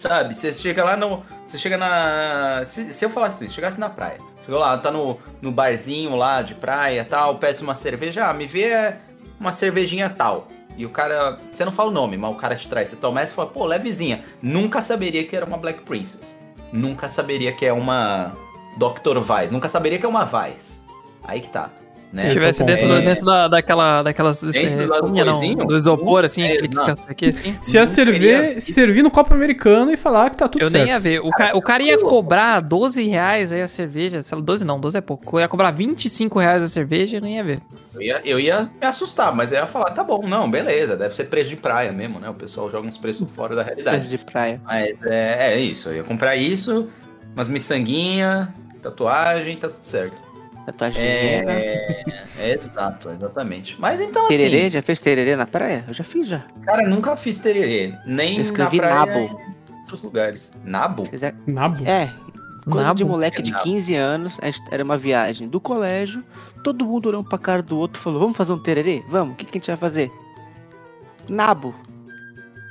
Sabe? 0.00 0.36
Você 0.36 0.52
chega 0.52 0.84
lá 0.84 0.98
no. 0.98 1.24
Você 1.46 1.56
chega 1.56 1.78
na. 1.78 2.62
Se, 2.66 2.92
se 2.92 3.02
eu 3.02 3.08
falasse 3.08 3.44
assim, 3.44 3.54
chegasse 3.54 3.80
na 3.80 3.88
praia. 3.88 4.31
Chegou 4.44 4.60
lá, 4.60 4.76
tá 4.76 4.90
no, 4.90 5.18
no 5.40 5.52
barzinho 5.52 6.16
lá 6.16 6.42
de 6.42 6.54
praia 6.54 7.04
tal, 7.04 7.36
peça 7.36 7.62
uma 7.62 7.74
cerveja, 7.74 8.28
ah, 8.28 8.34
me 8.34 8.46
vê 8.46 8.96
uma 9.38 9.52
cervejinha 9.52 10.10
tal. 10.10 10.48
E 10.76 10.86
o 10.86 10.90
cara. 10.90 11.38
Você 11.52 11.64
não 11.64 11.72
fala 11.72 11.90
o 11.90 11.92
nome, 11.92 12.16
mas 12.16 12.32
o 12.32 12.36
cara 12.36 12.56
te 12.56 12.66
traz. 12.68 12.88
Você 12.88 12.96
toma 12.96 13.20
essa 13.20 13.32
e 13.32 13.36
fala, 13.36 13.50
pô, 13.50 13.66
levezinha. 13.66 14.24
Nunca 14.40 14.80
saberia 14.80 15.24
que 15.24 15.36
era 15.36 15.44
uma 15.44 15.56
Black 15.56 15.82
Princess. 15.82 16.36
Nunca 16.72 17.08
saberia 17.08 17.52
que 17.52 17.66
é 17.66 17.72
uma 17.72 18.32
Dr. 18.78 19.18
Vice. 19.18 19.52
Nunca 19.52 19.68
saberia 19.68 19.98
que 19.98 20.06
é 20.06 20.08
uma 20.08 20.24
Vice. 20.24 20.80
Aí 21.24 21.40
que 21.40 21.50
tá. 21.50 21.70
Né? 22.12 22.28
Se 22.28 22.34
tivesse 22.34 22.62
É, 22.62 22.66
dentro, 22.66 22.92
é- 22.92 23.00
dentro 23.00 23.24
da, 23.24 23.48
daquela, 23.48 24.02
daquelas. 24.02 24.42
Dentro 24.42 24.58
é, 24.60 24.86
do 24.86 25.08
não, 25.56 25.66
do 25.66 25.74
isopor, 25.74 26.24
assim, 26.26 26.42
É, 26.42 26.52
aquele 26.58 26.68
aqui 27.08 27.26
assim. 27.26 27.56
Se 27.62 27.76
ia 27.76 27.80
Não 27.80 27.86
servir, 27.86 28.18
queria- 28.20 28.60
servir 28.60 29.02
no 29.02 29.10
copo 29.10 29.32
americano 29.32 29.90
e 29.90 29.96
falar 29.96 30.28
que 30.28 30.36
tá 30.36 30.46
tudo 30.46 30.62
Eu 30.62 30.70
certo. 30.70 30.84
nem 30.84 30.92
ia 30.92 31.00
ver. 31.00 31.20
O, 31.20 31.30
ca- 31.30 31.52
o 31.54 31.62
cara 31.62 31.82
ia 31.82 31.98
cobrar 31.98 32.60
12 32.60 33.04
reais 33.08 33.50
aí 33.50 33.62
a 33.62 33.68
cerveja. 33.68 34.20
Sei 34.22 34.36
lá, 34.36 34.44
12 34.44 34.62
não, 34.62 34.78
12 34.78 34.98
é 34.98 35.00
pouco. 35.00 35.36
Eu 35.36 35.40
ia 35.40 35.48
cobrar 35.48 35.70
25 35.70 36.38
reais 36.38 36.62
a 36.62 36.68
cerveja, 36.68 37.16
eu 37.16 37.20
nem 37.22 37.36
ia 37.36 37.44
ver. 37.44 37.60
Eu 37.94 38.02
ia, 38.02 38.20
eu 38.24 38.38
ia 38.40 38.68
me 38.80 38.86
assustar, 38.86 39.34
mas 39.34 39.50
eu 39.52 39.58
ia 39.60 39.66
falar, 39.66 39.90
tá 39.92 40.04
bom, 40.04 40.26
não, 40.28 40.50
beleza, 40.50 40.96
deve 40.96 41.16
ser 41.16 41.24
preço 41.24 41.48
de 41.48 41.56
praia 41.56 41.92
mesmo, 41.92 42.18
né? 42.20 42.28
O 42.28 42.34
pessoal 42.34 42.70
joga 42.70 42.86
uns 42.86 42.98
preços 42.98 43.26
fora 43.34 43.56
da 43.56 43.62
realidade. 43.62 43.96
Coisa 44.00 44.10
de 44.18 44.18
praia. 44.18 44.60
Mas 44.64 44.94
é, 45.04 45.54
é 45.54 45.60
isso, 45.60 45.88
eu 45.88 45.96
ia 45.96 46.02
comprar 46.02 46.36
isso, 46.36 46.88
umas 47.34 47.48
miçanguinha, 47.48 48.52
tatuagem, 48.82 49.56
tá 49.56 49.68
tudo 49.68 49.82
certo. 49.82 50.16
Tatuagem 50.66 51.02
de 51.02 51.08
rena. 51.08 51.52
É, 51.52 52.04
é, 52.38 52.52
exato, 52.54 53.10
exatamente. 53.10 53.80
Mas 53.80 54.00
então 54.00 54.28
Tererê, 54.28 54.60
assim, 54.62 54.70
já 54.70 54.82
fez 54.82 55.00
tererê 55.00 55.34
na 55.34 55.46
praia? 55.46 55.84
Eu 55.88 55.94
já 55.94 56.04
fiz 56.04 56.26
já. 56.28 56.44
cara, 56.64 56.88
nunca 56.88 57.16
fiz 57.16 57.38
tererê, 57.38 57.94
nem 58.06 58.32
Eu 58.32 58.36
na 58.38 58.42
escrevi 58.42 58.76
praia, 58.78 58.94
nabo. 58.94 59.18
em 59.18 59.76
outros 59.80 60.02
lugares. 60.02 60.52
Nabo? 60.64 61.04
Se 61.04 61.10
quiser- 61.10 61.34
Nabo? 61.46 61.84
É, 61.84 62.12
coisa 62.64 62.82
Nabo? 62.86 62.94
de 62.98 63.04
moleque 63.04 63.38
É 63.40 63.42
de 63.42 63.50
nabo. 63.50 63.64
15 63.64 63.94
anos, 63.96 64.38
era 64.70 64.84
uma 64.84 64.96
viagem 64.96 65.48
do 65.48 65.60
colégio, 65.60 66.22
todo 66.62 66.84
mundo 66.86 67.08
olhou 67.08 67.22
um 67.22 67.24
pra 67.24 67.38
cara 67.38 67.60
do 67.62 67.76
outro 67.76 68.00
e 68.00 68.02
falou, 68.02 68.20
vamos 68.20 68.36
fazer 68.36 68.52
um 68.52 68.58
tererê? 68.58 69.02
Vamos, 69.08 69.34
o 69.34 69.36
que, 69.36 69.44
que 69.46 69.58
a 69.58 69.60
gente 69.60 69.66
vai 69.66 69.76
fazer? 69.76 70.12
Nabo. 71.28 71.74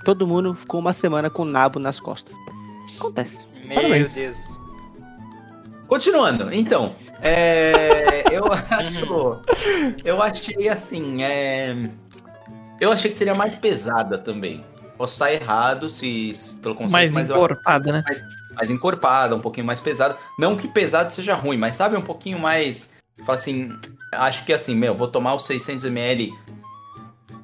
Todo 0.05 0.25
mundo 0.25 0.55
ficou 0.55 0.79
uma 0.79 0.93
semana 0.93 1.29
com 1.29 1.43
nabo 1.45 1.77
nas 1.77 1.99
costas. 1.99 2.33
Acontece. 2.97 3.45
Meu 3.65 3.75
Parabéns. 3.75 4.15
Deus. 4.15 4.37
Continuando, 5.87 6.53
então, 6.53 6.95
é, 7.21 8.23
eu 8.35 8.43
acho, 8.69 9.41
eu 10.03 10.21
achei 10.21 10.67
assim, 10.69 11.23
é, 11.23 11.75
eu 12.79 12.91
achei 12.91 13.11
que 13.11 13.17
seria 13.17 13.35
mais 13.35 13.55
pesada 13.55 14.17
também. 14.17 14.63
Posso 14.97 15.13
estar 15.13 15.33
errado 15.33 15.89
se 15.89 16.33
se- 16.35 16.55
pelo 16.57 16.75
conceito, 16.75 16.91
Mais 16.93 17.13
mas 17.15 17.29
eu 17.29 17.35
encorpada, 17.37 17.91
né? 17.91 18.03
mais 18.55 18.69
encorpada, 18.69 19.35
um 19.35 19.39
pouquinho 19.41 19.65
mais 19.65 19.79
pesada. 19.79 20.17
Não 20.37 20.55
que 20.55 20.67
pesado 20.67 21.11
seja 21.11 21.33
ruim, 21.33 21.57
mas 21.57 21.73
sabe 21.75 21.95
um 21.97 22.01
pouquinho 22.01 22.37
mais. 22.37 22.93
Fala 23.25 23.37
assim, 23.37 23.71
acho 24.13 24.43
que 24.45 24.53
assim, 24.53 24.75
meu, 24.75 24.93
vou 24.93 25.07
tomar 25.07 25.33
os 25.35 25.43
600ml 25.47 26.31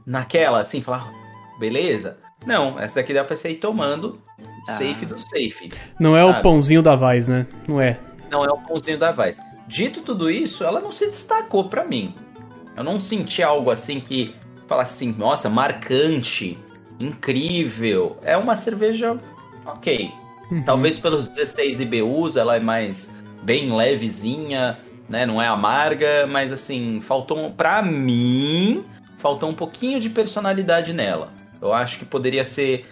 naquela, 0.06 0.62
assim, 0.62 0.82
falar, 0.82 1.12
beleza? 1.60 2.18
Não, 2.46 2.80
essa 2.80 2.96
daqui 2.96 3.14
dá 3.14 3.24
pra 3.24 3.36
você 3.36 3.52
ir 3.52 3.56
tomando 3.56 4.20
Ah. 4.68 4.74
safe 4.74 5.06
do 5.06 5.20
safe. 5.20 5.70
Não 6.00 6.16
é 6.16 6.24
o 6.24 6.30
Sabe? 6.32 6.44
pãozinho 6.44 6.82
da 6.84 6.96
Vaz, 6.96 7.28
né? 7.28 7.48
Não 7.68 7.82
é. 7.82 7.98
Não 8.30 8.44
é 8.46 8.52
o 8.52 8.58
pãozinho 8.58 8.98
da 9.00 9.12
Vice. 9.12 9.42
Dito 9.68 10.02
tudo 10.02 10.30
isso, 10.30 10.64
ela 10.64 10.80
não 10.80 10.92
se 10.92 11.08
destacou 11.08 11.66
pra 11.66 11.84
mim. 11.84 12.16
Eu 12.76 12.84
não 12.84 13.00
senti 13.00 13.44
algo 13.44 13.70
assim 13.70 14.00
que 14.00 14.34
fala 14.68 14.84
assim, 14.84 15.14
nossa, 15.18 15.50
marcante, 15.50 16.58
incrível. 17.00 18.18
É 18.22 18.38
uma 18.38 18.56
cerveja 18.56 19.18
ok. 19.66 20.12
Uhum. 20.52 20.64
Talvez 20.64 20.98
pelos 20.98 21.28
16 21.28 21.82
IBUs 21.82 22.38
ela 22.38 22.56
é 22.56 22.60
mais 22.60 23.16
bem 23.44 23.76
levezinha, 23.76 24.80
né? 25.10 25.26
Não 25.26 25.42
é 25.42 25.48
amarga, 25.48 26.28
mas 26.28 26.52
assim, 26.52 27.02
faltou 27.02 27.52
pra 27.52 27.82
mim, 27.82 28.86
faltou 29.18 29.50
um 29.50 29.54
pouquinho 29.54 30.00
de 30.00 30.10
personalidade 30.10 30.94
nela. 30.94 31.32
Eu 31.62 31.74
acho 31.74 31.98
que 31.98 32.06
poderia 32.06 32.46
ser 32.46 32.86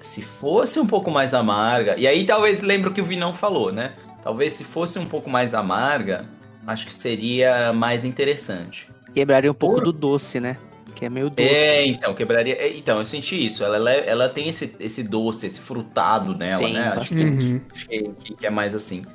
se 0.00 0.22
fosse 0.22 0.78
um 0.78 0.86
pouco 0.86 1.10
mais 1.10 1.34
amarga. 1.34 1.96
E 1.98 2.06
aí 2.06 2.24
talvez 2.24 2.60
lembra 2.62 2.90
o 2.90 2.92
que 2.92 3.00
o 3.00 3.04
Vinão 3.04 3.34
falou, 3.34 3.72
né? 3.72 3.92
Talvez 4.28 4.52
se 4.52 4.62
fosse 4.62 4.98
um 4.98 5.06
pouco 5.06 5.30
mais 5.30 5.54
amarga, 5.54 6.26
acho 6.66 6.84
que 6.84 6.92
seria 6.92 7.72
mais 7.72 8.04
interessante. 8.04 8.86
Quebraria 9.14 9.50
um 9.50 9.54
pouco 9.54 9.76
Por- 9.76 9.84
do 9.84 9.90
doce, 9.92 10.38
né? 10.38 10.58
Que 10.94 11.06
é 11.06 11.08
meio 11.08 11.30
doce. 11.30 11.48
É, 11.48 11.86
então, 11.86 12.12
quebraria. 12.14 12.54
é, 12.56 12.76
Então, 12.76 12.98
eu 12.98 13.06
senti 13.06 13.42
isso. 13.42 13.64
Ela, 13.64 13.76
ela, 13.76 13.90
ela 13.90 14.28
tem 14.28 14.46
esse, 14.50 14.76
esse 14.80 15.02
doce, 15.02 15.46
esse 15.46 15.60
frutado 15.60 16.36
nela, 16.36 16.62
Tem 16.62 16.74
né? 16.74 16.92
Acho 16.94 17.14
que. 17.14 17.24
Uhum. 17.24 17.60
acho 17.72 17.88
que, 17.88 18.02
que- 18.22 18.34
que 18.34 18.46
é 18.46 18.50
mais 18.50 18.74
assim. 18.74 19.06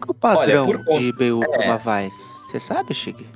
Qual 0.00 0.08
o 0.08 0.14
padrão 0.14 0.62
Olha, 0.64 0.72
por 0.78 0.82
conta- 0.86 1.00
de 1.00 1.04
IBU 1.08 1.42
é. 1.60 1.76
Vaz? 1.76 2.14
Você 2.46 2.58
sabe, 2.58 2.94
Chig? 2.94 3.26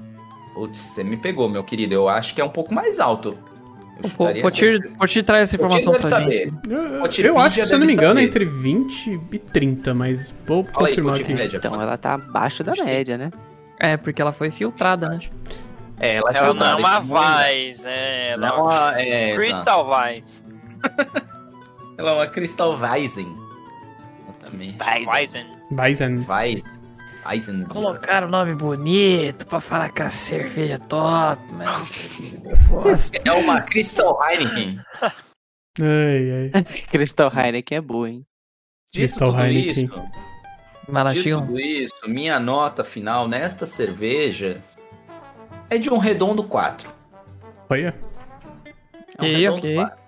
Putz, 0.54 0.78
você 0.78 1.04
me 1.04 1.18
pegou, 1.18 1.50
meu 1.50 1.62
querido. 1.62 1.92
Eu 1.92 2.08
acho 2.08 2.34
que 2.34 2.40
é 2.40 2.44
um 2.44 2.48
pouco 2.48 2.72
mais 2.72 2.98
alto. 2.98 3.36
O 4.02 4.42
Potir, 4.98 5.22
traz 5.24 5.42
essa 5.48 5.56
informação 5.56 5.92
pra 5.92 6.08
saber. 6.08 6.30
gente. 6.50 6.70
Eu, 6.70 7.00
Potir 7.00 7.24
eu 7.26 7.38
acho 7.38 7.56
que, 7.60 7.64
se 7.66 7.74
eu 7.74 7.78
não 7.78 7.86
me 7.86 7.92
engano, 7.92 8.20
é 8.20 8.22
entre 8.22 8.44
20 8.44 9.20
e 9.32 9.38
30, 9.38 9.94
mas 9.94 10.32
vou 10.46 10.64
Fala 10.64 10.88
aí, 10.88 10.94
confirmar 10.94 11.12
Potir 11.14 11.24
aqui. 11.26 11.34
Média. 11.34 11.56
Então 11.56 11.80
ela 11.80 11.96
tá 11.96 12.14
abaixo 12.14 12.62
da 12.64 12.72
média, 12.84 13.16
né? 13.18 13.30
É, 13.78 13.96
porque 13.96 14.20
ela 14.20 14.32
foi 14.32 14.50
filtrada, 14.50 15.08
né? 15.08 15.18
É, 15.98 16.16
ela, 16.16 16.30
é 16.30 16.36
Ela 16.36 16.54
não 16.54 16.66
é 16.66 16.74
uma 16.76 17.00
muito- 17.00 17.20
Vice, 17.20 17.86
é. 17.86 18.30
Ela 18.32 18.46
Ela 18.48 18.56
é 18.56 18.60
uma. 18.60 19.00
É, 19.00 19.30
exato. 19.30 19.40
Crystal 19.44 19.90
Vice. 20.14 20.44
Ela 21.98 22.10
é 22.10 22.14
uma 22.14 22.26
Crystal 22.26 22.78
Weizen. 22.80 23.36
Exatamente. 24.40 24.78
Weizen. 25.08 25.46
Weizen. 25.72 26.26
Weizen. 26.26 26.79
Weizen. 27.26 27.64
Colocaram 27.64 28.28
o 28.28 28.30
nome 28.30 28.54
bonito 28.54 29.46
pra 29.46 29.60
falar 29.60 29.90
que 29.90 30.02
a 30.02 30.08
cerveja 30.08 30.74
é 30.74 30.78
top, 30.78 31.42
mas 31.52 31.88
cerveja 31.88 32.56
gosto. 32.68 33.12
É 33.26 33.32
uma 33.32 33.60
Crystal 33.60 34.18
Heineken. 34.28 34.80
Ai, 35.80 36.50
ai. 36.54 36.64
Crystal 36.90 37.30
Heineken 37.34 37.78
é 37.78 37.80
boa, 37.80 38.08
hein? 38.10 38.26
Dito 38.92 38.98
Crystal 39.18 39.38
Heineken. 39.40 39.84
isso, 39.84 40.10
Mas 40.88 41.00
ela 41.00 41.14
dito 41.14 41.38
um- 41.38 41.58
isso, 41.58 42.08
minha 42.08 42.40
nota 42.40 42.82
final 42.82 43.28
nesta 43.28 43.64
cerveja 43.66 44.60
é 45.68 45.78
de 45.78 45.88
um 45.90 45.98
redondo 45.98 46.42
4. 46.42 46.90
Olha. 47.68 47.94
É 49.18 49.22
um 49.22 49.26
Ok, 49.26 49.36
redondo 49.36 49.58
ok. 49.58 49.74
4. 49.76 50.00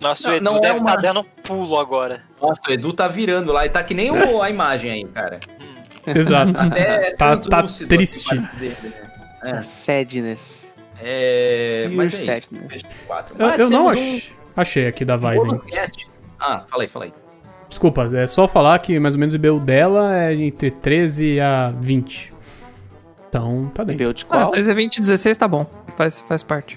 Nossa, 0.00 0.22
Não, 0.22 0.30
o 0.30 0.36
Edu 0.36 0.44
não 0.44 0.56
é 0.56 0.60
deve 0.60 0.78
estar 0.78 0.90
uma- 0.92 0.96
dando 1.02 1.24
pulo 1.24 1.78
agora. 1.78 2.22
Nossa, 2.40 2.70
o 2.70 2.72
Edu 2.72 2.90
tá 2.94 3.06
virando 3.06 3.52
lá 3.52 3.66
e 3.66 3.68
tá 3.68 3.82
que 3.84 3.92
nem 3.92 4.10
o- 4.10 4.40
a 4.42 4.48
imagem 4.48 4.90
aí, 4.90 5.04
cara. 5.04 5.38
Exato. 6.14 6.52
É, 6.76 7.12
Tá- 7.14 7.36
tá 7.36 7.62
triste. 7.88 8.38
dele, 8.58 8.76
né? 8.82 8.92
É. 9.42 9.50
A 9.52 9.62
Sadness. 9.62 10.64
É, 11.02 11.88
mas 11.92 12.12
é 12.12 12.16
isso. 12.16 12.26
sadness. 12.26 12.82
quatro. 13.06 13.34
Eu, 13.38 13.46
eu 13.48 13.70
não 13.70 13.88
temos 13.88 14.02
um 14.04 14.16
ach... 14.18 14.32
achei 14.56 14.86
aqui 14.86 15.04
da 15.04 15.16
bônus 15.16 15.62
cast. 15.74 16.08
Ah, 16.38 16.64
fala 16.68 16.82
aí. 17.04 17.12
Desculpa, 17.68 18.04
é 18.14 18.26
só 18.26 18.46
falar 18.48 18.78
que 18.80 18.98
mais 18.98 19.14
ou 19.14 19.20
menos 19.20 19.34
o 19.34 19.36
IBU 19.36 19.60
dela 19.60 20.14
é 20.24 20.34
entre 20.34 20.70
13 20.70 21.40
a 21.40 21.70
20. 21.80 22.32
Então, 23.28 23.70
tá 23.72 23.84
dentro. 23.84 24.02
IBU 24.02 24.12
de 24.14 24.24
Ah, 24.24 24.26
qual? 24.40 24.48
13 24.50 24.70
a 24.70 24.74
20, 24.74 25.00
16 25.00 25.36
tá 25.36 25.46
bom. 25.48 25.64
Faz, 25.96 26.20
faz 26.20 26.42
parte. 26.42 26.76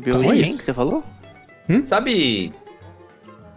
IBU 0.00 0.08
Então 0.08 0.20
de 0.22 0.26
é 0.26 0.30
quem 0.32 0.40
isso. 0.46 0.58
que 0.58 0.64
você 0.64 0.74
falou? 0.74 1.02
Sabe. 1.84 2.52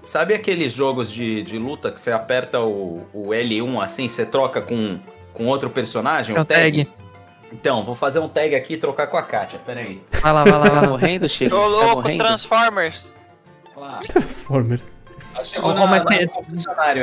Sabe 0.10 0.34
aqueles 0.34 0.74
jogos 0.74 1.12
de, 1.12 1.44
de 1.44 1.60
luta 1.60 1.92
que 1.92 2.02
você 2.02 2.12
aperta 2.12 2.60
o, 2.62 3.06
o 3.14 3.28
L1 3.28 3.80
assim, 3.86 4.10
você 4.10 4.26
troca 4.26 4.60
com, 4.60 4.98
com 5.36 5.46
outro 5.46 5.70
personagem? 5.70 6.36
É 6.36 6.40
o 6.40 6.44
tag. 6.44 6.88
Então, 7.54 7.84
vou 7.84 7.94
fazer 7.94 8.18
um 8.18 8.28
tag 8.28 8.56
aqui 8.56 8.74
e 8.74 8.78
trocar 8.78 9.06
com 9.06 9.18
a 9.18 9.22
Kátia, 9.22 9.60
peraí. 9.64 10.00
Vai 10.20 10.34
lá, 10.34 10.44
vai 10.44 10.52
lá, 10.54 10.60
vai 10.62 10.70
Tá 10.72 10.82
lá. 10.82 10.88
morrendo, 10.88 11.30
Chico? 11.30 11.56
Ô, 11.56 11.60
Tá 11.60 11.68
louco, 11.68 11.96
morrendo? 12.02 12.24
Transformers. 12.24 13.14
Lá. 13.78 14.00
Transformers. 14.08 14.96
Chegou 15.44 15.70
Ô, 15.70 15.74
na, 15.76 15.86
mas 15.86 16.04
na- 16.06 16.10
tem- 16.10 16.24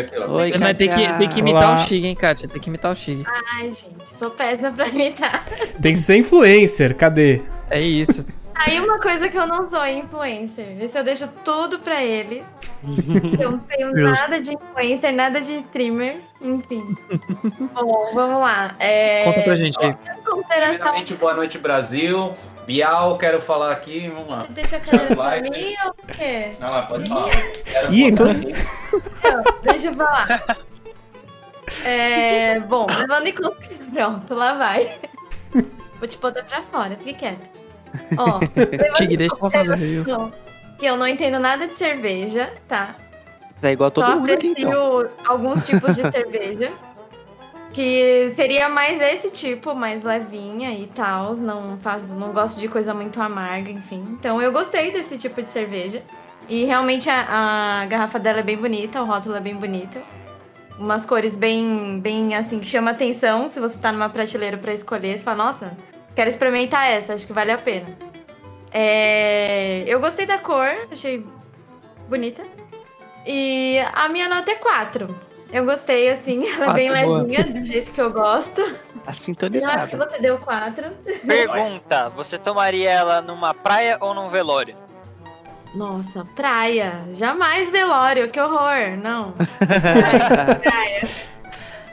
aqui, 0.00 0.18
ó. 0.18 0.28
Oi, 0.32 0.50
Você 0.50 0.58
vai 0.58 0.74
ter 0.74 0.88
que, 0.88 1.18
ter 1.18 1.28
que 1.28 1.38
imitar 1.38 1.62
Olá. 1.62 1.74
o 1.74 1.78
Shig, 1.78 2.06
hein, 2.08 2.16
Kátia? 2.16 2.48
Tem 2.48 2.60
que 2.60 2.68
imitar 2.68 2.90
o 2.90 2.94
Shig. 2.96 3.22
Ai, 3.54 3.70
gente, 3.70 4.04
sou 4.18 4.30
péssima 4.32 4.72
pra 4.72 4.88
imitar. 4.88 5.44
Tem 5.80 5.92
que 5.94 6.00
ser 6.00 6.16
influencer, 6.16 6.96
cadê? 6.96 7.40
É 7.70 7.80
isso. 7.80 8.26
Aí 8.58 8.80
uma 8.80 8.98
coisa 8.98 9.28
que 9.28 9.36
eu 9.36 9.46
não 9.46 9.68
sou 9.68 9.82
é 9.82 9.92
influencer. 9.92 10.82
Esse 10.82 10.98
eu 10.98 11.04
deixo 11.04 11.28
tudo 11.44 11.78
pra 11.78 12.02
ele. 12.02 12.42
Eu 13.40 13.52
não 13.52 13.58
tenho 13.58 13.92
nada 13.92 14.40
de 14.40 14.54
influencer, 14.54 15.12
nada 15.12 15.40
de 15.40 15.52
streamer. 15.54 16.20
Enfim. 16.40 16.82
Bom, 17.74 18.10
vamos 18.14 18.40
lá. 18.40 18.74
É... 18.78 19.24
Conta 19.24 19.42
pra 19.42 19.56
gente 19.56 19.78
aí. 19.82 19.94
Consideração. 20.24 21.16
Boa 21.18 21.34
noite, 21.34 21.58
Brasil. 21.58 22.34
Bial, 22.66 23.16
quero 23.18 23.40
falar 23.40 23.72
aqui. 23.72 24.08
Vamos 24.08 24.28
lá. 24.28 24.46
Deixa 24.50 24.76
a 24.76 24.80
cadeira 24.80 25.14
pra 25.16 25.40
mim 25.40 25.74
ou 25.84 25.90
o 25.90 26.06
quê? 26.12 26.52
Vai 26.58 26.70
lá, 26.70 26.82
pode 26.82 27.08
falar. 27.08 27.30
Quero 27.64 27.92
Ih, 27.92 28.04
então-. 28.04 28.26
Não, 28.34 29.62
deixa 29.62 29.88
eu 29.88 29.94
falar. 29.94 30.58
É, 31.84 32.60
bom, 32.60 32.86
levando 32.86 33.26
em 33.26 33.32
conta. 33.32 33.56
Pronto, 33.92 34.34
lá 34.34 34.54
vai. 34.54 34.98
Vou 35.98 36.08
te 36.08 36.18
botar 36.18 36.42
pra 36.44 36.62
fora, 36.62 36.96
fique 36.96 37.14
quieto. 37.14 37.65
Ó, 38.16 38.40
Tig, 38.96 39.16
deixa 39.16 39.34
eu 39.40 39.50
fazer 39.50 39.72
o 39.72 39.76
review. 39.76 40.32
que 40.78 40.86
eu 40.86 40.96
não 40.96 41.06
entendo 41.06 41.38
nada 41.38 41.66
de 41.66 41.74
cerveja, 41.74 42.52
tá? 42.68 42.94
É 43.62 43.72
igual 43.72 43.90
todo 43.90 44.04
Só 44.06 44.16
mundo 44.16 44.30
aqui, 44.32 44.50
aprecio 44.50 44.68
então. 44.68 45.08
alguns 45.26 45.66
tipos 45.66 45.94
de 45.96 46.02
cerveja. 46.12 46.70
Que 47.72 48.32
seria 48.34 48.68
mais 48.70 49.00
esse 49.02 49.30
tipo, 49.30 49.74
mais 49.74 50.02
levinha 50.02 50.70
e 50.72 50.86
tal. 50.94 51.34
Não 51.34 51.76
faço, 51.78 52.14
não 52.14 52.32
gosto 52.32 52.58
de 52.58 52.68
coisa 52.68 52.94
muito 52.94 53.20
amarga, 53.20 53.70
enfim. 53.70 54.02
Então 54.18 54.40
eu 54.40 54.50
gostei 54.52 54.90
desse 54.92 55.18
tipo 55.18 55.42
de 55.42 55.48
cerveja. 55.48 56.02
E 56.48 56.64
realmente 56.64 57.10
a, 57.10 57.82
a 57.82 57.86
garrafa 57.86 58.18
dela 58.18 58.38
é 58.38 58.42
bem 58.42 58.56
bonita, 58.56 59.02
o 59.02 59.04
rótulo 59.04 59.36
é 59.36 59.40
bem 59.40 59.54
bonito. 59.56 59.98
Umas 60.78 61.04
cores 61.04 61.36
bem, 61.36 61.98
bem 62.00 62.34
assim, 62.34 62.58
que 62.60 62.66
chama 62.66 62.92
atenção. 62.92 63.48
Se 63.48 63.58
você 63.60 63.76
tá 63.78 63.90
numa 63.92 64.08
prateleira 64.08 64.56
pra 64.56 64.72
escolher, 64.72 65.18
você 65.18 65.24
fala, 65.24 65.44
nossa, 65.44 65.76
quero 66.16 66.30
experimentar 66.30 66.90
essa, 66.90 67.14
acho 67.14 67.26
que 67.26 67.32
vale 67.32 67.52
a 67.52 67.58
pena. 67.58 67.86
É, 68.72 69.84
eu 69.86 70.00
gostei 70.00 70.26
da 70.26 70.38
cor, 70.38 70.68
achei 70.90 71.24
bonita. 72.08 72.42
E 73.24 73.78
a 73.92 74.08
minha 74.08 74.28
nota 74.28 74.50
é 74.50 74.54
4. 74.54 75.26
Eu 75.52 75.64
gostei, 75.64 76.10
assim, 76.10 76.46
ela 76.50 76.70
é 76.70 76.74
bem 76.74 76.90
boa. 76.90 77.18
levinha, 77.18 77.44
do 77.44 77.64
jeito 77.64 77.92
que 77.92 78.00
eu 78.00 78.10
gosto. 78.10 78.62
Tá 79.04 79.12
Eu 79.52 79.70
acho 79.70 79.88
que 79.88 79.96
você 79.96 80.18
deu 80.18 80.38
4. 80.38 80.90
Pergunta: 81.26 82.08
você 82.08 82.38
tomaria 82.38 82.90
ela 82.90 83.20
numa 83.20 83.54
praia 83.54 83.98
ou 84.00 84.12
num 84.14 84.28
velório? 84.28 84.76
Nossa, 85.74 86.24
praia. 86.34 87.04
Jamais 87.12 87.70
velório, 87.70 88.30
que 88.30 88.40
horror. 88.40 88.96
Não. 89.00 89.32
Praia, 89.58 90.54
praia. 90.56 91.08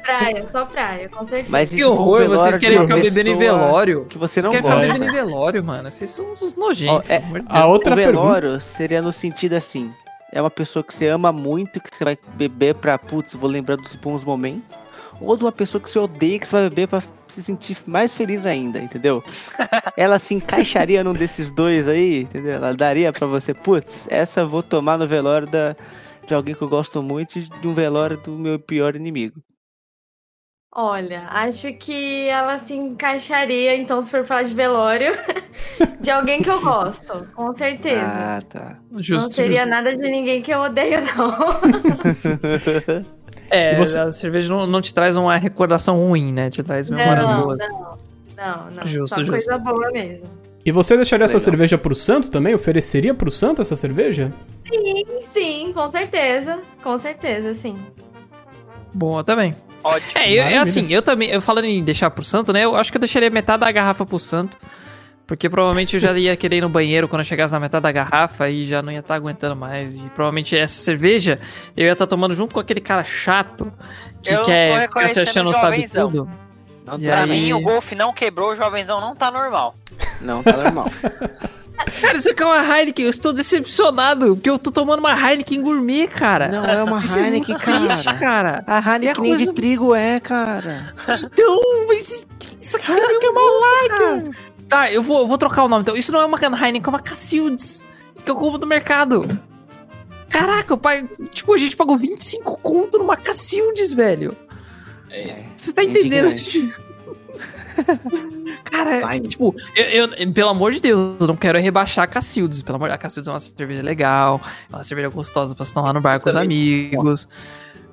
Praia, 0.04 0.46
só 0.52 0.66
praia, 0.66 1.10
com 1.10 1.26
certeza. 1.26 1.50
Mas 1.50 1.70
Que 1.70 1.84
horror, 1.84 2.28
vocês 2.28 2.58
querem 2.58 2.80
ficar 2.82 2.98
bebendo 2.98 3.30
em 3.30 3.38
velório. 3.38 4.06
Que 4.06 4.18
você 4.18 4.42
Vocês 4.42 4.46
não 4.46 4.52
querem 4.52 4.68
ficar 4.68 4.82
bebendo 4.82 5.06
em 5.06 5.12
velório, 5.12 5.64
mano. 5.64 5.90
Vocês 5.90 6.10
são 6.10 6.32
uns 6.34 6.56
nojentos. 6.56 7.10
Ó, 7.10 7.14
é- 7.14 7.24
A 7.50 7.66
outra 7.68 7.94
o 7.94 7.96
pergunta. 7.96 8.22
velório 8.22 8.60
seria 8.62 9.02
no 9.02 9.12
sentido 9.12 9.54
assim: 9.54 9.92
é 10.32 10.42
uma 10.42 10.52
pessoa 10.52 10.84
que 10.84 10.94
você 10.94 11.08
ama 11.08 11.32
muito, 11.32 11.80
que 11.80 11.96
você 11.96 12.04
vai 12.04 12.18
beber 12.36 12.76
pra, 12.76 12.98
putz, 12.98 13.34
vou 13.34 13.50
lembrar 13.50 13.78
dos 13.78 13.96
bons 13.96 14.24
momentos. 14.24 14.78
Ou 15.22 15.38
de 15.38 15.44
uma 15.44 15.52
pessoa 15.52 15.82
que 15.82 15.90
você 15.90 16.00
odeia, 16.00 16.40
que 16.40 16.48
você 16.48 16.56
vai 16.56 16.70
beber 16.70 16.88
pra 16.88 17.02
se 17.30 17.44
sentir 17.44 17.78
mais 17.86 18.14
feliz 18.14 18.46
ainda, 18.46 18.80
entendeu? 18.80 19.24
Ela 19.96 20.20
se 20.20 20.34
encaixaria 20.36 21.04
num 21.04 21.14
desses 21.14 21.50
dois 21.50 21.88
aí, 21.88 22.22
entendeu? 22.24 22.54
Ela 22.54 22.74
daria 22.74 23.14
pra 23.14 23.26
você, 23.28 23.54
putz, 23.54 24.06
essa 24.10 24.42
eu 24.42 24.50
vou 24.50 24.62
tomar 24.62 24.98
no 24.98 25.08
velório 25.08 25.48
da, 25.48 25.76
de 26.28 26.34
alguém 26.34 26.54
que 26.54 26.62
eu 26.62 26.68
gosto 26.70 27.02
muito 27.02 27.40
e 27.40 27.44
de 27.44 27.68
um 27.68 27.74
velório 27.74 28.18
do 28.18 28.32
meu 28.32 28.60
pior 28.60 28.96
inimigo. 28.96 29.40
Olha, 30.76 31.28
acho 31.30 31.72
que 31.74 32.28
ela 32.28 32.58
se 32.58 32.74
encaixaria, 32.74 33.76
então, 33.76 34.02
se 34.02 34.10
for 34.10 34.26
falar 34.26 34.42
de 34.44 34.56
velório, 34.56 35.14
de 36.02 36.10
alguém 36.10 36.42
que 36.42 36.50
eu 36.50 36.60
gosto, 36.62 37.28
com 37.36 37.56
certeza. 37.56 38.02
Ah, 38.04 38.42
tá. 38.50 38.78
Justo, 38.98 39.28
não 39.28 39.32
seria 39.32 39.58
justo. 39.60 39.70
nada 39.70 39.96
de 39.96 40.10
ninguém 40.10 40.42
que 40.42 40.52
eu 40.52 40.62
odeio, 40.62 41.00
não. 41.16 41.38
É, 43.50 43.76
você- 43.76 44.00
a 44.00 44.12
cerveja 44.12 44.50
não, 44.52 44.66
não 44.66 44.82
te 44.82 44.92
traz 44.94 45.16
uma 45.16 45.38
recordação 45.38 45.96
ruim, 45.98 46.34
né? 46.34 46.50
Te 46.50 46.64
traz 46.64 46.90
memórias 46.90 47.28
Não, 47.28 47.44
boas. 47.44 47.58
não, 47.60 47.98
não, 48.36 48.72
não. 48.72 48.86
Justo, 48.88 49.10
Só 49.16 49.22
justo. 49.22 49.32
coisa 49.32 49.58
boa 49.60 49.92
mesmo. 49.92 50.28
E 50.66 50.72
você 50.72 50.96
deixaria 50.96 51.26
essa 51.26 51.34
Legal. 51.36 51.46
cerveja 51.46 51.78
pro 51.78 51.94
santo 51.94 52.32
também? 52.32 52.56
Ofereceria 52.56 53.14
pro 53.14 53.30
santo 53.30 53.62
essa 53.62 53.76
cerveja? 53.76 54.34
Sim, 55.26 55.72
com 55.72 55.88
certeza. 55.88 56.62
Com 56.82 56.98
certeza, 56.98 57.54
sim. 57.54 57.78
Boa 58.92 59.24
também. 59.24 59.56
Ótimo. 59.84 60.12
É, 60.16 60.32
eu, 60.32 60.44
é 60.44 60.58
assim, 60.58 60.88
eu 60.92 61.02
também, 61.02 61.30
eu 61.30 61.42
falando 61.42 61.66
em 61.66 61.84
deixar 61.84 62.10
pro 62.10 62.24
santo, 62.24 62.54
né? 62.54 62.64
Eu 62.64 62.76
acho 62.76 62.92
que 62.92 62.98
eu 62.98 63.02
deixaria 63.02 63.30
metade 63.30 63.60
da 63.62 63.72
garrafa 63.72 64.06
pro 64.06 64.18
santo. 64.20 64.58
Porque 65.26 65.50
provavelmente 65.50 65.94
eu 65.96 66.00
já 66.02 66.12
ia 66.18 66.36
querer 66.36 66.58
ir 66.58 66.62
no 66.62 66.68
banheiro 66.70 67.08
quando 67.08 67.22
eu 67.22 67.26
chegasse 67.26 67.54
na 67.54 67.60
metade 67.60 67.84
da 67.84 67.92
garrafa 67.92 68.50
e 68.50 68.66
já 68.66 68.82
não 68.82 68.92
ia 68.92 69.00
estar 69.00 69.16
aguentando 69.16 69.56
mais. 69.56 69.96
E 69.96 70.02
provavelmente 70.10 70.56
essa 70.56 70.84
cerveja 70.84 71.40
eu 71.78 71.86
ia 71.86 71.94
estar 71.94 72.06
tomando 72.08 72.36
junto 72.36 72.54
com 72.54 72.60
aquele 72.60 72.82
cara 72.82 73.04
chato 73.06 73.72
que 74.22 74.34
Eu 74.34 74.44
quer 74.44 74.82
ficar 74.84 75.08
se 75.10 75.20
achando 75.22 75.50
o 75.50 75.54
sabe 75.54 75.88
tudo. 75.88 76.30
Não 76.86 77.00
tá, 77.00 77.06
Pra 77.06 77.24
aí- 77.24 77.30
mim, 77.30 77.54
o 77.54 77.62
Golf 77.62 77.94
não 77.94 78.12
quebrou, 78.14 78.52
o 78.52 78.56
jovenzão 78.56 79.00
não 79.00 79.16
tá 79.16 79.32
normal. 79.32 79.74
não 80.20 80.44
tá 80.44 80.58
normal. 80.58 80.88
Cara, 82.02 82.18
isso 82.18 82.30
aqui 82.32 82.42
é 82.44 82.46
uma 82.46 82.78
Heineken, 82.80 83.06
eu 83.06 83.10
estou 83.10 83.34
decepcionado, 83.34 84.36
porque 84.36 84.50
eu 84.50 84.58
tô 84.60 84.72
tomando 84.72 85.00
uma 85.00 85.12
Heineken 85.14 85.62
gourmet, 85.62 86.08
cara. 86.08 86.48
Não 86.50 86.66
é 86.66 86.84
uma 86.84 87.00
Isso 87.00 87.18
é 87.18 87.24
Heineken, 87.26 87.56
muito 87.56 87.88
triste, 87.88 88.06
cara. 88.06 88.18
cara. 88.20 88.64
A 88.68 88.78
Heineken 88.80 89.08
É 89.10 89.12
a 89.12 89.22
nem 89.22 89.32
de 89.32 89.38
coisa- 89.46 89.54
trigo 89.54 89.96
é, 89.96 90.20
cara. 90.20 90.94
Então, 91.32 91.88
mas 91.88 92.28
isso 92.60 92.78
aqui 92.78 92.92
é 92.92 93.08
meio 93.08 93.34
bosta, 93.34 93.90
cara. 93.90 94.24
Tá, 94.70 94.92
eu 94.92 95.04
vou, 95.04 95.20
eu 95.22 95.28
vou 95.28 95.38
trocar 95.38 95.64
o 95.64 95.68
nome. 95.68 95.82
Então, 95.82 95.96
isso 95.96 96.12
não 96.12 96.22
é 96.22 96.26
uma 96.26 96.38
Heineken, 96.40 96.82
é 96.86 96.90
uma 96.90 97.00
Cacildes, 97.00 97.84
que 98.24 98.32
eu 98.32 98.36
compro 98.36 98.60
no 98.60 98.68
mercado. 98.68 99.28
Caraca, 100.30 100.74
eu 100.74 100.78
pago, 100.78 101.08
tipo, 101.30 101.54
a 101.54 101.58
gente 101.58 101.76
pagou 101.76 101.96
25 101.98 102.58
conto 102.58 102.98
numa 102.98 103.16
Cacildes, 103.16 103.94
velho. 103.94 104.36
É 105.12 105.30
isso. 105.32 105.46
Você 105.56 105.72
tá 105.74 105.84
entendendo? 105.84 106.32
Cara, 108.66 108.98
Sign. 108.98 109.28
tipo, 109.28 109.54
eu, 109.76 110.06
eu- 110.08 110.32
pelo 110.34 110.50
amor 110.50 110.72
de 110.74 110.80
Deus, 110.80 111.16
eu 111.20 111.28
não 111.28 111.36
quero 111.36 111.60
rebaixar 111.60 112.04
a 112.04 112.08
Cacildes. 112.08 112.62
Pelo 112.62 112.76
amor 112.78 112.86
de 112.88 112.92
Deus, 112.92 112.96
a 112.96 113.02
Cacildes 113.02 113.28
é 113.28 113.32
uma 113.32 113.40
cerveja 113.40 113.82
legal, 113.82 114.42
é 114.72 114.76
uma 114.76 114.84
cerveja 114.84 115.10
gostosa 115.10 115.56
pra 115.56 115.66
se 115.66 115.74
tomar 115.74 115.94
no 115.94 116.02
bar 116.02 116.20
com 116.20 116.30
os 116.30 116.36
amigos. 116.36 117.28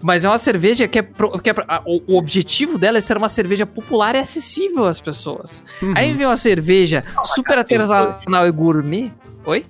Mas 0.03 0.25
é 0.25 0.29
uma 0.29 0.39
cerveja 0.39 0.89
que 0.89 0.99
é. 0.99 1.03
pro- 1.03 1.39
que 1.39 1.51
é 1.51 1.53
pra- 1.53 1.67
a- 1.69 1.83
o, 1.85 2.15
o 2.15 2.17
objetivo 2.19 2.79
dela 2.79 2.97
é 2.99 3.01
ser 3.03 3.17
uma 3.19 3.29
cerveja 3.29 3.67
popular 3.67 4.15
e 4.15 4.19
acessível 4.19 4.87
às 4.87 4.99
pessoas. 5.01 5.63
Uhum. 5.83 5.93
Aí 5.95 6.15
vem 6.15 6.27
uma 6.27 6.37
cerveja 6.39 7.05
super 7.25 7.59
artesanal 7.59 8.47
e 8.47 8.51
gourmet. 8.51 9.13
Oi? 9.45 9.67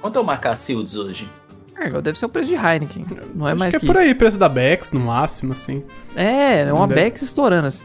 Quanto 0.00 0.16
é 0.16 0.22
uma 0.22 0.36
Cacildes 0.36 0.94
hoje? 0.94 1.28
É, 1.80 1.88
deve 2.00 2.18
ser 2.18 2.26
o 2.26 2.28
preço 2.28 2.48
de 2.48 2.54
Heineken. 2.54 3.06
Não 3.34 3.46
é 3.46 3.52
Acho 3.52 3.58
mais 3.60 3.70
que 3.70 3.76
é 3.76 3.80
que 3.80 3.86
por 3.86 3.94
isso. 3.94 4.04
aí, 4.04 4.14
preço 4.14 4.38
da 4.38 4.48
Bex, 4.48 4.92
no 4.92 5.00
máximo, 5.00 5.52
assim. 5.52 5.84
É, 6.16 6.62
é 6.62 6.72
uma 6.72 6.88
deve- 6.88 7.02
Bex 7.02 7.22
estourando, 7.22 7.68
assim. 7.68 7.82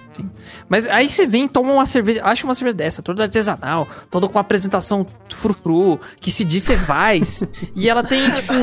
Mas 0.68 0.88
aí 0.88 1.10
você 1.10 1.28
vem 1.28 1.46
e 1.46 1.50
toma 1.50 1.72
uma 1.74 1.86
cerveja, 1.86 2.22
acha 2.24 2.44
uma 2.46 2.56
cerveja 2.56 2.76
dessa, 2.76 3.02
toda 3.04 3.24
artesanal, 3.24 3.88
toda 4.10 4.28
com 4.28 4.34
uma 4.34 4.42
apresentação 4.42 5.06
frufru, 5.30 6.00
que 6.20 6.32
se 6.32 6.44
diz 6.44 6.64
Cevais, 6.64 7.44
e 7.76 7.88
ela 7.88 8.04
tem, 8.04 8.30
tipo, 8.32 8.54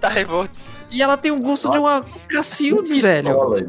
Tá 0.00 0.08
revoltos. 0.08 0.76
e 0.90 1.02
ela 1.02 1.16
tem 1.16 1.30
o 1.30 1.38
gosto 1.40 1.70
de 1.70 1.78
uma 1.78 2.02
Cacildes, 2.28 2.98
velho. 3.02 3.28
Pistola. 3.28 3.60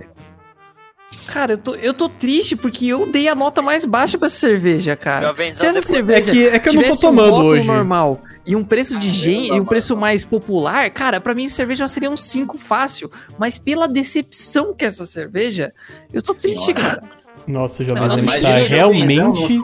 Cara, 1.27 1.53
eu 1.53 1.57
tô, 1.57 1.75
eu 1.75 1.93
tô 1.93 2.07
triste 2.09 2.55
porque 2.55 2.85
eu 2.87 3.11
dei 3.11 3.27
a 3.27 3.35
nota 3.35 3.61
mais 3.61 3.85
baixa 3.85 4.17
pra 4.17 4.27
essa 4.27 4.35
cerveja, 4.37 4.95
cara. 4.95 5.33
Se 5.53 5.65
essa 5.65 5.79
É 5.79 5.81
cerveja 5.81 6.31
que, 6.31 6.47
é 6.47 6.59
que 6.59 6.69
eu 6.69 6.73
não 6.73 6.83
tô 6.83 6.93
um 6.93 6.97
tomando 6.97 7.29
rótulo 7.31 7.49
hoje. 7.49 7.67
normal 7.67 8.21
e 8.45 8.55
um 8.55 8.63
preço 8.63 8.97
de 8.99 9.07
Ah, 9.07 9.11
gen 9.11 9.47
eu 9.47 9.55
e 9.55 9.59
um 9.59 9.65
preço 9.65 9.95
mais 9.95 10.23
popular, 10.25 10.89
cara, 10.91 11.19
pra 11.21 11.33
mim 11.33 11.47
cerveja 11.47 11.87
seria 11.87 12.09
um 12.09 12.17
5 12.17 12.57
fácil. 12.57 13.09
Mas 13.37 13.57
pela 13.57 13.87
decepção 13.87 14.73
que 14.73 14.83
é 14.85 14.87
essa 14.87 15.05
cerveja, 15.05 15.73
eu 16.11 16.21
tô 16.21 16.33
triste, 16.33 16.65
Senhora. 16.65 16.81
cara. 16.83 17.23
Nossa, 17.45 17.83
jovem, 17.83 18.03
Nossa, 18.03 18.15
tá 18.15 18.21
o 18.21 18.25
jovenzão 18.25 18.67
realmente. 18.69 19.61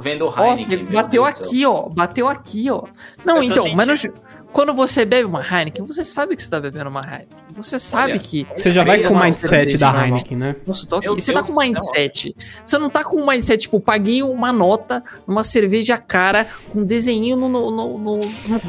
vendo 0.00 0.26
Ó, 0.26 0.44
Heineken. 0.44 0.82
meu 0.84 0.92
bateu 1.02 1.24
aqui, 1.24 1.64
ó. 1.64 1.88
Bateu 1.88 2.26
aqui, 2.28 2.68
ó. 2.70 2.82
Não, 3.24 3.40
então, 3.42 3.72
mas 3.74 3.86
no-. 3.86 4.12
Quando 4.52 4.74
você 4.74 5.04
bebe 5.04 5.24
uma 5.26 5.40
Heineken, 5.42 5.84
você 5.86 6.02
sabe 6.04 6.34
que 6.36 6.42
você 6.42 6.48
tá 6.50 6.60
bebendo 6.60 6.90
uma 6.90 7.00
Heineken. 7.00 7.28
Você 7.56 7.78
sabe 7.78 8.12
Olha, 8.12 8.18
que. 8.20 8.46
Você 8.56 8.70
já 8.70 8.82
vai 8.84 9.02
com 9.02 9.14
o 9.14 9.20
mindset 9.22 9.76
da. 9.78 10.04
Heineken, 10.06 10.36
né? 10.36 10.56
Nossa, 10.66 10.86
tô 10.86 10.96
aqui. 10.96 11.06
Meu 11.06 11.18
Você 11.18 11.32
tá 11.32 11.40
Deus 11.42 11.46
com 11.50 11.54
do 11.54 11.60
céu. 11.60 11.68
mindset. 11.68 12.36
Você 12.64 12.78
não 12.78 12.90
tá 12.90 13.04
com 13.04 13.16
um 13.20 13.26
mindset, 13.26 13.62
tipo, 13.62 13.80
paguei 13.80 14.22
uma 14.22 14.52
nota 14.52 15.02
numa 15.26 15.44
cerveja 15.44 15.98
cara 15.98 16.46
com 16.68 16.80
um 16.80 16.84
desenho 16.84 17.36
no. 17.36 17.48
no, 17.48 17.70
no, 17.70 17.98
no- 17.98 18.20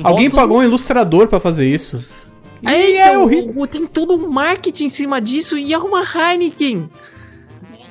Alguém 0.04 0.26
rótulo. 0.28 0.32
pagou 0.32 0.58
um 0.60 0.64
ilustrador 0.64 1.28
pra 1.28 1.40
fazer 1.40 1.68
isso. 1.68 2.04
É, 2.64 2.92
E 2.92 2.98
é 2.98 3.08
então, 3.10 3.24
horrível. 3.24 3.62
o- 3.62 3.68
tem 3.68 3.88
todo 3.88 4.14
um 4.16 4.30
marketing 4.30 4.86
em 4.86 4.90
cima 4.90 5.20
disso 5.20 5.58
e 5.58 5.74
é 5.74 5.78
uma 5.80 6.04
Heineken. 6.04 6.90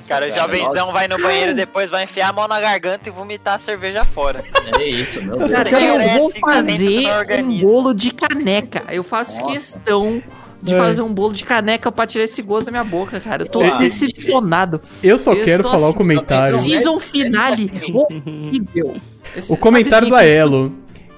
Cara, 0.07 0.31
o 0.31 0.35
jovenzão 0.35 0.91
vai 0.91 1.07
no 1.07 1.17
banheiro 1.17 1.53
depois 1.55 1.89
vai 1.89 2.03
enfiar 2.03 2.29
a 2.29 2.33
mão 2.33 2.47
na 2.47 2.59
garganta 2.59 3.07
e 3.09 3.11
vomitar 3.11 3.55
a 3.55 3.59
cerveja 3.59 4.03
fora. 4.05 4.43
É 4.79 4.83
isso, 4.83 5.21
meu 5.23 5.37
Deus. 5.37 5.51
Cara, 5.51 5.69
eu 5.69 6.19
vou 6.19 6.31
fazer 6.39 7.03
um 7.43 7.59
bolo 7.61 7.93
de 7.93 8.11
caneca. 8.11 8.83
Eu 8.89 9.03
faço 9.03 9.39
Nossa. 9.39 9.51
questão 9.51 10.21
de 10.61 10.73
É. 10.73 10.77
fazer 10.77 11.01
um 11.01 11.13
bolo 11.13 11.33
de 11.33 11.43
caneca 11.43 11.91
pra 11.91 12.05
tirar 12.05 12.23
esse 12.25 12.41
gosto 12.41 12.65
da 12.65 12.71
minha 12.71 12.83
boca, 12.83 13.19
cara. 13.19 13.43
Eu 13.43 13.47
tô 13.49 13.61
Ah. 13.61 13.77
decepcionado. 13.77 14.79
Eu 15.03 15.17
só 15.17 15.33
Eu 15.33 15.43
quero 15.43 15.63
falar 15.63 15.81
o 15.81 15.85
assim, 15.85 15.93
comentário. 15.93 16.53
Não, 16.55 16.61
Season 16.63 16.97
é- 16.97 16.99
finale 16.99 17.71
horrível. 17.93 18.95
O 19.49 19.57
comentário 19.57 20.07
do 20.09 20.15
Aelo. 20.15 20.73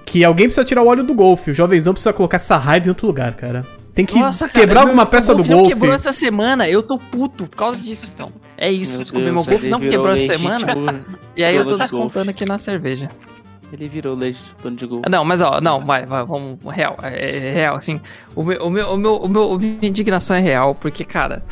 Que 0.06 0.24
alguém 0.24 0.46
precisa 0.46 0.64
tirar 0.64 0.84
o 0.84 0.88
óleo 0.88 1.04
do 1.04 1.14
golfe. 1.14 1.50
O 1.52 1.54
jovenzão 1.56 1.92
precisa 1.94 2.14
colocar 2.14 2.38
essa 2.38 2.56
raiva 2.56 2.86
em 2.86 2.90
outro 2.90 3.08
lugar, 3.08 3.34
cara. 3.34 3.66
Tem 3.94 4.06
que 4.06 4.18
Nossa, 4.18 4.48
cara, 4.48 4.60
quebrar 4.60 4.82
alguma 4.82 5.04
meu 5.04 5.06
peça 5.06 5.34
do 5.34 5.38
golfe 5.38 5.50
não 5.52 5.58
golfe. 5.60 5.74
quebrou 5.74 5.94
essa 5.94 6.12
semana, 6.12 6.68
eu 6.68 6.82
tô 6.82 6.98
puto 6.98 7.46
por 7.46 7.56
causa 7.56 7.78
disso, 7.78 8.12
então. 8.14 8.32
É 8.58 8.72
isso, 8.72 8.94
Meu 8.94 9.02
desculpa, 9.02 9.24
Deus, 9.26 9.36
meu 9.36 9.44
golfe 9.44 9.70
não 9.70 9.80
quebrou 9.80 10.12
essa 10.12 10.38
semana. 10.38 10.66
E 11.36 11.44
aí 11.44 11.56
eu 11.56 11.66
tô 11.66 11.78
descontando 11.78 12.30
aqui 12.30 12.46
na 12.46 12.60
cerveja. 12.60 13.10
Ele 13.72 13.88
virou 13.88 14.16
legítimo 14.16 14.70
de 14.76 14.86
gol. 14.86 15.02
Não, 15.10 15.26
mas 15.26 15.42
ó, 15.42 15.60
não, 15.60 15.84
vai, 15.84 16.06
vai, 16.06 16.24
vamos, 16.24 16.60
real, 16.72 16.96
é, 17.02 17.48
é 17.50 17.54
real, 17.54 17.76
assim, 17.76 18.00
o 18.36 18.44
meu, 18.44 18.62
o 18.62 18.70
meu, 18.70 18.94
o 18.94 18.98
meu, 18.98 19.16
o 19.16 19.28
meu, 19.28 19.54
a 19.54 19.58
minha 19.58 19.78
indignação 19.82 20.36
é 20.36 20.40
real, 20.40 20.76
porque, 20.76 21.04
cara, 21.04 21.44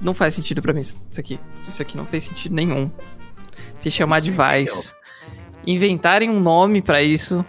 não 0.00 0.14
faz 0.14 0.34
sentido 0.34 0.62
pra 0.62 0.72
mim 0.72 0.78
isso 0.78 0.96
aqui, 1.18 1.40
isso 1.66 1.82
aqui 1.82 1.96
não 1.96 2.06
fez 2.06 2.22
sentido 2.22 2.54
nenhum, 2.54 2.88
se 3.80 3.90
chamar 3.90 4.20
de 4.20 4.30
Vice, 4.30 4.92
inventarem 5.66 6.30
um 6.30 6.38
nome 6.38 6.80
pra 6.80 7.02
isso, 7.02 7.44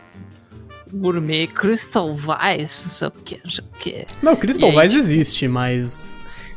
gourmet, 0.94 1.48
Crystal 1.48 2.14
Vice, 2.14 2.86
não 2.86 2.92
sei 2.92 3.08
o 3.08 3.12
que, 3.12 3.42
não 3.44 3.52
sei 3.52 3.64
o 3.64 3.78
que, 3.78 4.08
Não, 4.22 4.36
Crystal 4.36 4.70
aí, 4.70 4.88
Vice 4.88 4.98
existe, 5.00 5.48
mas. 5.48 6.14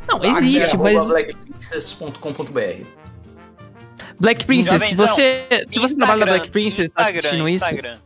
não, 0.08 0.22
existe, 0.24 0.76
mas 0.76 1.06
blackprincess.com.br. 1.08 2.84
Black 4.20 4.44
Princess, 4.44 4.82
se 4.82 4.90
Jovenzão, 4.90 5.08
você, 5.08 5.66
se 5.72 5.78
você 5.78 5.96
trabalha 5.96 6.20
na 6.20 6.26
Black 6.26 6.50
Princess 6.50 6.86
e 6.86 6.88
tá 6.88 7.02
Instagram, 7.02 7.20
assistindo 7.20 7.48
isso, 7.48 7.64
Instagram. 7.64 7.98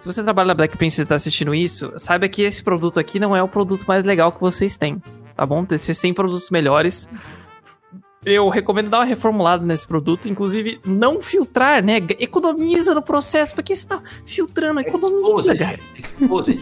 Se 0.00 0.06
você 0.06 0.22
trabalha 0.22 0.48
na 0.48 0.54
Black 0.54 0.76
Princess 0.76 1.04
e 1.04 1.06
tá 1.06 1.14
assistindo 1.14 1.54
isso, 1.54 1.92
saiba 1.96 2.28
que 2.28 2.42
esse 2.42 2.62
produto 2.62 3.00
aqui 3.00 3.18
não 3.18 3.34
é 3.34 3.42
o 3.42 3.48
produto 3.48 3.84
mais 3.86 4.04
legal 4.04 4.32
que 4.32 4.40
vocês 4.40 4.76
têm, 4.76 5.02
tá 5.36 5.46
bom? 5.46 5.64
Vocês 5.64 5.98
têm 5.98 6.12
produtos 6.12 6.50
melhores. 6.50 7.08
Eu 8.26 8.48
recomendo 8.48 8.88
dar 8.88 8.98
uma 9.00 9.04
reformulada 9.04 9.64
nesse 9.66 9.86
produto, 9.86 10.28
inclusive 10.28 10.80
não 10.84 11.20
filtrar, 11.20 11.84
né? 11.84 11.96
Economiza 12.18 12.94
no 12.94 13.02
processo, 13.02 13.54
porque 13.54 13.74
você 13.76 13.86
tá 13.86 14.00
filtrando, 14.24 14.80
economiza, 14.80 15.52
Exposed, 15.52 15.58
cara. 15.58 15.78
exposed. 15.98 16.60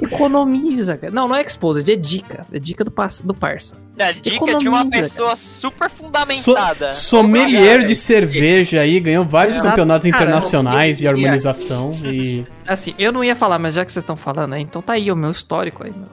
Economiza, 0.00 0.96
cara. 0.96 1.12
Não, 1.12 1.28
não 1.28 1.36
é 1.36 1.42
exposed, 1.42 1.90
é 1.90 1.96
dica. 1.96 2.44
É 2.52 2.58
dica 2.58 2.84
do, 2.84 2.90
parça- 2.90 3.22
do 3.26 3.34
parça. 3.34 3.76
A 3.98 4.12
dica 4.12 4.58
de 4.58 4.68
uma 4.68 4.80
Economiza, 4.80 4.98
pessoa 5.02 5.36
super 5.36 5.88
fundamentada. 5.90 6.92
So- 6.92 7.16
sommelier 7.16 7.76
Cara, 7.78 7.84
de 7.88 7.94
cerveja 7.96 8.80
aí, 8.80 9.00
ganhou 9.00 9.24
vários 9.24 9.56
Exato. 9.56 9.70
campeonatos 9.70 10.10
Cara, 10.10 10.22
internacionais 10.24 10.98
de 10.98 11.08
harmonização 11.08 11.92
e. 12.04 12.44
Assim, 12.66 12.94
eu 12.98 13.12
não 13.12 13.22
ia 13.24 13.34
falar, 13.36 13.58
mas 13.58 13.74
já 13.74 13.84
que 13.84 13.92
vocês 13.92 14.02
estão 14.02 14.16
falando 14.16 14.52
aí, 14.54 14.62
então 14.62 14.82
tá 14.82 14.94
aí 14.94 15.10
o 15.10 15.16
meu 15.16 15.30
histórico 15.30 15.84
aí, 15.84 15.90
meu. 15.92 16.08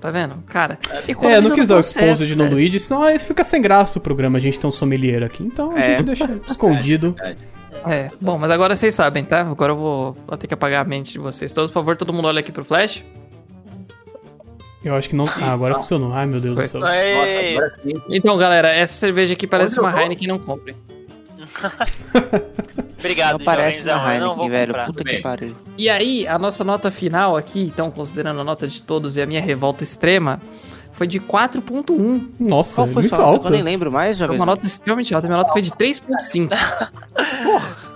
Tá 0.00 0.10
vendo? 0.10 0.36
Cara, 0.46 0.78
É, 0.90 1.36
eu 1.36 1.42
não 1.42 1.50
quis 1.54 1.66
dar 1.66 1.76
o 1.76 1.80
exposed 1.80 2.34
no 2.36 2.44
cara. 2.44 2.54
Luigi, 2.54 2.78
senão 2.78 3.02
aí 3.02 3.18
fica 3.18 3.42
sem 3.42 3.60
graça 3.62 3.98
o 3.98 4.02
programa, 4.02 4.36
a 4.38 4.40
gente 4.40 4.58
tem 4.58 4.68
um 4.68 4.72
sommelier 4.72 5.22
aqui. 5.22 5.42
Então 5.42 5.70
a 5.72 5.78
É. 5.80 5.90
gente 5.96 6.04
deixa 6.04 6.28
escondido. 6.48 7.14
É, 7.86 8.08
bom, 8.20 8.38
mas 8.38 8.50
agora 8.50 8.74
vocês 8.76 8.94
sabem, 8.94 9.24
tá? 9.24 9.40
Agora 9.42 9.72
eu 9.72 9.76
vou, 9.76 10.12
vou 10.26 10.36
ter 10.36 10.46
que 10.46 10.54
apagar 10.54 10.84
a 10.84 10.88
mente 10.88 11.12
de 11.12 11.18
vocês. 11.18 11.52
Todos, 11.52 11.70
por 11.70 11.80
favor, 11.80 11.96
todo 11.96 12.12
mundo 12.12 12.26
olha 12.28 12.40
aqui 12.40 12.52
pro 12.52 12.64
flash. 12.64 13.02
Eu 14.84 14.94
acho 14.94 15.08
que 15.08 15.16
não. 15.16 15.26
Ah, 15.40 15.52
agora 15.52 15.74
funcionou. 15.74 16.12
Ai, 16.12 16.26
meu 16.26 16.40
Deus 16.40 16.54
Foi. 16.54 16.64
do 16.64 16.68
céu. 16.70 16.80
Nossa, 16.80 16.94
Ei, 16.96 17.56
agora 17.56 17.74
sim. 17.82 17.92
Então, 18.08 18.36
galera, 18.36 18.68
essa 18.68 18.92
cerveja 18.94 19.32
aqui 19.32 19.46
parece 19.46 19.72
Onde 19.78 19.80
uma 19.80 19.90
vou? 19.90 20.00
Heineken, 20.00 20.28
não 20.28 20.38
compre. 20.38 20.76
obrigado, 22.98 23.38
Não 23.38 23.44
parece 23.44 23.78
jovenzão. 23.78 23.98
uma 24.02 24.14
Eu 24.14 24.20
não 24.20 24.36
vou 24.36 24.44
Heineken, 24.46 24.50
velho. 24.50 24.66
comprar. 24.72 24.86
Puta 24.86 25.04
que 25.04 25.18
pariu. 25.20 25.56
E 25.78 25.88
aí, 25.90 26.26
a 26.26 26.38
nossa 26.38 26.62
nota 26.64 26.90
final 26.90 27.36
aqui, 27.36 27.62
então, 27.62 27.90
considerando 27.90 28.40
a 28.40 28.44
nota 28.44 28.66
de 28.68 28.80
todos 28.82 29.16
e 29.16 29.22
a 29.22 29.26
minha 29.26 29.40
revolta 29.40 29.82
extrema, 29.84 30.40
foi 30.92 31.06
de 31.06 31.20
4.1. 31.20 32.28
Nossa, 32.40 32.76
Qual 32.76 32.88
é 32.88 32.92
foi 32.92 33.02
muito 33.02 33.14
sua 33.14 33.18
nota? 33.24 33.30
alta. 33.36 33.48
Eu 33.48 33.52
nem 33.52 33.62
lembro 33.62 33.92
mais, 33.92 34.16
jovem. 34.16 34.36
uma 34.36 34.46
nota 34.46 34.66
extremamente 34.66 35.14
alta. 35.14 35.26
Minha 35.28 35.38
nota 35.38 35.52
foi 35.52 35.62
de 35.62 35.70
3.5. 35.72 36.48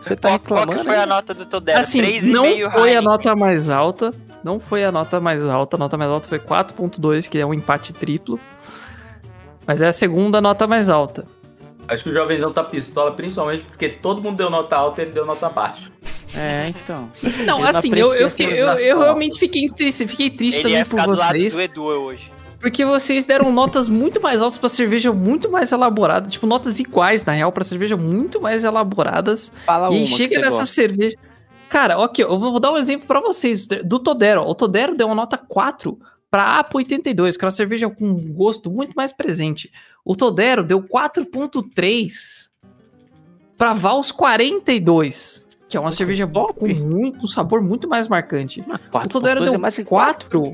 Você 0.03 0.17
tá 0.17 0.29
Qual, 0.31 0.39
qual 0.41 0.59
reclamando? 0.61 0.79
que 0.81 0.85
foi 0.87 0.97
a 0.97 1.07
nota 1.07 1.35
do 1.35 1.45
Todero? 1.47 1.79
Assim, 1.81 2.01
3,5 2.03 2.31
não 2.33 2.45
foi 2.45 2.55
a 2.55 2.85
Heineken. 2.95 3.03
nota 3.03 3.37
mais 3.37 3.71
alta. 3.71 4.15
Não 4.43 4.59
foi 4.59 4.85
a 4.85 4.91
nota 4.93 5.21
mais 5.21 5.45
alta. 5.45 5.77
A 5.77 5.79
nota 5.79 5.97
mais 5.99 6.11
alta 6.11 6.29
foi 6.29 6.39
4.2, 6.39 7.29
que 7.29 7.39
é 7.39 7.45
um 7.45 7.53
empate 7.53 7.93
triplo. 7.93 8.41
Mas 9.67 9.83
é 9.83 9.89
a 9.89 9.93
segunda 9.93 10.41
nota 10.41 10.67
mais 10.67 10.89
alta. 10.89 11.25
Acho 11.91 12.05
que 12.05 12.11
o 12.11 12.13
jovenzão 12.13 12.53
tá 12.53 12.63
pistola, 12.63 13.13
principalmente 13.13 13.63
porque 13.65 13.89
todo 13.89 14.23
mundo 14.23 14.37
deu 14.37 14.49
nota 14.49 14.77
alta 14.77 15.03
e 15.03 15.05
ele 15.07 15.13
deu 15.13 15.27
nota 15.27 15.49
baixa. 15.49 15.91
É, 16.35 16.69
então. 16.69 17.11
Não, 17.23 17.31
Ele 17.31 17.45
não 17.47 17.65
assim, 17.65 17.91
eu, 17.93 17.99
eu, 18.15 18.27
aprecia 18.27 18.31
fiquei- 18.31 18.61
eu, 18.63 18.69
eu 18.79 18.99
realmente 19.01 19.39
fiquei 19.39 19.69
triste, 19.69 20.07
fiquei 20.07 20.31
triste 20.31 20.61
Ele 20.61 20.69
também 20.69 20.85
por 20.85 20.91
ficar 21.01 21.07
do 21.07 21.19
lado 21.19 21.31
vocês, 21.33 21.53
do 21.55 21.61
Edu 21.61 21.83
hoje. 21.83 22.33
porque 22.61 22.85
vocês 22.85 23.25
deram 23.25 23.51
notas 23.53 23.89
muito 23.89 24.21
mais 24.23 24.41
altas 24.41 24.57
pra 24.57 24.69
cerveja 24.69 25.13
muito 25.13 25.51
mais 25.51 25.73
elaborada, 25.73 26.29
tipo, 26.29 26.47
notas 26.47 26.79
iguais, 26.79 27.25
na 27.25 27.33
real, 27.33 27.51
pra 27.51 27.65
cerveja 27.65 27.97
muito 27.97 28.41
mais 28.41 28.63
elaboradas. 28.63 29.51
Fala 29.67 29.93
e 29.93 30.07
chega 30.07 30.37
nessa 30.39 30.51
gosta. 30.59 30.67
cerveja. 30.67 31.17
Cara, 31.69 31.99
ok, 31.99 32.25
eu 32.25 32.39
vou 32.39 32.61
dar 32.61 32.73
um 32.73 32.77
exemplo 32.77 33.07
pra 33.09 33.21
vocês 33.21 33.67
do 33.67 33.99
Todero. 33.99 34.43
O 34.43 34.55
Todero 34.55 34.95
deu 34.97 35.07
uma 35.09 35.15
nota 35.17 35.37
4 35.37 35.99
pra 36.31 36.59
APA 36.59 36.79
82, 36.79 37.37
que 37.37 37.45
é 37.45 37.47
uma 37.47 37.51
cerveja 37.51 37.91
com 37.91 38.07
um 38.07 38.33
gosto 38.33 38.71
muito 38.71 38.95
mais 38.95 39.13
presente. 39.13 39.73
O 40.05 40.15
Todero 40.15 40.63
deu 40.63 40.81
4.3 40.83 42.49
pra 43.59 43.73
Vals 43.73 44.13
42, 44.13 45.45
que 45.69 45.77
é 45.77 45.81
uma 45.81 45.93
cerveja 45.93 46.27
boa 46.27 46.55
com 46.55 46.67
muito 46.69 47.25
um 47.25 47.27
sabor 47.27 47.61
muito 47.61 47.89
mais 47.89 48.09
marcante. 48.09 48.65
Mas 48.67 49.07
O 49.07 49.09
Todero 49.09 49.41
pontos 49.41 49.49
é 49.49 49.51
deu 49.53 49.61
mais 49.61 49.77
que 49.77 49.85
4. 49.85 50.53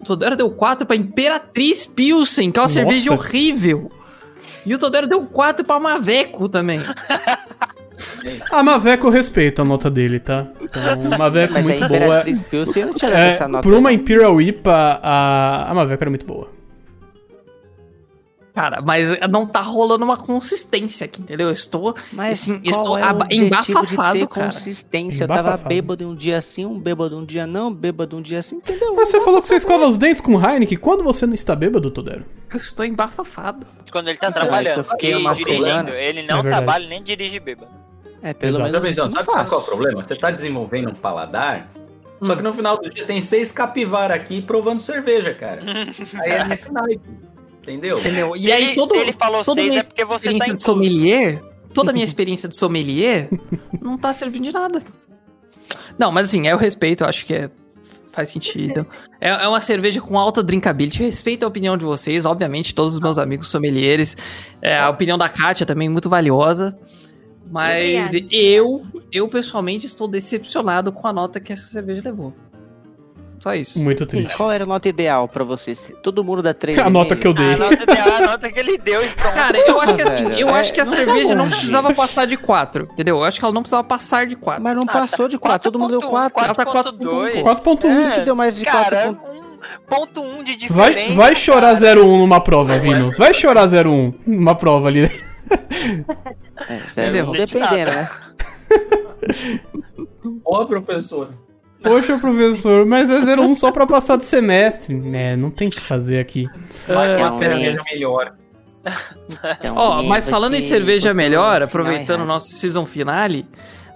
O 0.00 0.04
Todero 0.04 0.36
deu 0.36 0.50
4 0.50 0.86
pra 0.86 0.94
Imperatriz 0.94 1.86
Pilsen, 1.86 2.52
que 2.52 2.58
é 2.58 2.62
uma 2.62 2.64
Nossa. 2.64 2.74
cerveja 2.74 3.12
horrível. 3.12 3.90
E 4.64 4.74
o 4.74 4.78
Todero 4.78 5.08
deu 5.08 5.26
4 5.26 5.64
pra 5.64 5.80
Maveco 5.80 6.48
também. 6.48 6.80
A 8.50 8.62
Maveco 8.62 9.06
eu 9.06 9.10
respeito 9.10 9.62
a 9.62 9.64
nota 9.64 9.90
dele, 9.90 10.18
tá? 10.20 10.46
Então, 10.60 10.82
Maveco 11.18 11.54
Mas 11.54 11.66
a 11.68 11.72
muito 11.72 11.88
boa. 11.88 11.98
Imperatriz 12.00 12.42
Pilsen 12.44 12.84
não 12.86 12.94
tinha 12.94 13.10
É, 13.10 13.28
essa 13.30 13.48
nota. 13.48 13.62
por 13.62 13.72
uma 13.74 13.82
não. 13.82 13.90
Imperial 13.90 14.40
IPA, 14.40 15.00
a, 15.02 15.70
a 15.70 15.74
Maveco 15.74 16.02
era 16.02 16.10
muito 16.10 16.26
boa. 16.26 16.56
Cara, 18.54 18.80
mas 18.80 19.10
não 19.30 19.46
tá 19.46 19.60
rolando 19.60 20.02
uma 20.02 20.16
consistência 20.16 21.04
aqui, 21.04 21.20
entendeu? 21.20 21.48
Eu 21.48 21.52
estou. 21.52 21.94
Mas 22.10 22.40
assim, 22.40 22.58
qual 22.58 22.70
estou 22.70 22.96
é 22.98 23.10
objetivo 23.10 23.44
embafafado, 23.44 24.18
de 24.18 24.20
ter 24.26 24.28
cara. 24.34 24.46
consistência. 24.46 25.24
Eu 25.24 25.28
tava 25.28 25.40
Embafafado. 25.40 25.68
bêbado 25.68 26.08
um 26.08 26.14
dia 26.14 26.38
assim, 26.38 26.64
um 26.64 26.78
bêbado 26.80 27.18
um 27.18 27.24
dia 27.26 27.46
não, 27.46 27.70
bêbado 27.70 28.16
um 28.16 28.22
dia 28.22 28.38
assim, 28.38 28.56
entendeu? 28.56 28.94
Mas 28.96 29.10
você 29.10 29.20
falou 29.20 29.42
que 29.42 29.48
você 29.48 29.56
escova 29.56 29.86
os 29.86 29.98
dentes 29.98 30.22
com 30.22 30.42
Heineken. 30.42 30.78
Quando 30.78 31.04
você 31.04 31.26
não 31.26 31.34
está 31.34 31.54
bêbado, 31.54 31.90
Todero? 31.90 32.24
Eu 32.50 32.56
estou 32.56 32.82
embafafado. 32.86 33.66
Quando 33.92 34.08
ele 34.08 34.16
tá 34.16 34.32
trabalhando 34.32 34.78
eu 34.78 34.84
fiquei 34.84 35.12
dirigindo. 35.34 35.90
Ele 35.90 36.20
É 36.20 36.26
não 36.26 36.40
verdade. 36.40 36.48
trabalha 36.48 36.88
nem 36.88 37.02
dirige 37.02 37.38
bêbado. 37.38 37.70
É, 38.22 38.32
pelo 38.34 38.58
menos 38.62 38.80
sabe, 38.96 39.10
sabe 39.12 39.48
qual 39.48 39.60
é 39.60 39.62
o 39.62 39.66
problema? 39.66 40.02
Você 40.02 40.16
tá 40.16 40.30
desenvolvendo 40.30 40.90
um 40.90 40.94
paladar, 40.94 41.70
só 42.22 42.32
Hum. 42.32 42.36
que 42.36 42.42
no 42.42 42.52
final 42.52 42.80
do 42.80 42.88
dia 42.90 43.04
tem 43.04 43.20
seis 43.20 43.52
capivara 43.52 44.14
aqui 44.14 44.40
provando 44.42 44.80
cerveja, 44.80 45.34
cara. 45.34 45.62
Aí 46.24 46.30
é 46.32 46.44
nesse 46.44 46.72
naipe. 46.72 47.08
Entendeu? 47.62 47.98
Entendeu? 47.98 48.36
Se 48.36 48.50
ele- 48.50 48.74
se 48.74 48.96
ele 48.96 49.12
falou 49.12 49.42
toda 49.44 49.54
seis, 49.60 49.68
minha 49.68 49.80
é 49.80 49.84
porque 49.84 50.04
você 50.04 50.14
experiência 50.30 50.52
tá 50.52 50.58
sommelier, 50.58 51.42
toda 51.74 51.90
a 51.90 51.92
minha 51.92 52.04
experiência 52.06 52.48
de 52.48 52.56
sommelier 52.56 53.28
não 53.80 53.98
tá 53.98 54.12
servindo 54.12 54.44
de 54.44 54.52
nada. 54.52 54.82
Não, 55.98 56.12
mas 56.12 56.26
assim, 56.28 56.46
eu 56.46 56.56
respeito, 56.56 57.02
eu 57.04 57.08
acho 57.08 57.24
que 57.26 57.34
é, 57.34 57.50
faz 58.12 58.28
sentido. 58.30 58.86
É, 59.20 59.30
é 59.30 59.48
uma 59.48 59.60
cerveja 59.60 60.00
com 60.00 60.18
alta 60.18 60.42
drinkability. 60.42 61.02
Respeito 61.02 61.44
a 61.44 61.48
opinião 61.48 61.76
de 61.76 61.84
vocês, 61.84 62.24
obviamente, 62.24 62.74
todos 62.74 62.94
os 62.94 63.00
meus 63.00 63.18
amigos 63.18 63.48
sommeliers. 63.48 64.16
É, 64.62 64.78
a 64.78 64.88
opinião 64.90 65.18
da 65.18 65.28
Kátia 65.28 65.66
também 65.66 65.88
muito 65.88 66.08
valiosa. 66.08 66.76
Mas 67.50 68.06
Obrigada. 68.06 68.34
eu, 68.34 68.86
eu 69.12 69.28
pessoalmente 69.28 69.86
estou 69.86 70.08
decepcionado 70.08 70.90
com 70.90 71.06
a 71.06 71.12
nota 71.12 71.38
que 71.38 71.52
essa 71.52 71.66
cerveja 71.68 72.02
levou. 72.04 72.32
Só 73.38 73.54
isso. 73.54 73.82
Muito 73.82 74.06
triste. 74.06 74.34
qual 74.36 74.50
era 74.50 74.64
a 74.64 74.66
nota 74.66 74.88
ideal 74.88 75.28
pra 75.28 75.44
você? 75.44 75.74
Todo 76.02 76.24
mundo 76.24 76.42
dá 76.42 76.54
3 76.54 76.78
A 76.78 76.90
nota 76.90 77.14
que 77.14 77.26
eu 77.26 77.34
dei. 77.34 77.52
A 77.54 77.56
nota, 77.56 77.82
ideal 77.82 78.08
é 78.08 78.16
a 78.16 78.26
nota 78.26 78.50
que 78.50 78.58
ele 78.58 78.78
deu 78.78 79.04
e 79.04 79.08
pronto. 79.10 79.34
Cara, 79.34 79.58
eu 79.58 79.80
acho 79.80 79.94
que 79.94 80.02
assim, 80.02 80.32
eu 80.38 80.48
é, 80.48 80.60
acho 80.60 80.72
que 80.72 80.80
a 80.80 80.84
não 80.84 80.90
tá 80.90 80.96
cerveja 80.96 81.34
não 81.34 81.48
precisava 81.48 81.94
passar 81.94 82.26
de 82.26 82.36
4, 82.36 82.88
entendeu? 82.92 83.18
Eu 83.18 83.24
acho 83.24 83.38
que 83.38 83.44
ela 83.44 83.54
não 83.54 83.62
precisava 83.62 83.84
passar 83.84 84.26
de 84.26 84.36
4. 84.36 84.62
Mas 84.62 84.74
não 84.74 84.82
Ah, 84.84 84.86
tá. 84.86 85.00
passou 85.00 85.28
de 85.28 85.38
4, 85.38 85.70
todo 85.70 85.78
mundo 85.78 85.98
deu 85.98 86.08
4. 86.08 86.44
Ela 86.44 86.54
tá 86.54 86.64
4.2. 86.64 87.42
4.1. 87.42 88.14
que 88.14 88.20
deu 88.22 88.34
mais 88.34 88.56
de 88.56 88.64
Cara, 88.64 89.14
4 89.14 89.36
um 89.36 89.46
ponto 89.88 90.20
um 90.22 90.42
de 90.42 90.56
diferença. 90.56 91.14
Vai, 91.14 91.32
vai 91.32 91.36
chorar 91.36 91.78
cara. 91.78 92.00
01 92.00 92.18
numa 92.18 92.40
prova, 92.40 92.78
Vino. 92.78 93.12
Vai 93.18 93.34
chorar 93.34 93.68
01 93.68 94.14
numa 94.26 94.54
prova 94.54 94.88
ali. 94.88 95.10
É, 96.68 97.10
dependendo, 97.32 97.92
né? 97.92 98.08
Ó, 100.44 100.64
professor. 100.64 101.30
Poxa, 101.82 102.18
professor, 102.18 102.84
mas 102.86 103.08
é 103.10 103.20
01 103.36 103.54
só 103.56 103.70
pra 103.70 103.86
passar 103.86 104.16
do 104.16 104.22
semestre. 104.22 105.00
É, 105.14 105.36
não 105.36 105.50
tem 105.50 105.68
o 105.68 105.70
que 105.70 105.80
fazer 105.80 106.18
aqui. 106.18 106.48
Vai 106.88 107.12
Então, 107.14 107.28
uma 107.30 107.38
cerveja 107.38 107.76
né? 107.76 107.82
melhor. 107.92 108.34
Então, 109.58 109.76
Ó, 109.76 110.02
né, 110.02 110.08
mas 110.08 110.28
falando 110.28 110.54
em 110.54 110.60
cerveja 110.60 111.12
melhor, 111.12 111.62
aproveitando 111.62 112.20
o 112.22 112.24
nosso 112.24 112.54
season 112.54 112.86
finale, 112.86 113.44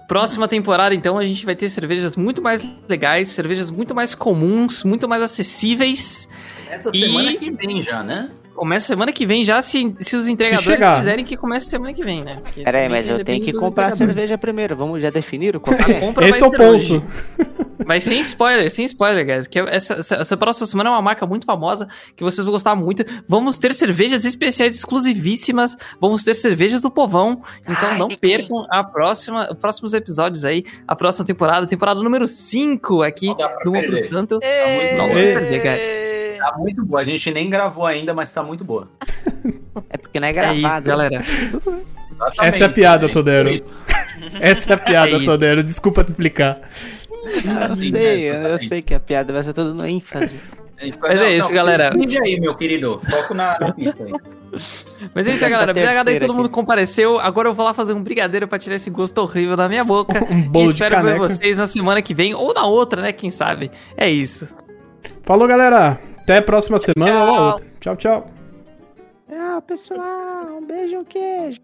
próxima 0.07 0.47
temporada 0.47 0.93
então 0.93 1.17
a 1.17 1.23
gente 1.25 1.45
vai 1.45 1.55
ter 1.55 1.69
cervejas 1.69 2.15
muito 2.17 2.41
mais 2.41 2.61
legais, 2.89 3.29
cervejas 3.29 3.69
muito 3.69 3.95
mais 3.95 4.13
comuns, 4.13 4.83
muito 4.83 5.07
mais 5.07 5.21
acessíveis. 5.23 6.27
Essa 6.69 6.89
E- 6.93 6.99
semana 6.99 7.33
que 7.35 7.49
vem 7.51 7.81
já, 7.81 8.03
né? 8.03 8.29
Começa 8.61 8.85
semana 8.85 9.11
que 9.11 9.25
vem 9.25 9.43
já, 9.43 9.59
se, 9.59 9.95
se 10.01 10.15
os 10.15 10.27
entregadores 10.27 10.63
chegar. 10.63 10.99
quiserem 10.99 11.25
que 11.25 11.35
comece 11.35 11.65
semana 11.65 11.91
que 11.93 12.03
vem, 12.03 12.23
né? 12.23 12.41
Porque 12.43 12.61
Pera 12.61 12.77
aí, 12.77 12.83
também 12.83 13.01
mas 13.01 13.09
eu 13.09 13.25
tenho 13.25 13.43
que 13.43 13.51
comprar 13.53 13.97
cerveja 13.97 14.37
primeiro. 14.37 14.75
Vamos 14.75 15.01
já 15.01 15.09
definir 15.09 15.55
o 15.55 15.59
qual 15.59 15.75
que 15.75 15.91
é? 15.93 15.99
compra 15.99 16.29
Esse 16.29 16.43
é 16.43 16.45
o 16.45 16.49
ser 16.51 16.57
ponto. 16.57 16.77
hoje. 16.77 17.03
Vai 17.83 17.99
sem 17.99 18.19
spoiler, 18.21 18.69
sem 18.69 18.85
spoiler, 18.85 19.25
guys. 19.25 19.47
Que 19.47 19.57
essa, 19.57 19.95
essa, 19.95 20.15
essa 20.17 20.37
próxima 20.37 20.67
semana 20.67 20.91
é 20.91 20.93
uma 20.93 21.01
marca 21.01 21.25
muito 21.25 21.43
famosa 21.43 21.87
que 22.15 22.23
vocês 22.23 22.45
vão 22.45 22.51
gostar 22.51 22.75
muito. 22.75 23.03
Vamos 23.27 23.57
ter 23.57 23.73
cervejas 23.73 24.25
especiais 24.25 24.75
exclusivíssimas. 24.75 25.75
Vamos 25.99 26.23
ter 26.23 26.35
cervejas 26.35 26.83
do 26.83 26.91
povão. 26.91 27.41
Então 27.67 27.89
Ai, 27.89 27.97
não 27.97 28.09
que 28.09 28.19
percam 28.19 28.67
a 28.69 28.83
próxima, 28.83 29.49
os 29.51 29.57
próximos 29.57 29.95
episódios 29.95 30.45
aí. 30.45 30.63
A 30.87 30.95
próxima 30.95 31.25
temporada, 31.25 31.65
temporada 31.65 32.03
número 32.03 32.27
5 32.27 33.01
aqui 33.01 33.33
do 33.65 33.71
perder. 33.71 34.07
Santo. 34.07 34.39
Não 34.95 35.07
dá 35.07 35.13
pra 35.13 35.39
perder, 35.39 35.61
guys. 35.63 36.20
Tá 36.41 36.57
muito 36.57 36.83
boa. 36.85 37.01
A 37.01 37.03
gente 37.03 37.29
nem 37.31 37.49
gravou 37.49 37.85
ainda, 37.85 38.13
mas 38.13 38.31
tá 38.31 38.41
muito 38.41 38.63
boa. 38.63 38.87
É 39.89 39.97
porque 39.97 40.19
não 40.19 40.27
é 40.27 40.31
É 40.31 40.33
gravado. 40.33 40.59
isso, 40.67 40.81
galera. 40.83 41.15
Exatamente, 41.15 42.39
Essa 42.41 42.63
é 42.63 42.67
a 42.67 42.69
piada. 42.69 43.09
Todero. 43.09 43.63
Essa 44.41 44.71
é 44.71 44.75
a 44.75 44.77
piada, 44.77 45.15
É. 45.17 45.25
Todero. 45.25 45.63
Desculpa 45.63 46.03
te 46.03 46.07
explicar. 46.07 46.59
Eu 47.69 47.75
Sim, 47.75 47.91
sei, 47.91 48.31
né, 48.31 48.53
eu 48.53 48.57
sei 48.57 48.81
que 48.81 48.93
a 48.95 48.99
piada 48.99 49.31
vai 49.31 49.43
ser 49.43 49.53
toda 49.53 49.73
no 49.73 49.85
ênfase. 49.87 50.35
Mas 50.99 51.21
é 51.21 51.35
isso, 51.37 51.53
galera. 51.53 51.91
Vinde 51.91 52.17
aí, 52.19 52.39
meu 52.39 52.55
querido. 52.55 52.99
Foco 53.07 53.35
na, 53.35 53.59
na 53.59 53.71
pista 53.71 54.03
aí. 54.03 54.11
Mas 55.13 55.27
é 55.27 55.31
isso, 55.33 55.41
Tá 55.41 55.49
galera. 55.49 55.71
Obrigado 55.71 56.07
aí, 56.07 56.19
todo 56.19 56.33
mundo 56.33 56.45
aqui. 56.47 56.55
compareceu. 56.55 57.19
Agora 57.19 57.47
eu 57.49 57.53
vou 57.53 57.63
lá 57.63 57.73
fazer 57.73 57.93
um 57.93 58.01
brigadeiro 58.01 58.47
pra 58.47 58.57
tirar 58.57 58.75
esse 58.75 58.89
gosto 58.89 59.19
horrível 59.19 59.55
da 59.55 59.69
minha 59.69 59.83
boca. 59.83 60.25
Um 60.29 60.41
bolo 60.41 60.65
e 60.65 60.67
de 60.69 60.73
espero 60.73 60.95
ver 61.03 61.13
caneca. 61.13 61.19
vocês 61.19 61.57
na 61.59 61.67
semana 61.67 62.01
que 62.01 62.13
vem 62.15 62.33
ou 62.33 62.51
na 62.53 62.65
outra, 62.65 62.99
né? 63.03 63.11
Quem 63.13 63.29
sabe? 63.29 63.69
É 63.95 64.09
isso. 64.09 64.47
Falou, 65.23 65.47
galera. 65.47 65.99
Até 66.31 66.39
a 66.39 66.41
próxima 66.43 66.79
semana 66.79 67.25
ou 67.25 67.25
Tchau. 67.25 67.45
outra. 67.47 67.65
Tchau, 67.81 67.95
tchau. 67.97 68.25
Tchau, 69.27 69.61
pessoal. 69.63 70.45
Um 70.61 70.65
beijo 70.65 70.93
e 70.93 70.97
um 70.97 71.03
queijo. 71.03 71.59